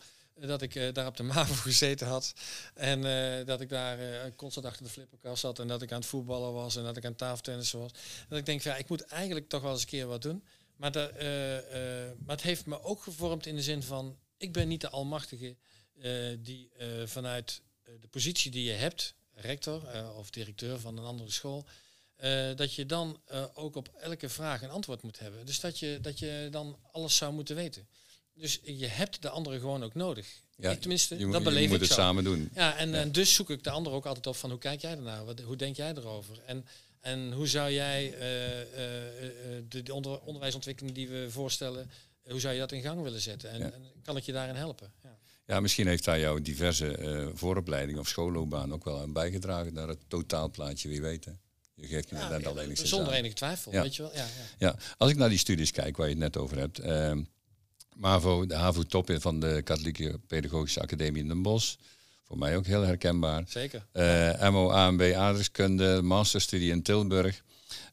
Dat 0.46 0.62
ik 0.62 0.74
eh, 0.74 0.92
daar 0.92 1.06
op 1.06 1.16
de 1.16 1.22
MAVO 1.22 1.54
gezeten 1.70 2.06
had. 2.06 2.32
En 2.74 3.04
eh, 3.04 3.46
dat 3.46 3.60
ik 3.60 3.68
daar 3.68 3.98
eh, 3.98 4.32
constant 4.36 4.66
achter 4.66 4.84
de 4.84 4.90
flipperkast 4.90 5.40
zat. 5.40 5.58
En 5.58 5.68
dat 5.68 5.82
ik 5.82 5.92
aan 5.92 5.98
het 5.98 6.08
voetballen 6.08 6.52
was. 6.52 6.76
En 6.76 6.82
dat 6.82 6.96
ik 6.96 7.04
aan 7.04 7.10
het 7.10 7.18
tafeltennissen 7.18 7.78
was. 7.78 7.92
Dat 8.28 8.38
ik 8.38 8.46
denk, 8.46 8.62
ja, 8.62 8.76
ik 8.76 8.88
moet 8.88 9.02
eigenlijk 9.02 9.48
toch 9.48 9.62
wel 9.62 9.72
eens 9.72 9.80
een 9.80 9.86
keer 9.86 10.06
wat 10.06 10.22
doen. 10.22 10.44
Maar, 10.76 10.92
dat, 10.92 11.12
maar 12.18 12.36
het 12.36 12.42
heeft 12.42 12.66
me 12.66 12.82
ook 12.82 13.02
gevormd 13.02 13.46
in 13.46 13.54
de 13.54 13.62
zin 13.62 13.82
van... 13.82 14.18
Ik 14.36 14.52
ben 14.52 14.68
niet 14.68 14.80
de 14.80 14.88
almachtige 14.88 15.56
die 16.38 16.70
eh, 16.78 16.86
vanuit 17.04 17.60
eh, 17.84 17.92
de 18.00 18.08
positie 18.08 18.50
die 18.50 18.64
je 18.64 18.72
hebt, 18.72 19.14
rector 19.34 19.86
eh, 19.86 20.16
of 20.18 20.30
directeur 20.30 20.80
van 20.80 20.98
een 20.98 21.04
andere 21.04 21.30
school, 21.30 21.64
eh, 22.16 22.54
dat 22.56 22.74
je 22.74 22.86
dan 22.86 23.20
eh, 23.26 23.44
ook 23.54 23.76
op 23.76 23.88
elke 24.00 24.28
vraag 24.28 24.62
een 24.62 24.70
antwoord 24.70 25.02
moet 25.02 25.18
hebben. 25.18 25.46
Dus 25.46 25.60
dat 25.60 25.78
je, 25.78 25.98
dat 26.02 26.18
je 26.18 26.48
dan 26.50 26.78
alles 26.92 27.16
zou 27.16 27.32
moeten 27.32 27.56
weten. 27.56 27.88
Dus 28.34 28.60
je 28.64 28.86
hebt 28.86 29.22
de 29.22 29.28
andere 29.28 29.58
gewoon 29.58 29.84
ook 29.84 29.94
nodig. 29.94 30.26
Ja, 30.56 30.70
ik, 30.70 30.80
tenminste, 30.80 31.18
Je, 31.18 31.24
moet- 31.24 31.32
dat 31.34 31.42
je 31.42 31.48
beleef 31.48 31.66
moet 31.66 31.74
ik 31.76 31.82
het 31.82 31.90
zo. 31.92 31.94
samen 32.00 32.24
doen. 32.24 32.50
Ja, 32.54 32.76
en, 32.76 32.88
Ja. 32.90 32.94
en 33.00 33.12
dus 33.12 33.34
zoek 33.34 33.50
ik 33.50 33.64
de 33.64 33.70
ander 33.70 33.92
ook 33.92 34.06
altijd 34.06 34.26
op 34.26 34.36
van 34.36 34.50
hoe 34.50 34.58
kijk 34.58 34.80
jij 34.80 34.90
ernaar? 34.90 35.24
Wat, 35.24 35.40
hoe 35.40 35.56
denk 35.56 35.76
jij 35.76 35.90
erover? 35.94 36.38
En, 36.46 36.66
en 37.00 37.32
hoe 37.32 37.46
zou 37.46 37.72
jij 37.72 38.14
eh, 38.14 38.60
eh, 38.60 39.56
eh, 39.56 39.64
de, 39.68 39.82
de 39.82 39.94
onder, 39.94 40.20
onderwijsontwikkeling 40.20 40.94
die 40.94 41.08
we 41.08 41.26
voorstellen, 41.30 41.90
eh, 42.22 42.30
hoe 42.30 42.40
zou 42.40 42.54
je 42.54 42.60
dat 42.60 42.72
in 42.72 42.82
gang 42.82 43.02
willen 43.02 43.20
zetten? 43.20 43.50
En, 43.50 43.58
Ja. 43.58 43.70
en 43.70 43.82
kan 44.02 44.16
ik 44.16 44.24
je 44.24 44.32
daarin 44.32 44.54
helpen? 44.54 44.92
Ja. 45.02 45.18
Ja, 45.48 45.60
misschien 45.60 45.86
heeft 45.86 46.04
daar 46.04 46.18
jouw 46.20 46.38
diverse 46.40 46.96
eh 46.96 47.26
vooropleiding 47.34 47.98
of 47.98 48.08
schoolloopbaan 48.08 48.72
ook 48.72 48.84
wel 48.84 49.00
aan 49.00 49.12
bijgedragen 49.12 49.74
naar 49.74 49.88
het 49.88 49.98
totaalplaatje, 50.08 50.88
wie 50.88 51.00
weet. 51.00 51.24
hè. 51.24 51.30
Je 51.74 51.86
geeft 51.86 52.10
me 52.12 52.18
Ja, 52.18 52.28
net 52.28 52.46
al 52.46 52.60
enigszins 52.60 52.88
zonder 52.90 53.12
enige 53.12 53.34
twijfel, 53.34 53.72
Ja. 53.72 53.82
weet 53.82 53.96
je 53.96 54.02
wel? 54.02 54.10
Ja, 54.14 54.18
ja. 54.58 54.66
Ja, 54.66 54.76
als 54.96 55.10
ik 55.10 55.16
naar 55.16 55.28
die 55.28 55.38
studies 55.38 55.70
kijk 55.70 55.96
waar 55.96 56.06
je 56.06 56.12
het 56.12 56.22
net 56.22 56.36
over 56.36 56.58
hebt. 56.58 56.78
ehm, 56.78 57.22
MAVO, 57.96 58.46
de 58.46 58.54
HAVO-top 58.54 59.10
van 59.18 59.40
de 59.40 59.60
Katholieke 59.64 60.20
Pedagogische 60.26 60.80
Academie 60.80 61.22
in 61.22 61.28
Den 61.28 61.42
Bosch. 61.42 61.74
Voor 62.24 62.38
mij 62.38 62.56
ook 62.56 62.66
heel 62.66 62.82
herkenbaar. 62.82 63.44
Zeker. 63.48 63.86
Eh 63.92 64.50
MO, 64.50 64.70
AMB, 64.70 65.00
aardrijkskunde, 65.16 66.02
masterstudie 66.02 66.70
in 66.70 66.82
Tilburg. 66.82 67.42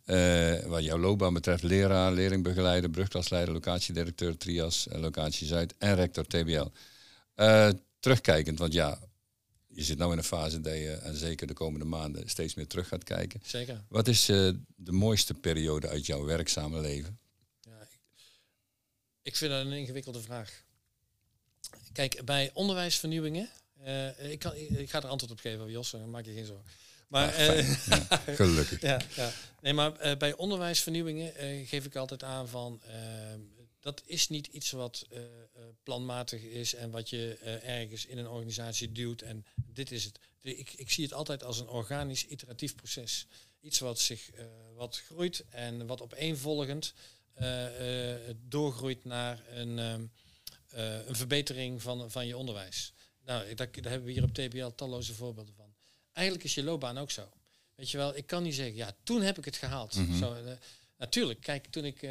Eh, 0.05 0.59
wat 0.65 0.83
jouw 0.83 0.97
loopbaan 0.97 1.33
betreft, 1.33 1.63
leraar, 1.63 2.11
leerlingbegeleider, 2.11 2.89
brugklasleider, 2.89 3.53
locatiedirecteur, 3.53 4.37
trias, 4.37 4.87
locatie 4.91 5.47
Zuid 5.47 5.73
en 5.77 5.95
rector 5.95 6.25
TBL. 6.27 6.65
Eh, 7.35 7.69
terugkijkend, 7.99 8.59
want 8.59 8.73
ja, 8.73 8.99
je 9.67 9.83
zit 9.83 9.97
nu 9.97 10.05
in 10.05 10.17
een 10.17 10.23
fase 10.23 10.61
dat 10.61 10.73
je, 10.73 10.91
en 10.91 11.15
zeker 11.15 11.47
de 11.47 11.53
komende 11.53 11.85
maanden, 11.85 12.29
steeds 12.29 12.53
meer 12.53 12.67
terug 12.67 12.87
gaat 12.87 13.03
kijken. 13.03 13.39
Zeker. 13.45 13.83
Wat 13.89 14.07
is 14.07 14.29
eh, 14.29 14.49
de 14.75 14.91
mooiste 14.91 15.33
periode 15.33 15.87
uit 15.87 16.05
jouw 16.05 16.23
werkzame 16.23 16.79
leven? 16.81 17.19
Ja, 17.61 17.81
ik, 17.81 17.99
ik 19.21 19.35
vind 19.35 19.51
dat 19.51 19.65
een 19.65 19.71
ingewikkelde 19.71 20.21
vraag. 20.21 20.63
Kijk, 21.91 22.25
bij 22.25 22.51
onderwijsvernieuwingen, 22.53 23.49
eh, 23.83 24.31
ik, 24.31 24.39
kan, 24.39 24.55
ik 24.55 24.89
ga 24.89 24.97
er 25.01 25.07
antwoord 25.07 25.31
op 25.33 25.39
geven, 25.39 25.71
Jos, 25.71 25.91
dan 25.91 26.09
maak 26.09 26.25
je 26.25 26.33
geen 26.33 26.45
zorgen. 26.45 26.65
Maar, 27.07 27.33
Ah, 27.35 28.19
Gelukkig. 28.35 28.81
ja, 28.81 29.01
ja. 29.15 29.31
Nee, 29.61 29.73
maar 29.73 30.17
bij 30.17 30.33
onderwijsvernieuwingen 30.35 31.33
geef 31.67 31.85
ik 31.85 31.95
altijd 31.95 32.23
aan 32.23 32.47
van 32.47 32.81
eh, 32.83 32.93
dat 33.85 34.01
is 34.05 34.29
niet 34.29 34.47
iets 34.47 34.71
wat 34.71 35.05
eh, 35.09 35.23
eh, 35.23 35.27
planmatig 35.83 36.41
is 36.41 36.73
en 36.73 36.91
wat 36.91 37.09
je 37.09 37.37
eh, 37.41 37.79
ergens 37.79 38.05
in 38.05 38.17
een 38.17 38.27
organisatie 38.27 38.91
duwt 38.91 39.21
en 39.21 39.45
dit 39.55 39.91
is 39.91 40.03
het. 40.03 40.19
Ik, 40.41 40.73
ik 40.73 40.91
zie 40.91 41.03
het 41.03 41.13
altijd 41.13 41.43
als 41.43 41.59
een 41.59 41.67
organisch 41.67 42.25
iteratief 42.25 42.75
proces. 42.75 43.27
Iets 43.61 43.79
wat 43.79 43.99
zich 43.99 44.29
wat 44.75 44.97
groeit 44.97 45.45
en 45.49 45.87
wat 45.87 46.01
opeenvolgend 46.01 46.93
doorgroeit 48.47 49.03
naar 49.03 49.43
een, 49.49 49.79
ehm, 49.79 50.05
eh, 50.69 51.07
een 51.07 51.15
verbetering 51.15 51.81
van, 51.81 52.11
van 52.11 52.27
je 52.27 52.37
onderwijs. 52.37 52.93
Nou, 53.25 53.55
daar, 53.55 53.71
daar 53.71 53.91
hebben 53.91 54.07
we 54.07 54.11
hier 54.11 54.23
op 54.23 54.33
TBL 54.33 54.69
talloze 54.75 55.13
voorbeelden 55.13 55.53
van. 55.55 55.73
Eigenlijk 56.11 56.45
is 56.45 56.55
je 56.55 56.63
loopbaan 56.63 56.97
ook 56.97 57.11
zo. 57.11 57.29
Weet 57.75 57.91
je 57.91 57.97
wel, 57.97 58.15
ik 58.15 58.27
kan 58.27 58.43
niet 58.43 58.55
zeggen, 58.55 58.75
ja, 58.75 58.95
toen 59.03 59.21
heb 59.21 59.37
ik 59.37 59.45
het 59.45 59.55
gehaald. 59.55 59.95
Mhm. 59.95 60.17
zo, 60.17 60.37
natuurlijk, 60.97 61.41
kijk, 61.41 61.67
toen 61.67 61.85
ik 61.85 62.01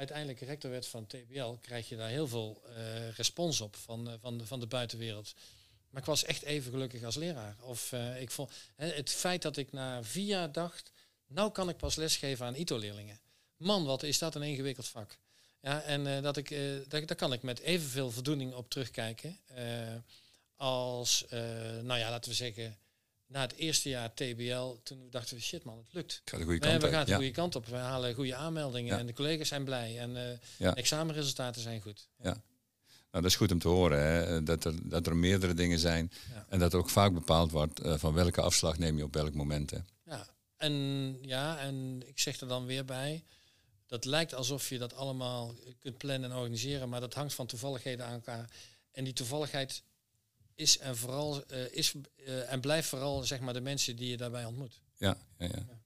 uiteindelijk 0.00 0.40
rector 0.40 0.70
werd 0.70 0.86
van 0.86 1.06
TBL, 1.06 1.50
krijg 1.60 1.88
je 1.88 1.96
daar 1.96 2.08
heel 2.08 2.28
veel 2.28 2.62
eh, 2.76 3.10
respons 3.10 3.60
op 3.60 3.76
van, 3.76 4.08
eh, 4.08 4.14
van, 4.20 4.38
de, 4.38 4.46
van 4.46 4.60
de 4.60 4.66
buitenwereld. 4.66 5.34
Maar 5.90 6.00
ik 6.00 6.06
was 6.08 6.24
echt 6.24 6.42
even 6.42 6.70
gelukkig 6.70 7.04
als 7.04 7.16
leraar. 7.16 7.56
Of 7.60 7.92
eh, 7.92 8.20
ik 8.20 8.30
vond 8.30 8.52
het 8.76 9.10
feit 9.10 9.42
dat 9.42 9.56
ik 9.56 9.72
na 9.72 10.02
vier 10.02 10.26
jaar 10.26 10.52
dacht, 10.52 10.92
nou 11.26 11.50
kan 11.52 11.68
ik 11.68 11.76
pas 11.76 11.96
lesgeven 11.96 12.46
aan 12.46 12.54
ITO-leerlingen. 12.54 13.20
Man, 13.56 13.84
wat 13.84 14.02
is 14.02 14.18
dat 14.18 14.34
een 14.34 14.42
ingewikkeld 14.42 14.88
vak. 14.88 15.18
Ja, 15.62 15.82
en 15.82 16.22
dat 16.22 16.36
ik, 16.36 16.48
daar, 16.88 17.06
daar 17.06 17.16
kan 17.16 17.32
ik 17.32 17.42
met 17.42 17.58
evenveel 17.60 18.10
voldoening 18.10 18.54
op 18.54 18.70
terugkijken. 18.70 19.38
als, 20.56 21.24
nou 21.82 21.98
ja, 21.98 22.10
laten 22.10 22.30
we 22.30 22.36
zeggen, 22.36 22.78
na 23.30 23.40
het 23.40 23.54
eerste 23.54 23.88
jaar 23.88 24.14
TBL, 24.14 24.76
toen 24.82 25.06
dachten 25.10 25.36
we, 25.36 25.42
shit 25.42 25.64
man, 25.64 25.78
het 25.78 25.92
lukt. 25.92 26.20
Ik 26.24 26.30
ga 26.30 26.36
de 26.38 26.44
goede 26.44 26.58
Nee, 26.58 26.68
kant 26.70 26.80
we 26.82 26.86
uit. 26.86 26.94
gaan 26.96 27.04
de 27.04 27.10
Ja. 27.10 27.16
goede 27.16 27.30
kant 27.30 27.56
op. 27.56 27.66
We 27.66 27.76
halen 27.76 28.14
goede 28.14 28.34
aanmeldingen 28.34 28.92
Ja. 28.94 28.98
en 29.00 29.06
de 29.06 29.12
collega's 29.12 29.48
zijn 29.48 29.64
blij. 29.64 29.98
En 29.98 30.16
eh 30.30 30.38
Ja. 30.58 30.74
examenresultaten 30.74 31.62
zijn 31.62 31.80
goed. 31.80 32.08
Nou, 33.12 33.22
dat 33.22 33.24
is 33.24 33.36
goed 33.38 33.52
om 33.52 33.58
te 33.58 33.68
horen, 33.68 34.00
hè? 34.02 34.42
Dat, 34.42 34.64
er, 34.64 34.88
dat 34.88 35.06
er 35.06 35.16
meerdere 35.16 35.54
dingen 35.54 35.78
zijn. 35.78 36.12
Ja. 36.34 36.46
En 36.48 36.58
dat 36.58 36.72
er 36.72 36.78
ook 36.78 36.90
vaak 36.90 37.12
bepaald 37.14 37.50
wordt 37.50 37.80
eh, 37.80 37.98
van 37.98 38.14
welke 38.14 38.40
afslag 38.40 38.78
neem 38.78 38.96
je 38.96 39.04
op 39.04 39.14
welk 39.14 39.34
moment. 39.34 39.70
Hè? 39.70 39.78
Ja, 40.04 40.26
en, 40.56 40.72
ja, 41.22 41.58
en 41.58 42.02
ik 42.06 42.18
zeg 42.18 42.40
er 42.40 42.48
dan 42.48 42.66
weer 42.66 42.84
bij. 42.84 43.24
Dat 43.86 44.04
lijkt 44.04 44.34
alsof 44.34 44.68
je 44.68 44.78
dat 44.78 44.94
allemaal 44.94 45.54
kunt 45.78 45.98
plannen 45.98 46.30
en 46.30 46.36
organiseren, 46.36 46.88
maar 46.88 47.00
dat 47.00 47.14
hangt 47.14 47.34
van 47.34 47.46
toevalligheden 47.46 48.06
aan 48.06 48.12
elkaar. 48.12 48.50
En 48.92 49.04
die 49.04 49.12
toevalligheid 49.12 49.82
is 50.60 50.78
en 50.78 50.96
vooral 50.96 51.46
eh, 51.46 51.72
is 51.72 51.94
eh, 52.16 52.52
en 52.52 52.60
blijft 52.60 52.88
vooral 52.88 53.22
zeg 53.24 53.40
maar 53.40 53.52
de 53.54 53.60
mensen 53.60 53.96
die 53.96 54.08
je 54.10 54.16
daarbij 54.16 54.44
ontmoet. 54.44 54.80
Ja, 54.96 55.16
ja, 55.38 55.46
ja. 55.46 55.82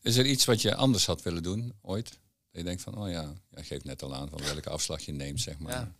Is 0.00 0.16
er 0.16 0.26
iets 0.26 0.44
wat 0.44 0.62
je 0.62 0.74
anders 0.74 1.06
had 1.06 1.22
willen 1.22 1.42
doen 1.42 1.72
ooit? 1.80 2.08
Dat 2.10 2.20
je 2.60 2.62
denkt 2.62 2.82
van, 2.82 2.98
oh 2.98 3.10
ja, 3.10 3.34
ja 3.50 3.62
geef 3.62 3.84
net 3.84 4.02
al 4.02 4.14
aan 4.14 4.28
van 4.28 4.42
welke 4.42 4.70
afslag 4.70 5.00
je 5.00 5.12
neemt, 5.12 5.40
zeg 5.40 5.58
maar. 5.58 5.72
Ja. 5.72 5.94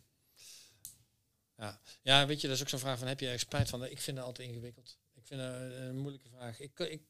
Ja. 1.56 1.80
ja, 2.02 2.26
weet 2.26 2.40
je, 2.40 2.46
dat 2.46 2.56
is 2.56 2.62
ook 2.62 2.68
zo'n 2.68 2.78
vraag 2.78 2.98
van 2.98 3.08
heb 3.08 3.20
je 3.20 3.28
er 3.28 3.38
spijt 3.38 3.68
van? 3.68 3.84
Ik 3.84 4.00
vind 4.00 4.16
het 4.16 4.26
altijd 4.26 4.48
ingewikkeld. 4.48 4.98
Ik 5.14 5.26
vind 5.26 5.40
het 5.40 5.50
een, 5.54 5.82
een 5.82 5.96
moeilijke 5.98 6.28
vraag. 6.28 6.60
Ik, 6.60 6.70
kan- 6.74 6.86
ik, 6.88 7.02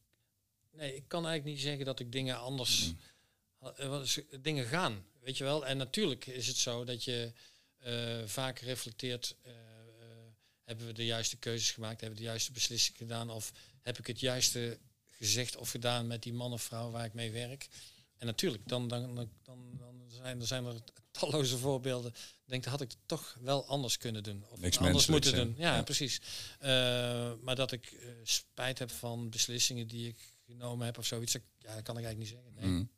nee, 0.70 0.96
ik 0.96 1.04
kan 1.08 1.26
eigenlijk 1.26 1.54
niet 1.56 1.64
zeggen 1.64 1.84
dat 1.84 2.00
ik 2.00 2.12
dingen 2.12 2.38
anders 2.38 2.92
eh, 3.76 4.00
is- 4.02 4.20
dingen 4.40 4.66
gaan, 4.66 5.04
weet 5.20 5.36
je 5.38 5.44
wel. 5.44 5.66
En 5.66 5.76
natuurlijk 5.76 6.26
is 6.26 6.46
het 6.46 6.56
zo 6.56 6.84
dat 6.84 7.04
je 7.04 7.32
eh, 7.78 8.22
vaak 8.26 8.58
reflecteert, 8.58 9.36
eh, 9.42 9.52
eh, 9.52 9.58
hebben 10.72 10.90
we 10.96 11.02
de 11.02 11.06
juiste 11.06 11.36
keuzes 11.36 11.70
gemaakt, 11.70 12.00
hebben 12.00 12.18
we 12.18 12.24
de 12.24 12.30
juiste 12.30 12.52
beslissing 12.52 12.96
gedaan 12.96 13.30
of 13.30 13.52
heb 13.82 13.98
ik 13.98 14.06
het 14.06 14.20
juiste 14.20 14.78
gezegd 15.10 15.56
of 15.56 15.70
gedaan 15.70 16.06
met 16.06 16.22
die 16.22 16.32
man 16.32 16.52
of 16.52 16.62
vrouw 16.62 16.90
waar 16.90 17.04
ik 17.04 17.14
mee 17.14 17.30
werk. 17.30 17.68
En 18.18 18.26
natuurlijk, 18.26 18.68
dan, 18.68 18.88
dan, 18.88 19.14
dan, 19.14 19.28
dan, 19.44 20.02
zijn, 20.08 20.40
er 20.40 20.46
zijn 20.46 20.64
er 20.64 20.74
talloze 21.10 21.58
voorbeelden. 21.58 22.10
Ik 22.14 22.50
denk, 22.50 22.62
dat 22.62 22.72
had 22.72 22.80
ik 22.80 22.90
het 22.90 22.98
toch 23.06 23.36
wel 23.40 23.66
anders 23.66 23.98
kunnen 23.98 24.22
doen. 24.22 24.44
Of 24.48 24.60
Niks 24.60 24.78
anders 24.78 25.06
moeten 25.06 25.34
doen. 25.34 25.54
Ja, 25.58 25.74
Ja. 25.76 25.82
precies. 25.82 26.20
Eh, 26.58 27.32
maar 27.42 27.54
dat 27.54 27.72
ik 27.72 27.92
eh, 27.92 28.08
spijt 28.22 28.78
heb 28.78 28.90
van 28.90 29.30
beslissingen 29.30 29.86
die 29.86 30.08
ik 30.08 30.16
genomen 30.46 30.86
heb 30.86 30.98
of 30.98 31.06
zoiets, 31.06 31.32
dat, 31.32 31.42
ja, 31.58 31.74
dat 31.74 31.82
kan 31.82 31.98
ik 31.98 32.04
eigenlijk 32.04 32.18
niet 32.18 32.40
zeggen. 32.40 32.54
Nee. 32.60 32.78
Mm. 32.78 32.90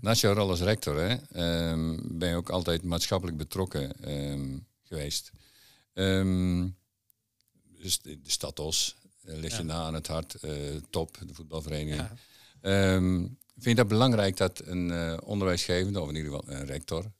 Naast 0.00 0.20
jouw 0.20 0.34
rol 0.34 0.50
als 0.50 0.60
rector 0.60 0.96
hè, 0.96 1.14
ehm, 1.14 2.18
ben 2.18 2.28
je 2.28 2.34
ook 2.34 2.50
altijd 2.50 2.82
maatschappelijk 2.82 3.36
betrokken 3.36 4.02
ehm, 4.02 4.58
geweest. 4.82 5.30
Ehm, 5.98 6.68
dus 7.80 8.00
de, 8.00 8.20
de 8.20 8.30
stad 8.30 8.58
Os 8.58 8.96
eh, 9.24 9.36
ligt 9.36 9.56
je 9.56 9.62
na 9.62 9.74
aan 9.82 9.94
het 9.94 10.06
hart. 10.06 10.34
eh, 10.34 10.76
top, 10.90 11.18
de 11.26 11.34
voetbalvereniging. 11.34 11.94
Ja. 11.96 12.14
Ehm, 12.60 13.18
vind 13.54 13.64
je 13.64 13.74
dat 13.74 13.88
belangrijk 13.88 14.36
dat 14.36 14.60
een 14.64 14.90
eh, 14.90 15.16
onderwijsgevende, 15.24 16.00
of 16.00 16.08
in 16.08 16.14
ieder 16.16 16.32
geval 16.32 16.54
een 16.54 16.66
rector, 16.66 17.12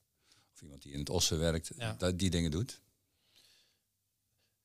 of 0.55 0.63
iemand 0.63 0.83
die 0.83 0.93
in 0.93 0.99
het 0.99 1.11
Ossen 1.11 1.39
werkt, 1.39 1.71
Ja. 1.77 1.93
dat 1.99 2.19
die 2.19 2.31
dingen 2.31 2.51
doet? 2.51 2.81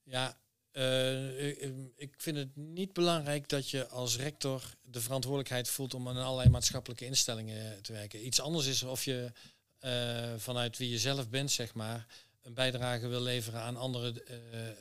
Ja, 0.03 0.37
eh, 0.71 1.47
ik- 1.95 2.13
vind 2.17 2.37
het 2.37 2.55
niet 2.55 2.93
belangrijk 2.93 3.49
dat 3.49 3.69
je 3.69 3.87
als 3.87 4.17
rector 4.17 4.63
de 4.81 5.01
verantwoordelijkheid 5.01 5.69
voelt 5.69 5.93
om 5.93 6.07
aan 6.07 6.17
allerlei 6.17 6.49
maatschappelijke 6.49 7.05
instellingen 7.05 7.81
te 7.81 7.93
werken. 7.93 8.25
Iets 8.25 8.39
anders 8.41 8.65
is 8.65 8.83
of 8.83 9.03
je 9.03 9.31
vanuit 10.37 10.77
wie 10.77 10.89
je 10.89 10.99
zelf 10.99 11.29
bent, 11.29 11.51
zeg 11.51 11.73
maar, 11.73 12.07
een 12.43 12.53
bijdrage 12.53 13.07
wil 13.07 13.21
leveren 13.21 13.61
aan 13.61 13.77
andere, 13.77 14.23
eh, 14.23 14.69
eh, 14.69 14.75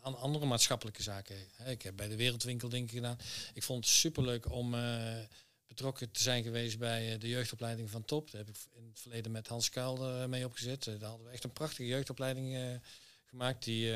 aan 0.00 0.18
andere 0.18 0.46
maatschappelijke 0.46 1.02
zaken. 1.02 1.36
Ik 1.66 1.82
heb 1.82 1.96
bij 1.96 2.08
de 2.08 2.16
Wereldwinkel 2.16 2.68
dingen 2.68 2.88
gedaan. 2.88 3.18
Ik 3.54 3.62
vond 3.62 3.84
het 3.84 3.94
superleuk 3.94 4.50
om 4.50 4.74
eh, 4.74 5.18
betrokken 5.66 6.10
te 6.10 6.22
zijn 6.22 6.42
geweest 6.42 6.78
bij 6.78 7.18
de 7.18 7.28
jeugdopleiding 7.28 7.90
van 7.90 8.04
Top. 8.04 8.30
Daar 8.30 8.44
heb 8.44 8.54
ik 8.54 8.62
in 8.74 8.88
het 8.88 9.00
verleden 9.00 9.32
met 9.32 9.48
Hans 9.48 9.68
Kuil 9.68 10.28
mee 10.28 10.44
opgezet. 10.44 10.84
Daar 10.84 11.08
hadden 11.08 11.26
we 11.26 11.32
echt 11.32 11.44
een 11.44 11.52
prachtige 11.52 11.86
jeugdopleiding 11.86 12.80
gemaakt 13.24 13.64
die 13.64 13.94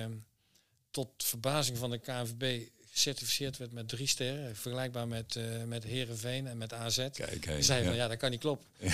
tot 0.90 1.08
verbazing 1.16 1.78
van 1.78 1.90
de 1.90 1.98
KNVB 1.98 2.68
gecertificeerd 2.90 3.56
werd 3.56 3.72
met 3.72 3.88
drie 3.88 4.06
sterren. 4.06 4.56
Vergelijkbaar 4.56 5.08
met, 5.08 5.36
eh 5.36 5.64
met 5.64 5.84
Herenveen 5.84 6.46
en 6.46 6.58
met 6.58 6.72
AZ. 6.72 7.08
Kijk, 7.12 7.44
hey, 7.44 7.62
zei 7.62 7.80
ja. 7.80 7.86
van 7.86 7.96
ja, 7.96 8.08
dat 8.08 8.16
kan 8.16 8.30
niet 8.30 8.40
kloppen. 8.40 8.66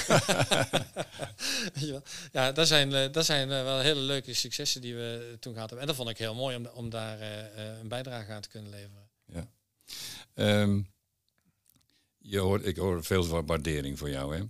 Wel? 1.80 2.03
ja, 2.32 2.53
dat 2.53 2.66
zijn, 2.66 2.94
eh, 2.94 3.12
dat 3.12 3.24
zijn 3.24 3.51
eh, 3.51 3.62
wel 3.62 3.80
hele 3.80 4.01
leuke 4.01 4.34
successen 4.34 4.80
die 4.80 4.94
we 4.94 5.36
toen 5.40 5.53
gehad 5.53 5.70
hebben. 5.70 5.80
En 5.80 5.86
dat 5.86 5.97
vond 5.97 6.09
ik 6.09 6.18
heel 6.18 6.34
mooi 6.34 6.57
om, 6.57 6.66
om 6.66 6.90
daar 6.90 7.20
een 7.80 7.88
bijdrage 7.88 8.32
aan 8.32 8.42
te 8.42 8.49
kunnen 8.49 8.70
leveren. 8.70 9.09
Ja. 9.32 9.49
Ehm, 10.34 10.80
je 12.18 12.38
hoort, 12.38 12.66
ik 12.66 12.76
hoor 12.76 13.05
veel 13.05 13.26
wa- 13.26 13.44
waardering 13.44 13.99
voor 13.99 14.11
jou. 14.11 14.36
Hè? 14.36 14.42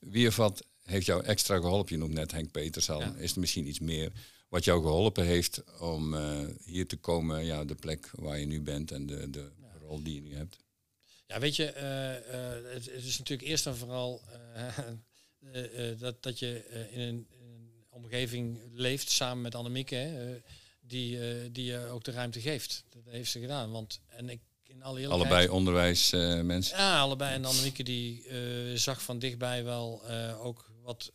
Wie 0.00 0.28
of 0.28 0.36
wat 0.36 0.64
heeft 0.82 1.06
jou 1.06 1.24
extra 1.24 1.56
geholpen? 1.56 1.92
Je 1.92 1.98
noemt 1.98 2.14
net 2.14 2.32
Henk 2.32 2.50
Peters 2.50 2.90
al. 2.90 3.00
Ja. 3.00 3.14
Is 3.16 3.32
er 3.32 3.40
misschien 3.40 3.66
iets 3.68 3.80
meer 3.80 4.12
wat 4.54 4.64
jou 4.64 4.82
geholpen 4.82 5.24
heeft 5.24 5.62
om 5.80 6.14
eh, 6.14 6.38
hier 6.64 6.86
te 6.86 6.96
komen, 6.96 7.44
ja, 7.44 7.64
de 7.64 7.74
plek 7.74 8.10
waar 8.12 8.38
je 8.38 8.46
nu 8.46 8.60
bent 8.60 8.92
en 8.92 9.06
de, 9.06 9.30
de 9.30 9.50
rol 9.80 10.02
die 10.02 10.14
je 10.14 10.20
nu 10.20 10.34
hebt? 10.34 10.56
Ja, 11.26 11.38
weet 11.40 11.56
je, 11.56 11.64
eh, 11.64 12.16
eh, 12.16 12.64
het, 12.72 12.84
het 12.84 13.04
is 13.04 13.18
natuurlijk 13.18 13.48
eerst 13.48 13.66
en 13.66 13.76
vooral 13.76 14.22
dat, 15.98 16.22
dat 16.22 16.38
je 16.38 16.64
in, 16.92 17.00
een, 17.00 17.26
in 17.30 17.48
een 17.48 17.70
omgeving 17.88 18.58
leeft 18.72 19.10
samen 19.10 19.42
met 19.42 19.54
Annemieke, 19.54 19.94
hè, 19.94 20.40
die, 20.80 21.18
die 21.52 21.64
je 21.64 21.86
ook 21.86 22.04
de 22.04 22.12
ruimte 22.12 22.40
geeft. 22.40 22.84
Dat 22.90 23.02
heeft 23.06 23.30
ze 23.30 23.40
gedaan. 23.40 23.70
Want, 23.70 24.00
en 24.06 24.28
ik, 24.28 24.40
in 24.62 24.82
alle 24.82 25.08
Allebei 25.08 25.48
onderwijsmensen. 25.48 26.76
Ja, 26.76 27.00
allebei. 27.00 27.34
En 27.34 27.44
Annemieke 27.44 27.82
die 27.82 28.26
zag 28.74 29.02
van 29.02 29.18
dichtbij 29.18 29.64
wel 29.64 30.02
ook 30.40 30.70
wat, 30.82 31.12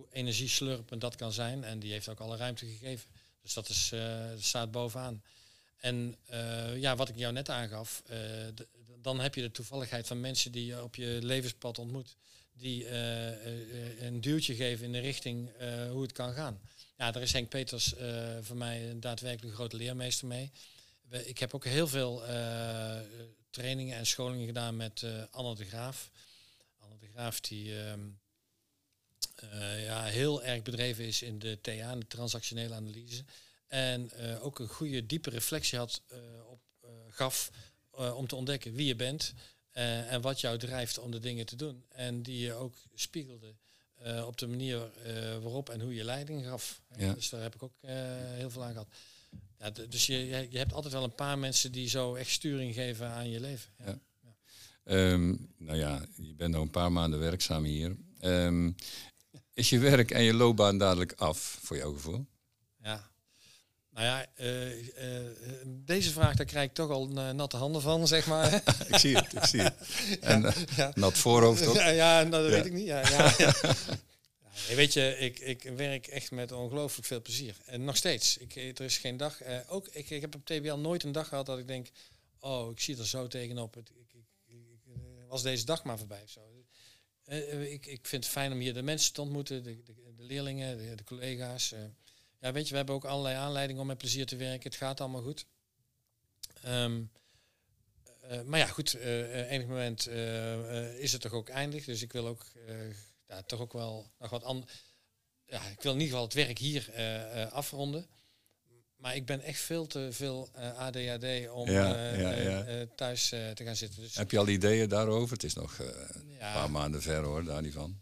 hoe 0.00 0.08
energieslurpend 0.12 1.00
dat 1.00 1.16
kan 1.16 1.32
zijn. 1.32 1.64
En 1.64 1.78
die 1.78 1.92
heeft 1.92 2.08
ook 2.08 2.20
alle 2.20 2.36
ruimte 2.36 2.66
gegeven. 2.66 3.10
Dus 3.42 3.54
dat, 3.54 3.68
is, 3.68 3.92
eh, 3.92 4.24
staat 4.38 4.70
bovenaan. 4.70 5.22
En 5.76 6.16
eh, 6.26 6.76
ja, 6.76 6.96
wat 6.96 7.08
ik 7.08 7.16
jou 7.16 7.32
net 7.32 7.48
aangaf, 7.48 8.02
eh, 8.06 8.18
dan 9.02 9.20
heb 9.20 9.34
je 9.34 9.40
de 9.40 9.50
toevalligheid 9.50 10.06
van 10.06 10.20
mensen 10.20 10.52
die 10.52 10.66
je 10.66 10.82
op 10.82 10.94
je 10.94 11.18
levenspad 11.22 11.78
ontmoet. 11.78 12.16
Die 12.52 12.88
een 14.00 14.20
duwtje 14.20 14.54
geven 14.54 14.84
in 14.84 14.92
de 14.92 14.98
richting 14.98 15.50
hoe 15.90 16.02
het 16.02 16.12
kan 16.12 16.32
gaan. 16.32 16.60
Ja, 16.96 17.10
daar 17.10 17.22
is 17.22 17.32
Henk 17.32 17.48
Peters 17.48 17.94
voor 18.40 18.56
mij 18.56 18.90
een 18.90 19.00
daadwerkelijk 19.00 19.54
grote 19.54 19.76
leermeester 19.76 20.26
mee. 20.26 20.50
Ik 21.10 21.38
heb 21.38 21.54
ook 21.54 21.64
heel 21.64 21.88
veel 21.88 22.22
trainingen 23.50 23.96
en 23.96 24.06
scholingen 24.06 24.46
gedaan 24.46 24.76
met 24.76 25.04
Anne 25.30 25.54
de 25.54 25.64
Graaf. 25.64 26.10
Anne 26.78 26.98
de 26.98 27.08
Graaf 27.12 27.40
die 27.40 27.78
ehm, 27.78 28.00
eh, 29.42 29.84
ja, 29.84 30.04
heel 30.04 30.42
erg 30.42 30.62
bedreven 30.62 31.04
is 31.04 31.22
in 31.22 31.38
de 31.38 31.58
TA, 31.60 31.94
de 31.94 32.06
transactionele 32.06 32.74
analyse. 32.74 33.24
En 33.66 34.10
eh, 34.10 34.44
ook 34.44 34.58
een 34.58 34.68
goede, 34.68 35.06
diepe 35.06 35.30
reflectie 35.30 35.78
had, 35.78 36.02
eh, 36.06 36.18
op, 36.50 36.60
gaf 37.08 37.50
om 37.90 38.26
te 38.26 38.36
ontdekken 38.36 38.74
wie 38.74 38.86
je 38.86 38.96
bent 38.96 39.34
en 39.72 40.20
wat 40.20 40.40
jou 40.40 40.58
drijft 40.58 40.98
om 40.98 41.10
de 41.10 41.18
dingen 41.18 41.46
te 41.46 41.56
doen. 41.56 41.84
En 41.88 42.22
die 42.22 42.38
je 42.38 42.52
ook 42.52 42.74
spiegelde 42.94 43.54
op 44.26 44.38
de 44.38 44.46
manier 44.46 44.90
waarop 45.40 45.68
en 45.68 45.80
hoe 45.80 45.94
je 45.94 46.04
leiding 46.04 46.44
gaf. 46.44 46.82
Ja. 46.96 47.12
Dus 47.12 47.28
daar 47.28 47.42
heb 47.42 47.54
ik 47.54 47.62
ook 47.62 47.74
heel 48.36 48.50
veel 48.50 48.64
aan 48.64 48.72
gehad. 48.72 48.88
Ja, 49.58 49.70
dus 49.70 50.06
je, 50.06 50.46
je 50.50 50.58
hebt 50.58 50.72
altijd 50.72 50.92
wel 50.92 51.04
een 51.04 51.14
paar 51.14 51.38
mensen 51.38 51.72
die 51.72 51.88
zo 51.88 52.14
echt 52.14 52.30
sturing 52.30 52.74
geven 52.74 53.08
aan 53.08 53.30
je 53.30 53.40
leven. 53.40 53.70
Ja. 53.78 53.98
Ja. 54.22 54.34
Ehm, 54.84 55.34
nou 55.56 55.78
ja, 55.78 56.06
je 56.16 56.34
bent 56.34 56.54
al 56.54 56.62
een 56.62 56.70
paar 56.70 56.92
maanden 56.92 57.18
werkzaam 57.18 57.64
hier. 57.64 57.96
Ehm, 58.20 58.70
is 59.54 59.70
je 59.70 59.78
werk 59.78 60.10
en 60.10 60.22
je 60.22 60.34
loopbaan 60.34 60.78
dadelijk 60.78 61.12
af, 61.12 61.58
voor 61.62 61.76
jouw 61.76 61.92
gevoel? 61.92 62.26
Ja. 62.82 63.08
Nou 63.90 64.06
ja, 64.06 64.26
eh, 64.34 65.18
eh, 65.18 65.26
deze 65.66 66.10
vraag, 66.10 66.36
daar 66.36 66.46
krijg 66.46 66.68
ik 66.68 66.74
toch 66.74 66.90
al 66.90 67.08
eh, 67.08 67.30
natte 67.30 67.56
handen 67.56 67.82
van, 67.82 68.06
zeg 68.08 68.26
maar. 68.26 68.54
ik 68.88 68.96
zie 68.96 69.16
het, 69.16 69.32
ik 69.34 69.44
zie 69.44 69.60
het. 69.60 69.74
En 70.20 70.44
eh, 70.44 70.56
ja. 70.76 70.90
nat 70.94 71.18
voorhoofd 71.18 71.66
ook. 71.66 71.74
Ja, 71.74 72.22
nou, 72.22 72.30
dat 72.30 72.46
weet 72.50 72.66
ik 72.66 72.72
niet. 72.72 72.86
Ja, 72.86 73.08
ja, 73.08 73.34
weet 74.74 74.92
je, 74.92 75.16
ik, 75.18 75.38
ik 75.38 75.62
werk 75.62 76.06
echt 76.06 76.30
met 76.30 76.52
ongelooflijk 76.52 77.06
veel 77.06 77.22
plezier. 77.22 77.56
En 77.64 77.84
nog 77.84 77.96
steeds. 77.96 78.36
Ik, 78.36 78.54
er 78.56 78.80
is 78.84 78.98
geen 78.98 79.16
dag. 79.16 79.40
eh, 79.40 79.58
ook, 79.68 79.88
ik, 79.88 80.10
ik 80.10 80.20
heb 80.20 80.34
op 80.34 80.44
TBL 80.44 80.74
nooit 80.74 81.02
een 81.04 81.12
dag 81.12 81.28
gehad 81.28 81.46
dat 81.46 81.58
ik 81.58 81.66
denk... 81.66 81.88
Oh, 82.40 82.70
ik 82.70 82.80
zie 82.80 82.98
er 82.98 83.06
zo 83.06 83.26
tegenop. 83.26 83.74
Het, 83.74 83.90
ik, 83.90 84.12
ik, 84.12 84.24
ik, 84.46 84.94
eh, 84.94 85.28
was 85.28 85.42
deze 85.42 85.64
dag 85.64 85.84
maar 85.84 85.98
voorbij 85.98 86.24
zo. 86.26 86.40
Eh, 87.30 87.52
eh, 87.52 87.72
ik, 87.72 87.86
ik 87.86 88.06
vind 88.06 88.24
het 88.24 88.32
fijn 88.32 88.52
om 88.52 88.58
hier 88.58 88.74
de 88.74 88.82
mensen 88.82 89.12
te 89.12 89.20
ontmoeten. 89.20 89.62
De, 89.62 89.82
de, 89.82 89.94
de 90.16 90.22
leerlingen, 90.22 90.96
de, 90.96 91.04
collega's. 91.04 91.72
eh. 91.72 91.80
ja, 92.40 92.52
weet 92.52 92.64
je, 92.64 92.70
we 92.70 92.76
hebben 92.76 92.94
ook 92.94 93.04
allerlei 93.04 93.36
aanleidingen 93.36 93.80
om 93.82 93.86
met 93.86 93.98
plezier 93.98 94.26
te 94.26 94.36
werken. 94.36 94.70
Het 94.70 94.78
gaat 94.78 95.00
allemaal 95.00 95.22
goed. 95.22 95.46
Ehm, 96.62 97.02
eh, 98.20 98.42
maar 98.42 98.58
ja, 98.58 98.66
goed, 98.66 98.94
enig 98.94 99.66
moment 99.66 100.06
is 100.98 101.12
het 101.12 101.20
toch 101.20 101.32
ook 101.32 101.48
eindig. 101.48 101.84
Dus 101.84 102.02
ik 102.02 102.12
wil 102.12 102.26
ook 102.26 102.46
toch 103.46 103.60
ook 103.60 103.72
wel 103.72 104.10
nog 104.18 104.30
wat 104.30 104.44
anders. 104.44 104.72
Ja, 105.46 105.66
ik 105.66 105.82
wil 105.82 105.92
in 105.92 106.00
ieder 106.00 106.12
geval 106.12 106.24
het 106.24 106.34
werk 106.34 106.58
hier 106.58 106.92
afronden. 107.50 108.06
Maar 109.00 109.16
ik 109.16 109.26
ben 109.26 109.40
echt 109.40 109.60
veel 109.60 109.86
te 109.86 110.08
veel 110.10 110.48
eh, 110.54 110.78
ADHD 110.78 111.50
om 111.50 111.70
Ja, 111.70 111.94
eh, 111.94 112.20
ja, 112.20 112.32
eh, 112.32 112.80
ja. 112.80 112.86
thuis 112.96 113.28
te 113.28 113.64
gaan 113.64 113.76
zitten. 113.76 114.00
Dus 114.00 114.14
Heb 114.14 114.30
je 114.30 114.38
al 114.38 114.48
ideeën 114.48 114.88
daarover? 114.88 115.32
Het 115.32 115.44
is 115.44 115.54
nog 115.54 115.78
een 115.78 116.36
paar 116.38 116.70
maanden 116.70 117.02
ver 117.02 117.22
hoor, 117.22 117.44
daar 117.44 117.62
niet 117.62 117.72
van. 117.72 118.00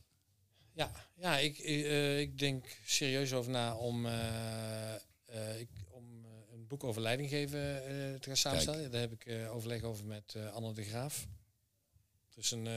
Ja, 0.72 0.90
ja 1.16 1.38
ik, 1.38 1.58
ik 2.18 2.38
denk 2.38 2.78
serieus 2.84 3.32
over 3.32 3.50
na 3.50 3.76
om, 3.76 4.06
ik, 5.58 5.68
om 5.90 6.24
een 6.52 6.66
boek 6.66 6.84
over 6.84 7.02
leidinggeven 7.02 7.60
te 8.20 8.26
gaan 8.26 8.36
samenstellen. 8.36 8.90
Daar 8.90 9.00
heb 9.00 9.12
ik 9.12 9.48
overleg 9.50 9.82
over 9.82 10.04
met 10.04 10.36
Anne 10.52 10.72
de 10.72 10.84
Graaf. 10.84 11.26
Het 12.28 12.44
is 12.44 12.50
een 12.50 12.68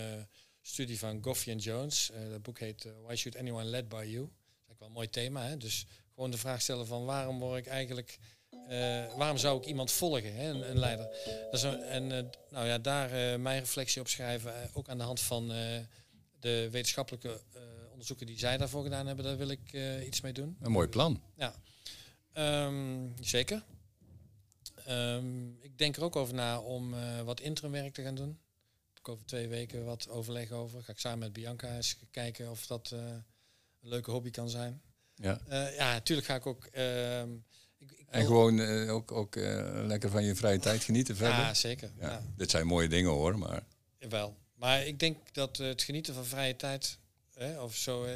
studie 0.61 0.99
van 0.99 1.23
Goffey 1.23 1.53
en 1.53 1.59
Jones. 1.59 2.11
Dat 2.29 2.41
boek 2.41 2.59
heet 2.59 2.87
Why 3.03 3.15
Should 3.15 3.37
Anyone 3.37 3.65
Led 3.65 3.89
By 3.89 4.05
You? 4.07 4.21
Dat 4.21 4.31
is 4.31 4.65
eigenlijk 4.65 4.79
wel 4.79 4.87
een 4.87 4.93
mooi 4.93 5.09
thema. 5.09 5.45
Hè? 5.45 5.57
Dus 5.57 5.85
gewoon 6.21 6.35
de 6.35 6.47
vraag 6.47 6.61
stellen 6.61 6.87
van 6.87 7.05
waarom 7.05 7.39
word 7.39 7.59
ik 7.59 7.67
eigenlijk... 7.67 8.19
eh, 8.67 9.15
waarom 9.15 9.37
zou 9.37 9.57
ik 9.57 9.65
iemand 9.65 9.91
volgen, 9.91 10.35
hè? 10.35 10.49
Een, 10.49 10.69
een 10.69 10.79
leider? 10.79 11.05
Dat 11.25 11.53
is 11.53 11.63
een, 11.63 11.81
en 11.81 12.11
eh, 12.11 12.23
nou 12.49 12.67
ja, 12.67 12.77
daar 12.77 13.11
eh, 13.11 13.39
mijn 13.39 13.59
reflectie 13.59 14.01
op 14.01 14.07
schrijven. 14.07 14.53
ook 14.73 14.89
aan 14.89 14.97
de 14.97 15.03
hand 15.03 15.19
van 15.19 15.47
de 16.39 16.67
wetenschappelijke 16.71 17.41
onderzoeken 17.91 18.25
die 18.25 18.39
zij 18.39 18.57
daarvoor 18.57 18.83
gedaan 18.83 19.07
hebben, 19.07 19.25
daar 19.25 19.37
wil 19.37 19.49
ik 19.49 19.73
iets 20.05 20.21
mee 20.21 20.33
doen. 20.33 20.57
Een 20.61 20.71
mooi 20.71 20.87
plan. 20.87 21.21
Ehm, 22.33 23.07
zeker. 23.21 23.63
Ehm, 24.85 25.49
ik 25.49 25.77
denk 25.77 25.95
er 25.95 26.03
ook 26.03 26.15
over 26.15 26.33
na 26.33 26.59
om 26.59 26.95
wat 27.23 27.39
interimwerk 27.39 27.93
te 27.93 28.03
gaan 28.03 28.15
doen. 28.15 28.39
Over 29.03 29.25
twee 29.25 29.47
weken 29.47 29.85
wat 29.85 30.09
overleg 30.09 30.51
over. 30.51 30.83
Ga 30.83 30.91
ik 30.91 30.99
samen 30.99 31.19
met 31.19 31.33
Bianca 31.33 31.75
eens 31.75 31.97
kijken 32.11 32.49
of 32.49 32.67
dat 32.67 32.91
een 32.91 33.23
leuke 33.79 34.11
hobby 34.11 34.29
kan 34.29 34.49
zijn. 34.49 34.81
Ja. 35.21 35.39
Eh, 35.47 35.75
ja, 35.75 35.91
natuurlijk 35.93 36.27
ga 36.27 36.35
ik 36.35 36.45
ook. 36.45 36.65
ehm, 36.65 37.29
ik, 37.77 37.91
ik 37.91 38.07
En 38.09 38.25
gewoon 38.25 38.59
eh, 38.59 38.93
ook, 38.93 39.11
ook 39.11 39.35
eh, 39.35 39.81
lekker 39.85 40.09
van 40.09 40.23
je 40.23 40.35
vrije 40.35 40.59
tijd 40.59 40.83
genieten 40.83 41.15
verder. 41.15 41.35
Ja, 41.37 41.53
zeker. 41.53 41.91
Ja, 41.99 42.09
Ja. 42.09 42.21
Dit 42.35 42.49
zijn 42.51 42.67
mooie 42.67 42.87
dingen 42.89 43.11
hoor, 43.11 43.37
maar 43.37 43.63
Wel. 44.09 44.37
Maar 44.55 44.85
ik 44.85 44.99
denk 44.99 45.33
dat 45.33 45.57
het 45.57 45.81
genieten 45.81 46.13
van 46.13 46.25
vrije 46.25 46.55
tijd 46.55 46.97
hè, 47.33 47.61
of 47.61 47.75
zo 47.75 48.07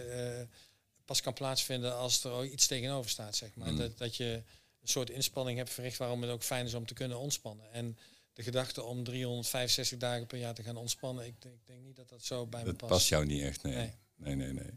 pas 1.05 1.21
kan 1.21 1.33
plaatsvinden 1.33 1.95
als 1.95 2.23
er 2.23 2.31
ook 2.31 2.43
iets 2.45 2.67
tegenover 2.67 3.09
staat, 3.09 3.35
zeg 3.35 3.55
maar. 3.55 3.71
Mm. 3.71 3.77
Dat, 3.77 3.97
dat 3.97 4.15
je 4.15 4.41
een 4.81 4.87
soort 4.87 5.09
inspanning 5.09 5.57
hebt 5.57 5.69
verricht 5.69 5.97
waarom 5.97 6.21
het 6.21 6.31
ook 6.31 6.43
fijn 6.43 6.65
is 6.65 6.73
om 6.73 6.85
te 6.85 6.93
kunnen 6.93 7.17
ontspannen. 7.19 7.71
En 7.71 7.97
de 8.33 8.43
gedachte 8.43 8.83
om 8.83 9.03
365 9.03 9.97
dagen 9.97 10.27
per 10.27 10.37
jaar 10.37 10.53
te 10.53 10.63
gaan 10.63 10.75
ontspannen, 10.77 11.25
ik, 11.25 11.41
denk- 11.41 11.55
ik 11.55 11.65
denk 11.65 11.81
niet 11.83 11.95
dat 11.95 12.09
dat 12.09 12.23
zo 12.23 12.45
bij 12.45 12.59
me 12.59 12.65
dat 12.65 12.77
past. 12.77 12.91
past 12.91 13.07
jou 13.09 13.25
niet 13.25 13.41
echt. 13.43 13.63
Nee, 13.63 13.73
Nee. 13.75 13.91
nee, 14.15 14.35
nee. 14.35 14.53
nee. 14.53 14.71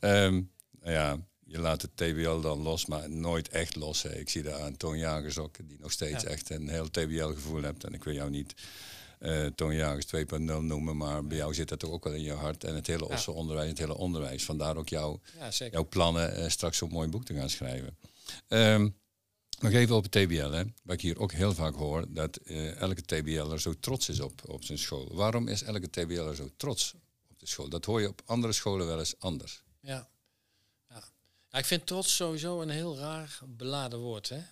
Ehm, 0.00 0.40
nou 0.80 0.92
ja, 0.92 1.18
je 1.52 1.58
laat 1.58 1.82
het 1.82 1.90
TBL 1.96 2.40
dan 2.40 2.62
los, 2.62 2.86
maar 2.86 3.10
nooit 3.10 3.48
echt 3.48 3.76
los. 3.76 4.02
Hè. 4.02 4.18
Ik 4.18 4.28
zie 4.28 4.42
daar 4.42 4.60
aan 4.60 4.76
Toon 4.76 4.98
Jagers 4.98 5.38
ook, 5.38 5.56
die 5.68 5.78
nog 5.80 5.92
steeds 5.92 6.22
Ja. 6.22 6.28
echt 6.28 6.50
een 6.50 6.68
heel 6.68 6.90
TBL-gevoel 6.90 7.62
hebt. 7.62 7.84
En 7.84 7.94
ik 7.94 8.04
wil 8.04 8.14
jou 8.14 8.30
niet 8.30 8.54
eh 9.18 9.46
Toon 9.46 9.74
Jagers 9.74 10.06
2.0 10.06 10.38
noemen, 10.62 10.96
maar 10.96 11.26
bij 11.26 11.36
jou 11.36 11.54
zit 11.54 11.68
dat 11.68 11.78
toch 11.78 11.90
ook 11.90 12.04
wel 12.04 12.12
in 12.12 12.22
je 12.22 12.32
hart. 12.32 12.64
En 12.64 12.74
het 12.74 12.86
hele 12.86 13.06
Ja. 13.08 13.32
Onderwijs, 13.32 13.68
het 13.68 13.78
hele 13.78 13.96
onderwijs. 13.96 14.44
Vandaar 14.44 14.76
ook 14.76 14.88
jouw 14.88 15.20
Ja, 15.38 15.50
zeker. 15.50 15.74
jouw 15.74 15.88
plannen 15.88 16.34
eh, 16.34 16.48
straks 16.48 16.76
zo'n 16.78 16.90
mooi 16.90 17.08
boek 17.08 17.24
te 17.24 17.34
gaan 17.34 17.50
schrijven. 17.50 17.96
Ehm, 18.48 18.88
nog 19.60 19.72
even 19.72 19.96
op 19.96 20.02
het 20.02 20.12
TBL, 20.12 20.50
hè. 20.50 20.62
wat 20.82 20.94
ik 20.94 21.00
hier 21.00 21.18
ook 21.18 21.32
heel 21.32 21.54
vaak 21.54 21.74
hoor, 21.74 22.04
dat 22.08 22.36
eh, 22.36 22.76
elke 22.80 23.02
TBL'er 23.02 23.60
zo 23.60 23.74
trots 23.80 24.08
is 24.08 24.20
op, 24.20 24.48
op 24.48 24.64
zijn 24.64 24.78
school. 24.78 25.14
Waarom 25.14 25.48
is 25.48 25.62
elke 25.62 25.90
TBL'er 25.90 26.34
zo 26.34 26.48
trots 26.56 26.94
op 27.30 27.38
de 27.38 27.46
school? 27.46 27.68
Dat 27.68 27.84
hoor 27.84 28.00
je 28.00 28.08
op 28.08 28.22
andere 28.24 28.52
scholen 28.52 28.86
wel 28.86 28.98
eens 28.98 29.14
anders. 29.18 29.62
Ja. 29.80 30.10
Ja, 31.52 31.58
ik 31.58 31.64
vind 31.64 31.86
trots 31.86 32.16
sowieso 32.16 32.60
een 32.60 32.70
heel 32.70 32.98
raar 32.98 33.38
beladen 33.46 33.98
woord. 33.98 34.28
Hè? 34.28 34.36
Eh, 34.36 34.42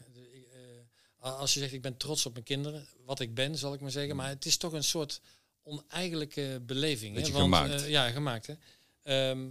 a- 1.24 1.30
als 1.30 1.54
je 1.54 1.60
zegt 1.60 1.72
ik 1.72 1.82
ben 1.82 1.96
trots 1.96 2.26
op 2.26 2.32
mijn 2.32 2.44
kinderen, 2.44 2.86
wat 3.04 3.20
ik 3.20 3.34
ben, 3.34 3.58
zal 3.58 3.74
ik 3.74 3.80
maar 3.80 3.90
zeggen. 3.90 4.16
Maar 4.16 4.28
het 4.28 4.46
is 4.46 4.56
toch 4.56 4.72
een 4.72 4.84
soort 4.84 5.20
oneigenlijke 5.62 6.60
beleving. 6.66 7.14
Hè? 7.16 7.20
Want, 7.22 7.34
gemaakt. 7.42 7.82
eh, 7.82 7.88
ja, 7.88 8.10
gemaakt. 8.10 8.46
Hè? 8.46 8.54
Ehm, 9.02 9.48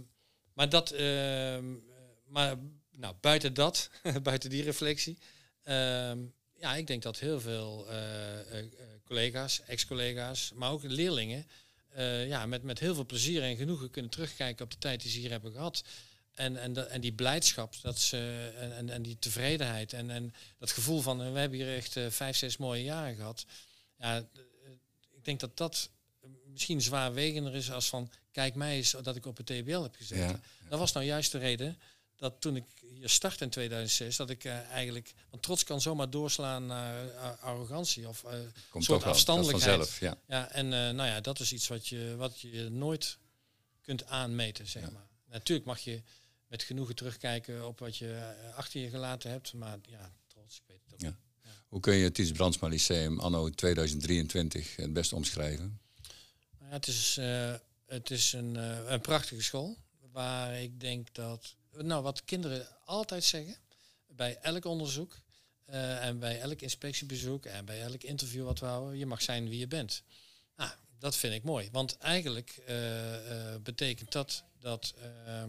maar 0.52 0.68
dat, 0.68 0.90
ehm, 0.90 1.64
maar 2.26 2.56
nou, 2.90 3.14
buiten 3.20 3.54
dat, 3.54 3.90
buiten 4.22 4.50
die 4.50 4.62
reflectie. 4.62 5.18
ehm, 5.62 6.18
ja, 6.54 6.74
ik 6.76 6.86
denk 6.86 7.02
dat 7.02 7.18
heel 7.18 7.40
veel 7.40 7.86
eh, 7.88 8.40
eh, 8.40 8.58
eh, 8.58 8.64
collega's, 9.04 9.60
ex-collega's, 9.66 10.52
maar 10.54 10.70
ook 10.70 10.82
leerlingen, 10.82 11.46
eh, 11.88 12.26
ja, 12.28 12.46
met, 12.46 12.62
met 12.62 12.78
heel 12.78 12.94
veel 12.94 13.06
plezier 13.06 13.42
en 13.42 13.56
genoegen 13.56 13.90
kunnen 13.90 14.10
terugkijken 14.10 14.64
op 14.64 14.70
de 14.70 14.78
tijd 14.78 15.02
die 15.02 15.10
ze 15.10 15.18
hier 15.18 15.30
hebben 15.30 15.52
gehad. 15.52 15.82
En, 16.34 16.56
en, 16.56 16.90
en 16.90 17.00
die 17.00 17.12
blijdschap 17.12 17.74
dat 17.82 17.98
ze, 17.98 18.52
en, 18.56 18.90
en, 18.90 19.02
die 19.02 19.18
tevredenheid 19.18 19.92
en, 19.92 20.10
en 20.10 20.34
dat 20.58 20.70
gevoel 20.70 21.00
van 21.00 21.22
eh, 21.22 21.32
we 21.32 21.38
hebben 21.38 21.58
hier 21.58 21.76
echt 21.76 21.96
eh, 21.96 22.06
vijf, 22.10 22.36
zes 22.36 22.56
mooie 22.56 22.82
jaren 22.82 23.16
gehad. 23.16 23.44
Ja, 23.98 24.16
eh, 24.16 24.22
ik 25.10 25.24
denk 25.24 25.40
dat 25.40 25.56
dat 25.56 25.90
misschien 26.46 26.82
zwaarwegender 26.82 27.54
is 27.54 27.70
als 27.70 27.88
van 27.88 28.10
kijk 28.32 28.54
mij 28.54 28.76
eens 28.76 28.94
dat 29.02 29.16
ik 29.16 29.26
op 29.26 29.36
het 29.36 29.46
TBL 29.46 29.82
heb 29.82 29.94
gezeten. 29.94 30.26
Ja. 30.28 30.40
Dat 30.68 30.78
was 30.78 30.92
nou 30.92 31.06
juist 31.06 31.32
de 31.32 31.38
reden 31.38 31.78
dat 32.16 32.40
toen 32.40 32.56
ik 32.56 32.64
hier 32.80 33.08
startte 33.08 33.44
in 33.44 33.50
2006, 33.50 34.16
dat 34.16 34.30
ik 34.30 34.44
eigenlijk, 34.44 35.12
want 35.30 35.42
trots 35.42 35.64
kan 35.64 35.80
zomaar 35.80 36.10
doorslaan 36.10 36.66
naar 36.66 37.10
arrogantie 37.40 38.08
of 38.08 38.24
eh, 38.24 38.32
Komt 38.70 38.84
soort 38.84 39.02
wel, 39.02 39.12
afstandelijkheid. 39.12 39.76
vanzelf. 39.76 40.00
Ja. 40.00 40.18
ja, 40.26 40.50
en 40.50 40.68
nou 40.68 41.08
ja, 41.08 41.20
dat 41.20 41.40
is 41.40 41.52
iets 41.52 41.68
wat 41.68 41.88
je, 41.88 42.14
wat 42.16 42.40
je 42.40 42.68
nooit 42.70 43.18
kunt 43.82 44.06
aanmeten, 44.06 44.66
zeg 44.66 44.82
Ja. 44.82 44.90
maar. 44.90 45.08
Natuurlijk 45.28 45.66
mag 45.66 45.78
je 45.78 46.02
met 46.50 46.62
genoegen 46.62 46.94
terugkijken 46.94 47.66
op 47.66 47.78
wat 47.78 47.96
je 47.96 48.14
eh, 48.14 48.56
achter 48.56 48.80
je 48.80 48.88
gelaten 48.90 49.30
hebt, 49.30 49.52
maar 49.52 49.78
ja, 49.88 50.12
trots, 50.26 50.56
ik 50.56 50.62
weet 50.66 50.80
het 50.84 50.94
ook. 50.94 51.00
Ja. 51.00 51.16
Hoe 51.68 51.80
kun 51.80 51.94
je 51.94 52.04
het 52.04 52.14
Ties 52.14 52.32
Brandsma 52.32 52.68
Lyceum 52.68 53.20
anno 53.20 53.50
2023 53.50 54.76
het 54.76 54.92
best 54.92 55.12
omschrijven? 55.12 55.80
Ja, 56.60 56.66
het 56.68 56.86
is, 56.86 57.16
eh, 57.16 57.54
het 57.86 58.10
is 58.10 58.32
een, 58.32 58.56
eh, 58.56 58.78
een 58.90 59.00
prachtige 59.00 59.42
school. 59.42 59.76
Waar 60.12 60.60
ik 60.60 60.80
denk 60.80 61.14
dat. 61.14 61.54
Nou, 61.76 62.02
wat 62.02 62.24
kinderen 62.24 62.66
altijd 62.84 63.24
zeggen. 63.24 63.56
Bij 64.06 64.38
elk 64.42 64.64
onderzoek. 64.64 65.18
eh, 65.64 66.04
en 66.06 66.18
bij 66.18 66.40
elk 66.40 66.60
inspectiebezoek. 66.60 67.46
En 67.46 67.64
bij 67.64 67.80
elk 67.82 68.02
interview 68.02 68.44
wat 68.44 68.58
we 68.58 68.66
houden. 68.66 68.98
Je 68.98 69.06
mag 69.06 69.22
zijn 69.22 69.48
wie 69.48 69.58
je 69.58 69.66
bent. 69.66 70.02
Nou, 70.56 70.70
dat 70.98 71.16
vind 71.16 71.34
ik 71.34 71.42
mooi. 71.42 71.68
Want 71.72 71.96
eigenlijk 71.98 72.60
eh, 72.66 73.52
eh, 73.54 73.60
betekent 73.62 74.12
dat 74.12 74.44
dat. 74.58 74.94
ehm, 74.98 75.26
eh, 75.26 75.46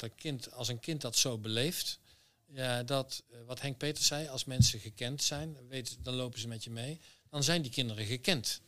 dat 0.00 0.10
een 0.10 0.16
kind, 0.16 0.52
als 0.52 0.68
een 0.68 0.80
kind 0.80 1.00
dat 1.00 1.16
zo 1.16 1.38
beleeft. 1.38 1.98
Ja, 2.46 2.82
dat, 2.82 3.22
eh, 3.30 3.38
wat 3.46 3.60
Henk 3.60 3.76
Peters 3.78 4.06
zei, 4.06 4.28
als 4.28 4.44
mensen 4.44 4.80
gekend 4.80 5.22
zijn, 5.22 5.56
weet, 5.68 5.96
dan 6.02 6.14
lopen 6.14 6.40
ze 6.40 6.48
met 6.48 6.64
je 6.64 6.70
mee. 6.70 7.00
Dan 7.30 7.42
zijn 7.42 7.62
die 7.62 7.70
kinderen 7.70 8.04
gekend 8.06 8.60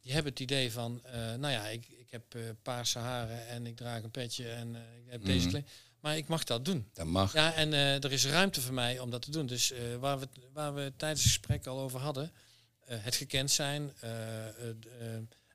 die 0.00 0.12
hebben 0.12 0.32
het 0.32 0.40
idee 0.40 0.72
van, 0.72 1.00
eh, 1.04 1.12
nou 1.34 1.48
ja, 1.52 1.66
ik, 1.66 1.88
ik 1.88 2.10
heb 2.10 2.34
eh, 2.34 2.42
paarse 2.62 2.98
haren 2.98 3.46
en 3.46 3.66
ik 3.66 3.76
draag 3.76 4.02
een 4.02 4.10
petje 4.10 4.48
en 4.50 4.76
eh, 4.76 4.80
ik 5.04 5.10
heb 5.10 5.24
deze 5.24 5.38
Mhm. 5.40 5.48
kleding. 5.48 5.72
Maar 6.00 6.16
ik 6.16 6.28
mag 6.28 6.44
dat 6.44 6.64
doen. 6.64 6.88
Dat 6.92 7.06
mag. 7.06 7.32
Ja, 7.32 7.54
en 7.54 7.72
er 7.72 8.12
is 8.12 8.26
ruimte 8.26 8.60
voor 8.60 8.74
mij 8.74 8.98
om 8.98 9.10
dat 9.10 9.22
te 9.22 9.30
doen. 9.30 9.46
Dus 9.46 9.72
waar, 9.98 10.18
we, 10.18 10.26
het- 10.32 10.44
waar 10.52 10.74
we 10.74 10.92
tijdens 10.96 11.22
het 11.22 11.32
gesprek 11.32 11.66
al 11.66 11.78
over 11.78 12.00
hadden, 12.00 12.32
het 12.84 13.14
gekend 13.16 13.50
zijn. 13.50 13.92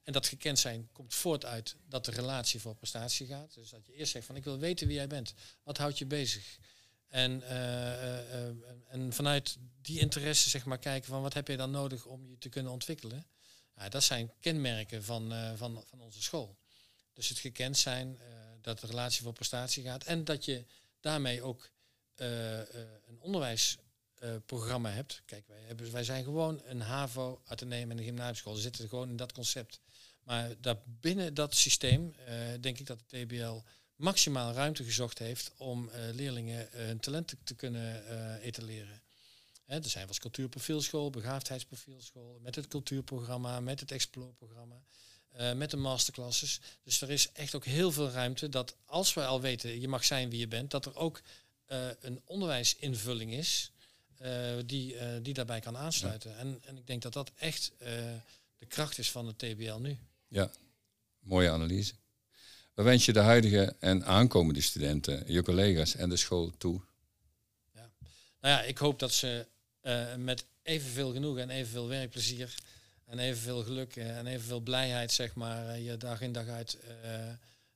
En 0.06 0.14
dat 0.14 0.28
gekend 0.28 0.60
zijn 0.60 0.90
komt 0.92 1.14
voort 1.14 1.46
uit 1.46 1.76
dat 1.88 2.06
de 2.06 2.12
relatie 2.12 2.60
voor 2.60 2.76
prestatie 2.76 3.28
gaat. 3.28 3.54
Dus 3.54 3.70
dat 3.70 3.86
je 3.86 3.94
eerst 3.94 4.12
zegt 4.12 4.26
van, 4.26 4.36
ik 4.36 4.44
wil 4.44 4.60
weten 4.60 4.88
wie 4.88 4.96
jij 4.96 5.08
bent. 5.08 5.34
Wat 5.64 5.78
houdt 5.78 5.98
je 5.98 6.06
bezig? 6.06 6.58
En, 7.08 7.42
eh, 7.42 7.94
eh, 7.94 8.50
eh, 8.50 8.56
en 8.88 9.14
vanuit 9.14 9.58
die 9.82 10.00
interesse 10.00 10.50
zeg 10.50 10.66
maar 10.66 10.80
kijken 10.80 11.10
van, 11.10 11.22
wat 11.22 11.34
heb 11.34 11.48
je 11.48 11.58
dan 11.58 11.72
nodig 11.72 12.06
om 12.06 12.30
je 12.30 12.38
te 12.38 12.50
kunnen 12.50 12.72
ontwikkelen? 12.72 13.26
Dat 13.90 14.04
zijn 14.04 14.32
kenmerken 14.40 15.04
van, 15.04 15.34
van, 15.58 15.84
van 15.88 16.02
onze 16.02 16.22
school. 16.22 16.58
Dus 17.14 17.30
het 17.30 17.40
gekend 17.40 17.78
zijn, 17.78 18.20
dat 18.62 18.80
de 18.80 18.88
relatie 18.88 19.24
voor 19.24 19.34
prestatie 19.34 19.84
gaat 19.84 20.04
en 20.04 20.24
dat 20.24 20.46
je 20.46 20.66
daarmee 21.00 21.42
ook 21.42 21.70
een 22.16 23.20
onderwijsprogramma 23.20 24.90
hebt. 24.90 25.22
Kijk, 25.26 25.48
wij, 25.48 25.62
hebben, 25.62 25.92
wij 25.92 26.04
zijn 26.04 26.24
gewoon 26.24 26.62
een 26.66 26.82
HAVO, 26.82 27.42
Atheneum 27.46 27.92
en 27.92 27.98
een 27.98 28.04
gymnasiumschool. 28.04 28.54
We 28.54 28.62
zitten 28.62 28.90
gewoon 28.90 29.10
in 29.10 29.16
dat 29.18 29.32
concept. 29.32 29.80
Maar 30.26 30.56
daar 30.62 30.78
binnen 30.86 31.34
dat 31.34 31.56
systeem 31.56 32.16
eh, 32.26 32.36
denk 32.60 32.80
ik 32.80 32.86
dat 32.86 33.00
de 33.08 33.26
TBL 33.26 33.62
maximaal 33.96 34.54
ruimte 34.54 34.84
gezocht 34.84 35.20
heeft 35.20 35.52
om 35.58 35.90
eh, 35.90 36.14
leerlingen 36.14 36.72
eh, 36.72 36.86
hun 36.86 37.00
talenten 37.00 37.38
te 37.44 37.56
kunnen 37.56 38.04
etaleren. 38.42 39.02
Er 39.66 39.90
zijn 39.90 40.08
was 40.08 40.20
cultuurprofielschool, 40.20 41.10
begaafdheidsprofielschool, 41.10 42.40
met 42.42 42.56
het 42.56 42.68
cultuurprogramma, 42.68 43.60
met 43.60 43.80
het 43.80 43.92
Explore-programma, 43.92 44.84
eh, 45.32 45.54
met 45.54 45.72
de 45.72 45.78
masterclasses. 45.78 46.60
Dus 46.84 47.02
er 47.02 47.10
is 47.10 47.32
echt 47.32 47.56
ook 47.56 47.66
heel 47.66 47.92
veel 47.92 48.10
ruimte 48.10 48.50
dat 48.50 48.76
als 48.86 49.14
we 49.14 49.26
al 49.26 49.42
weten, 49.42 49.82
je 49.82 49.88
mag 49.88 50.06
zijn 50.06 50.30
wie 50.30 50.40
je 50.40 50.48
bent, 50.48 50.72
dat 50.72 50.86
er 50.86 50.96
ook 50.96 51.22
een 52.00 52.22
onderwijsinvulling 52.26 53.34
is 53.34 53.72
die, 54.66 54.96
die 55.22 55.34
daarbij 55.34 55.60
kan 55.60 55.78
aansluiten. 55.78 56.38
En, 56.38 56.62
en 56.66 56.78
ik 56.78 56.88
denk 56.88 57.02
dat 57.02 57.14
dat 57.14 57.32
echt 57.36 57.72
de 58.58 58.66
kracht 58.68 58.98
is 58.98 59.12
van 59.12 59.26
de 59.26 59.36
TBL 59.36 59.78
nu. 59.78 59.98
Ja, 60.36 60.52
mooie 61.20 61.50
analyse. 61.50 61.94
Wat 62.74 62.86
wens 62.86 63.06
je 63.06 63.14
de 63.14 63.20
huidige 63.20 63.76
en 63.80 64.06
aankomende 64.06 64.62
studenten, 64.62 65.24
je 65.28 65.44
collega's 65.44 65.96
en 65.96 66.10
de 66.10 66.18
school 66.18 66.52
toe? 66.58 66.82
Nou 68.40 68.58
ja, 68.58 68.62
ik 68.62 68.78
hoop 68.78 69.00
dat 69.00 69.14
ze 69.14 69.48
uh, 69.82 70.16
met 70.16 70.46
evenveel 70.62 71.14
genoegen 71.14 71.42
en 71.42 71.50
evenveel 71.50 71.88
werkplezier 71.88 72.56
en 73.06 73.20
evenveel 73.20 73.64
geluk 73.64 73.96
uh, 73.96 74.18
en 74.18 74.28
evenveel 74.28 74.60
blijheid, 74.60 75.12
zeg 75.12 75.36
maar, 75.36 75.66
uh, 75.66 75.86
je 75.86 75.98
dag 75.98 76.22
in 76.22 76.32
dag 76.32 76.48
uit 76.48 76.78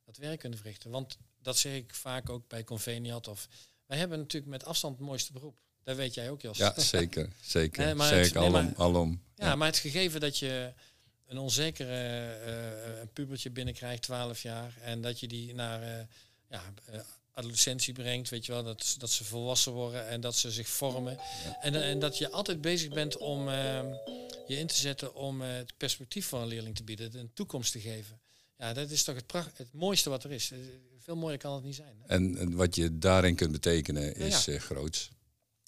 dat 0.04 0.16
werk 0.16 0.38
kunnen 0.38 0.58
verrichten. 0.58 0.90
Want 0.90 1.18
dat 1.42 1.58
zeg 1.58 1.74
ik 1.74 1.94
vaak 1.94 2.30
ook 2.30 2.48
bij 2.48 2.64
Conveniat. 2.64 3.28
Of 3.28 3.48
wij 3.86 3.98
hebben 3.98 4.18
natuurlijk 4.18 4.52
met 4.52 4.64
afstand 4.64 4.96
het 4.98 5.06
mooiste 5.06 5.32
beroep. 5.32 5.58
Dat 5.82 5.96
weet 5.96 6.14
jij 6.14 6.30
ook, 6.30 6.40
Jos. 6.40 6.58
Ja, 6.58 6.80
zeker. 6.80 7.28
Zeker. 7.40 7.82
nee, 7.84 7.94
maar 7.94 8.12
ik 8.12 8.36
alom. 8.36 8.64
Nee, 8.64 8.74
alom 8.76 9.22
ja, 9.40 9.46
ja, 9.46 9.56
maar 9.56 9.66
het 9.68 9.78
gegeven 9.78 10.20
dat 10.20 10.38
je 10.38 10.72
een 11.30 11.38
onzekere 11.38 12.36
uh, 12.46 13.06
pubertje 13.12 13.50
binnenkrijgt, 13.50 14.02
12 14.02 14.42
jaar, 14.42 14.74
en 14.82 15.00
dat 15.00 15.20
je 15.20 15.28
die 15.28 15.54
naar 15.54 15.82
uh, 15.82 16.04
ja, 16.48 16.62
adolescentie 17.32 17.92
brengt, 17.92 18.28
weet 18.28 18.46
je 18.46 18.52
wel, 18.52 18.62
dat, 18.62 18.94
dat 18.98 19.10
ze 19.10 19.24
volwassen 19.24 19.72
worden 19.72 20.08
en 20.08 20.20
dat 20.20 20.36
ze 20.36 20.50
zich 20.50 20.68
vormen. 20.68 21.18
En, 21.60 21.82
en 21.82 21.98
dat 21.98 22.18
je 22.18 22.30
altijd 22.30 22.60
bezig 22.60 22.88
bent 22.88 23.16
om 23.16 23.48
ehm, 23.48 23.86
je 24.46 24.56
in 24.56 24.66
te 24.66 24.74
zetten 24.74 25.14
om 25.14 25.40
het 25.40 25.72
perspectief 25.76 26.26
van 26.26 26.40
een 26.40 26.48
leerling 26.48 26.76
te 26.76 26.84
bieden, 26.84 27.18
een 27.18 27.32
toekomst 27.34 27.72
te 27.72 27.80
geven. 27.80 28.20
Ja, 28.58 28.72
dat 28.72 28.90
is 28.90 29.02
toch 29.02 29.14
het, 29.14 29.26
pracht, 29.26 29.58
het 29.58 29.72
mooiste 29.72 30.10
wat 30.10 30.24
er 30.24 30.32
is. 30.32 30.52
Veel 30.98 31.16
mooier 31.16 31.38
kan 31.38 31.54
het 31.54 31.64
niet 31.64 31.74
zijn. 31.74 32.02
En, 32.06 32.36
en 32.38 32.54
wat 32.56 32.74
je 32.74 32.98
daarin 32.98 33.34
kunt 33.34 33.52
betekenen 33.52 34.16
is 34.16 34.44
ja. 34.44 34.58
groots. 34.58 35.10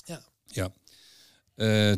Ja. 0.04 0.24
ja. 0.46 0.72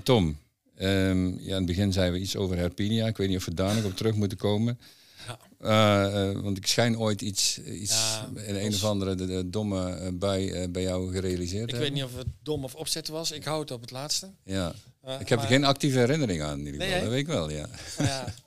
Tom, 0.02 0.38
um, 0.78 1.38
ja, 1.40 1.48
in 1.48 1.54
het 1.54 1.66
begin 1.66 1.92
zeiden 1.92 2.14
we 2.14 2.20
iets 2.20 2.36
over 2.36 2.56
Herpinia. 2.56 3.06
Ik 3.06 3.16
weet 3.16 3.28
niet 3.28 3.36
of 3.36 3.44
we 3.44 3.54
daar 3.54 3.74
nog 3.74 3.84
op 3.84 3.96
terug 3.96 4.14
moeten 4.14 4.38
komen. 4.38 4.78
Ja. 5.26 5.38
Uh, 5.60 6.30
uh, 6.30 6.40
want 6.40 6.56
ik 6.56 6.66
schijn 6.66 6.98
ooit 6.98 7.22
iets, 7.22 7.58
iets 7.58 7.94
ja, 7.94 8.42
in 8.42 8.54
een 8.54 8.74
of 8.74 8.84
andere 8.84 9.14
de, 9.14 9.26
de 9.26 9.50
domme 9.50 10.12
bij, 10.12 10.70
bij 10.70 10.82
jou 10.82 11.12
gerealiseerd 11.12 11.72
Ik 11.72 11.78
weet 11.78 11.92
niet 11.92 12.04
of 12.04 12.16
het 12.16 12.26
dom 12.42 12.64
of 12.64 12.74
opzet 12.74 13.08
was. 13.08 13.30
Ik 13.30 13.44
houd 13.44 13.60
het 13.60 13.70
op 13.70 13.80
het 13.80 13.90
laatste. 13.90 14.30
Ja. 14.44 14.74
ik 15.20 15.28
heb 15.28 15.40
er 15.40 15.46
geen 15.46 15.64
actieve 15.64 15.98
herinnering 15.98 16.42
aan 16.42 16.58
in 16.58 16.66
ieder 16.66 16.80
geval. 16.80 16.94
Nee, 16.94 17.00
dat 17.00 17.10
weet 17.10 17.20
ik 17.20 17.26
wel, 17.26 17.50
ja. 17.50 17.68
ja. 17.98 18.24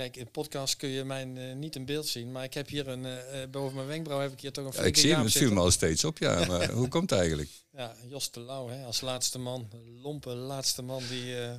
Kijk, 0.00 0.16
in 0.16 0.30
podcast 0.30 0.76
kun 0.76 0.88
je 0.88 1.04
mij 1.04 1.26
uh, 1.26 1.54
niet 1.54 1.76
in 1.76 1.84
beeld 1.84 2.06
zien, 2.06 2.32
maar 2.32 2.44
ik 2.44 2.54
heb 2.54 2.68
hier 2.68 2.88
een, 2.88 3.04
uh, 3.04 3.14
boven 3.50 3.74
mijn 3.74 3.86
wenkbrauw 3.86 4.20
heb 4.20 4.32
ik 4.32 4.40
hier 4.40 4.52
toch 4.52 4.66
een 4.66 4.72
ja, 4.80 4.82
Ik 4.82 4.96
zie 4.96 5.14
hem, 5.14 5.24
het 5.24 5.32
viel 5.32 5.52
me 5.52 5.60
al 5.60 5.70
steeds 5.70 6.04
op, 6.04 6.18
ja. 6.18 6.44
Maar 6.46 6.70
hoe 6.80 6.88
komt 6.88 7.10
het 7.10 7.18
eigenlijk? 7.18 7.50
Ja, 7.70 7.94
Jos 8.08 8.30
de 8.30 8.40
Lauw, 8.40 8.68
hè, 8.68 8.84
als 8.84 9.00
laatste 9.00 9.38
man, 9.38 9.70
lompe 10.02 10.30
laatste 10.30 10.82
man 10.82 11.02
die 11.08 11.36
uh, 11.36 11.50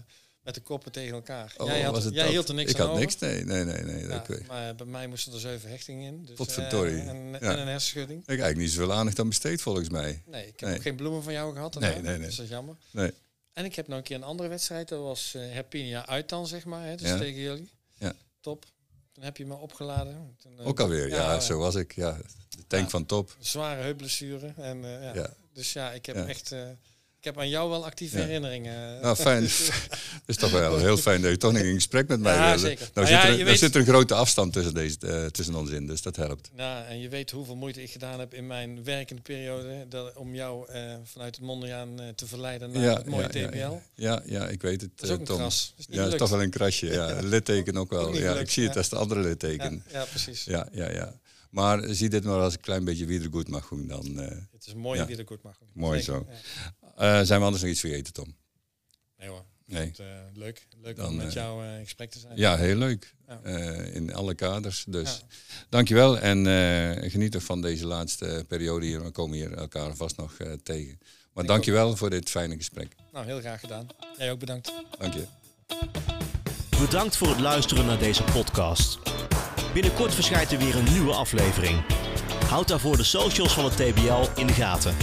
met 0.43 0.55
de 0.55 0.61
koppen 0.61 0.91
tegen 0.91 1.13
elkaar. 1.13 1.53
Oh, 1.57 1.67
jij 1.67 1.81
had, 1.81 2.09
jij 2.11 2.29
hield 2.29 2.47
er 2.47 2.53
niks 2.53 2.71
ik 2.71 2.79
aan 2.79 2.87
had 2.87 2.99
niks, 2.99 3.17
nee, 3.17 3.43
nee, 3.43 3.63
nee. 3.63 3.83
nee 3.83 4.07
ja, 4.07 4.23
maar 4.47 4.75
bij 4.75 4.85
mij 4.85 5.07
moesten 5.07 5.33
er 5.33 5.39
zeven 5.39 5.69
hechtingen 5.69 6.13
in. 6.13 6.25
Dus, 6.25 6.35
Potverdorie. 6.35 7.01
en, 7.01 7.31
ja. 7.31 7.39
en 7.39 7.59
een 7.59 7.67
hersenschudding. 7.67 8.19
Ik 8.19 8.27
heb 8.27 8.39
eigenlijk 8.39 8.57
niet 8.57 8.71
zoveel 8.71 8.93
aandacht 8.93 9.19
aan 9.19 9.27
besteed, 9.27 9.61
volgens 9.61 9.89
mij. 9.89 10.21
Nee, 10.25 10.47
ik 10.47 10.59
heb 10.59 10.69
nee. 10.69 10.77
ook 10.77 10.83
geen 10.83 10.95
bloemen 10.95 11.23
van 11.23 11.33
jou 11.33 11.53
gehad. 11.53 11.79
Nee, 11.79 11.93
nee, 11.93 12.01
nee. 12.01 12.17
Dus 12.17 12.35
dat 12.35 12.45
is 12.45 12.51
jammer. 12.51 12.75
Nee. 12.91 13.11
En 13.53 13.65
ik 13.65 13.75
heb 13.75 13.87
nog 13.87 13.97
een 13.97 14.03
keer 14.03 14.15
een 14.15 14.23
andere 14.23 14.49
wedstrijd, 14.49 14.87
dat 14.87 15.01
was 15.01 15.33
Herpinia 15.37 16.07
uit 16.07 16.29
dan, 16.29 16.47
zeg 16.47 16.65
maar, 16.65 16.87
hè, 16.87 16.95
dus 16.95 17.07
ja. 17.07 17.17
tegen 17.17 17.41
jullie. 17.41 17.69
Top. 18.41 18.65
Toen 19.11 19.23
heb 19.23 19.37
je 19.37 19.45
me 19.45 19.55
opgeladen. 19.55 20.35
Toen, 20.41 20.59
uh, 20.59 20.67
Ook 20.67 20.79
alweer, 20.79 21.09
ja, 21.09 21.33
ja, 21.33 21.39
zo 21.39 21.57
was 21.57 21.75
ik. 21.75 21.95
Ja, 21.95 22.17
de 22.49 22.67
tank 22.67 22.83
ja, 22.83 22.89
van 22.89 23.05
top. 23.05 23.35
Zware 23.39 23.81
heupblessure. 23.81 24.53
En, 24.57 24.77
uh, 24.77 25.03
ja. 25.03 25.13
ja. 25.13 25.33
Dus 25.53 25.73
ja, 25.73 25.91
ik 25.91 26.05
heb 26.05 26.15
echt... 26.15 26.55
Ik 27.21 27.27
heb 27.27 27.39
aan 27.39 27.49
jou 27.49 27.69
wel 27.69 27.85
actieve 27.85 28.17
herinneringen. 28.17 29.01
Nou, 29.01 29.15
fijn. 29.27 29.43
Het 29.43 30.21
is 30.25 30.35
toch 30.35 30.51
wel 30.51 30.77
heel 30.77 30.97
fijn 30.97 31.21
dat 31.21 31.31
je 31.31 31.37
toch 31.37 31.51
nog 31.51 31.61
in 31.61 31.73
gesprek 31.73 32.07
met 32.07 32.19
mij 32.19 32.35
ja. 32.35 32.57
Zeker. 32.57 32.89
Nou, 32.93 33.07
zit 33.07 33.23
er, 33.23 33.45
weet... 33.45 33.59
zit 33.59 33.75
er 33.75 33.81
een 33.81 33.87
grote 33.87 34.13
afstand 34.13 34.53
tussen, 34.53 34.73
deze, 34.73 34.97
uh, 35.03 35.25
tussen 35.25 35.55
ons 35.55 35.69
in, 35.69 35.87
dus 35.87 36.01
dat 36.01 36.15
helpt. 36.15 36.51
Ja, 36.55 36.85
en 36.85 36.99
je 36.99 37.09
weet 37.09 37.31
hoeveel 37.31 37.55
moeite 37.55 37.81
ik 37.81 37.91
gedaan 37.91 38.19
heb 38.19 38.33
in 38.33 38.47
mijn 38.47 38.83
werkende 38.83 39.21
periode 39.21 39.85
dat, 39.89 40.15
om 40.15 40.35
jou 40.35 40.73
uh, 40.73 40.93
vanuit 41.03 41.35
het 41.35 41.45
Mondriaan 41.45 42.01
uh, 42.01 42.07
te 42.15 42.27
verleiden 42.27 42.71
naar 42.71 42.83
ja, 42.83 42.95
het 42.95 43.05
mooie 43.05 43.27
TBL. 43.27 43.73
Ja, 43.95 44.21
ja, 44.25 44.47
ik 44.47 44.61
weet 44.61 44.81
het, 44.81 44.91
dat 44.95 45.09
is 45.09 45.15
ook 45.15 45.25
Tom. 45.25 45.35
Een 45.35 45.41
kras. 45.41 45.73
Is 45.77 45.85
ja, 45.89 46.03
dat 46.03 46.13
is 46.13 46.19
toch 46.19 46.29
wel 46.29 46.41
een 46.41 46.49
krasje. 46.49 46.87
Ja, 46.87 47.19
litteken 47.35 47.77
ook 47.77 47.89
wel. 47.89 48.07
Ook 48.07 48.15
ja, 48.15 48.35
ik 48.35 48.49
zie 48.49 48.67
het 48.67 48.77
als 48.77 48.89
de 48.89 48.95
andere 48.95 49.21
litteken. 49.21 49.83
Ja, 49.91 50.03
precies. 50.03 50.43
Ja, 50.43 50.67
ja, 50.71 50.91
ja. 50.91 51.19
Maar 51.51 51.83
zie 51.89 52.09
dit 52.09 52.23
maar 52.23 52.39
als 52.39 52.53
een 52.53 52.59
klein 52.59 52.83
beetje 52.83 53.05
wiedergoedmachung 53.05 53.89
dan. 53.89 54.05
Uh, 54.19 54.27
het 54.51 54.65
is 54.65 54.73
een 54.73 54.79
mooie 54.79 54.99
ja. 54.99 55.05
wiedergoedmachung. 55.05 55.69
Mooi 55.73 56.01
Zeker, 56.01 56.25
zo. 56.79 56.80
Ja. 57.01 57.19
Uh, 57.19 57.25
zijn 57.25 57.39
we 57.39 57.45
anders 57.45 57.61
nog 57.63 57.71
iets 57.71 57.79
vergeten, 57.79 58.13
Tom? 58.13 58.35
Nee 59.17 59.29
hoor. 59.29 59.45
Nee. 59.65 59.87
Het, 59.87 59.99
uh, 59.99 60.05
leuk 60.33 60.67
leuk 60.81 60.95
dan, 60.95 61.07
om 61.07 61.15
met 61.15 61.33
jou 61.33 61.65
in 61.65 61.83
gesprek 61.83 62.11
te 62.11 62.19
zijn. 62.19 62.37
Ja, 62.37 62.57
heel 62.57 62.75
leuk. 62.75 63.13
Ja. 63.27 63.39
in 63.93 64.13
alle 64.13 64.35
kaders. 64.35 64.83
Dus 64.87 65.21
dankjewel 65.69 66.19
en 66.19 66.45
geniet 67.11 67.35
er 67.35 67.41
van 67.41 67.61
deze 67.61 67.85
laatste 67.85 68.45
periode 68.47 68.85
hier. 68.85 69.03
We 69.03 69.11
komen 69.11 69.37
hier 69.37 69.53
elkaar 69.53 69.95
vast 69.95 70.17
nog 70.17 70.37
tegen. 70.63 70.99
Maar 71.33 71.43
Ik 71.43 71.49
dankjewel 71.49 71.89
ook. 71.89 71.97
voor 71.97 72.09
dit 72.09 72.29
fijne 72.29 72.55
gesprek. 72.55 72.95
Nou, 73.11 73.25
heel 73.25 73.39
graag 73.39 73.59
gedaan. 73.59 73.87
Jij 74.17 74.31
ook 74.31 74.39
bedankt. 74.39 74.73
Dank 74.99 75.13
je. 75.13 75.25
Bedankt 76.79 77.17
voor 77.17 77.27
het 77.27 77.39
luisteren 77.39 77.85
naar 77.85 77.99
deze 77.99 78.23
podcast. 78.23 78.99
Binnenkort 79.73 80.13
verschijnt 80.13 80.51
er 80.51 80.57
weer 80.57 80.75
een 80.75 80.91
nieuwe 80.91 81.13
aflevering. 81.13 81.83
Houd 82.45 82.67
daarvoor 82.67 82.97
de 82.97 83.03
socials 83.03 83.53
van 83.53 83.63
het 83.65 83.73
TBL 83.75 84.39
in 84.39 84.47
de 84.47 84.53
gaten. 84.53 84.95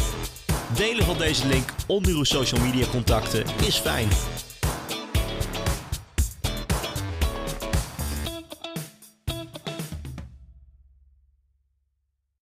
Delen 0.76 1.04
van 1.04 1.18
deze 1.18 1.46
link 1.46 1.74
onder 1.86 2.12
uw 2.12 2.24
social 2.24 2.60
media 2.60 2.86
contacten 2.86 3.44
is 3.66 3.76
fijn. 3.76 4.08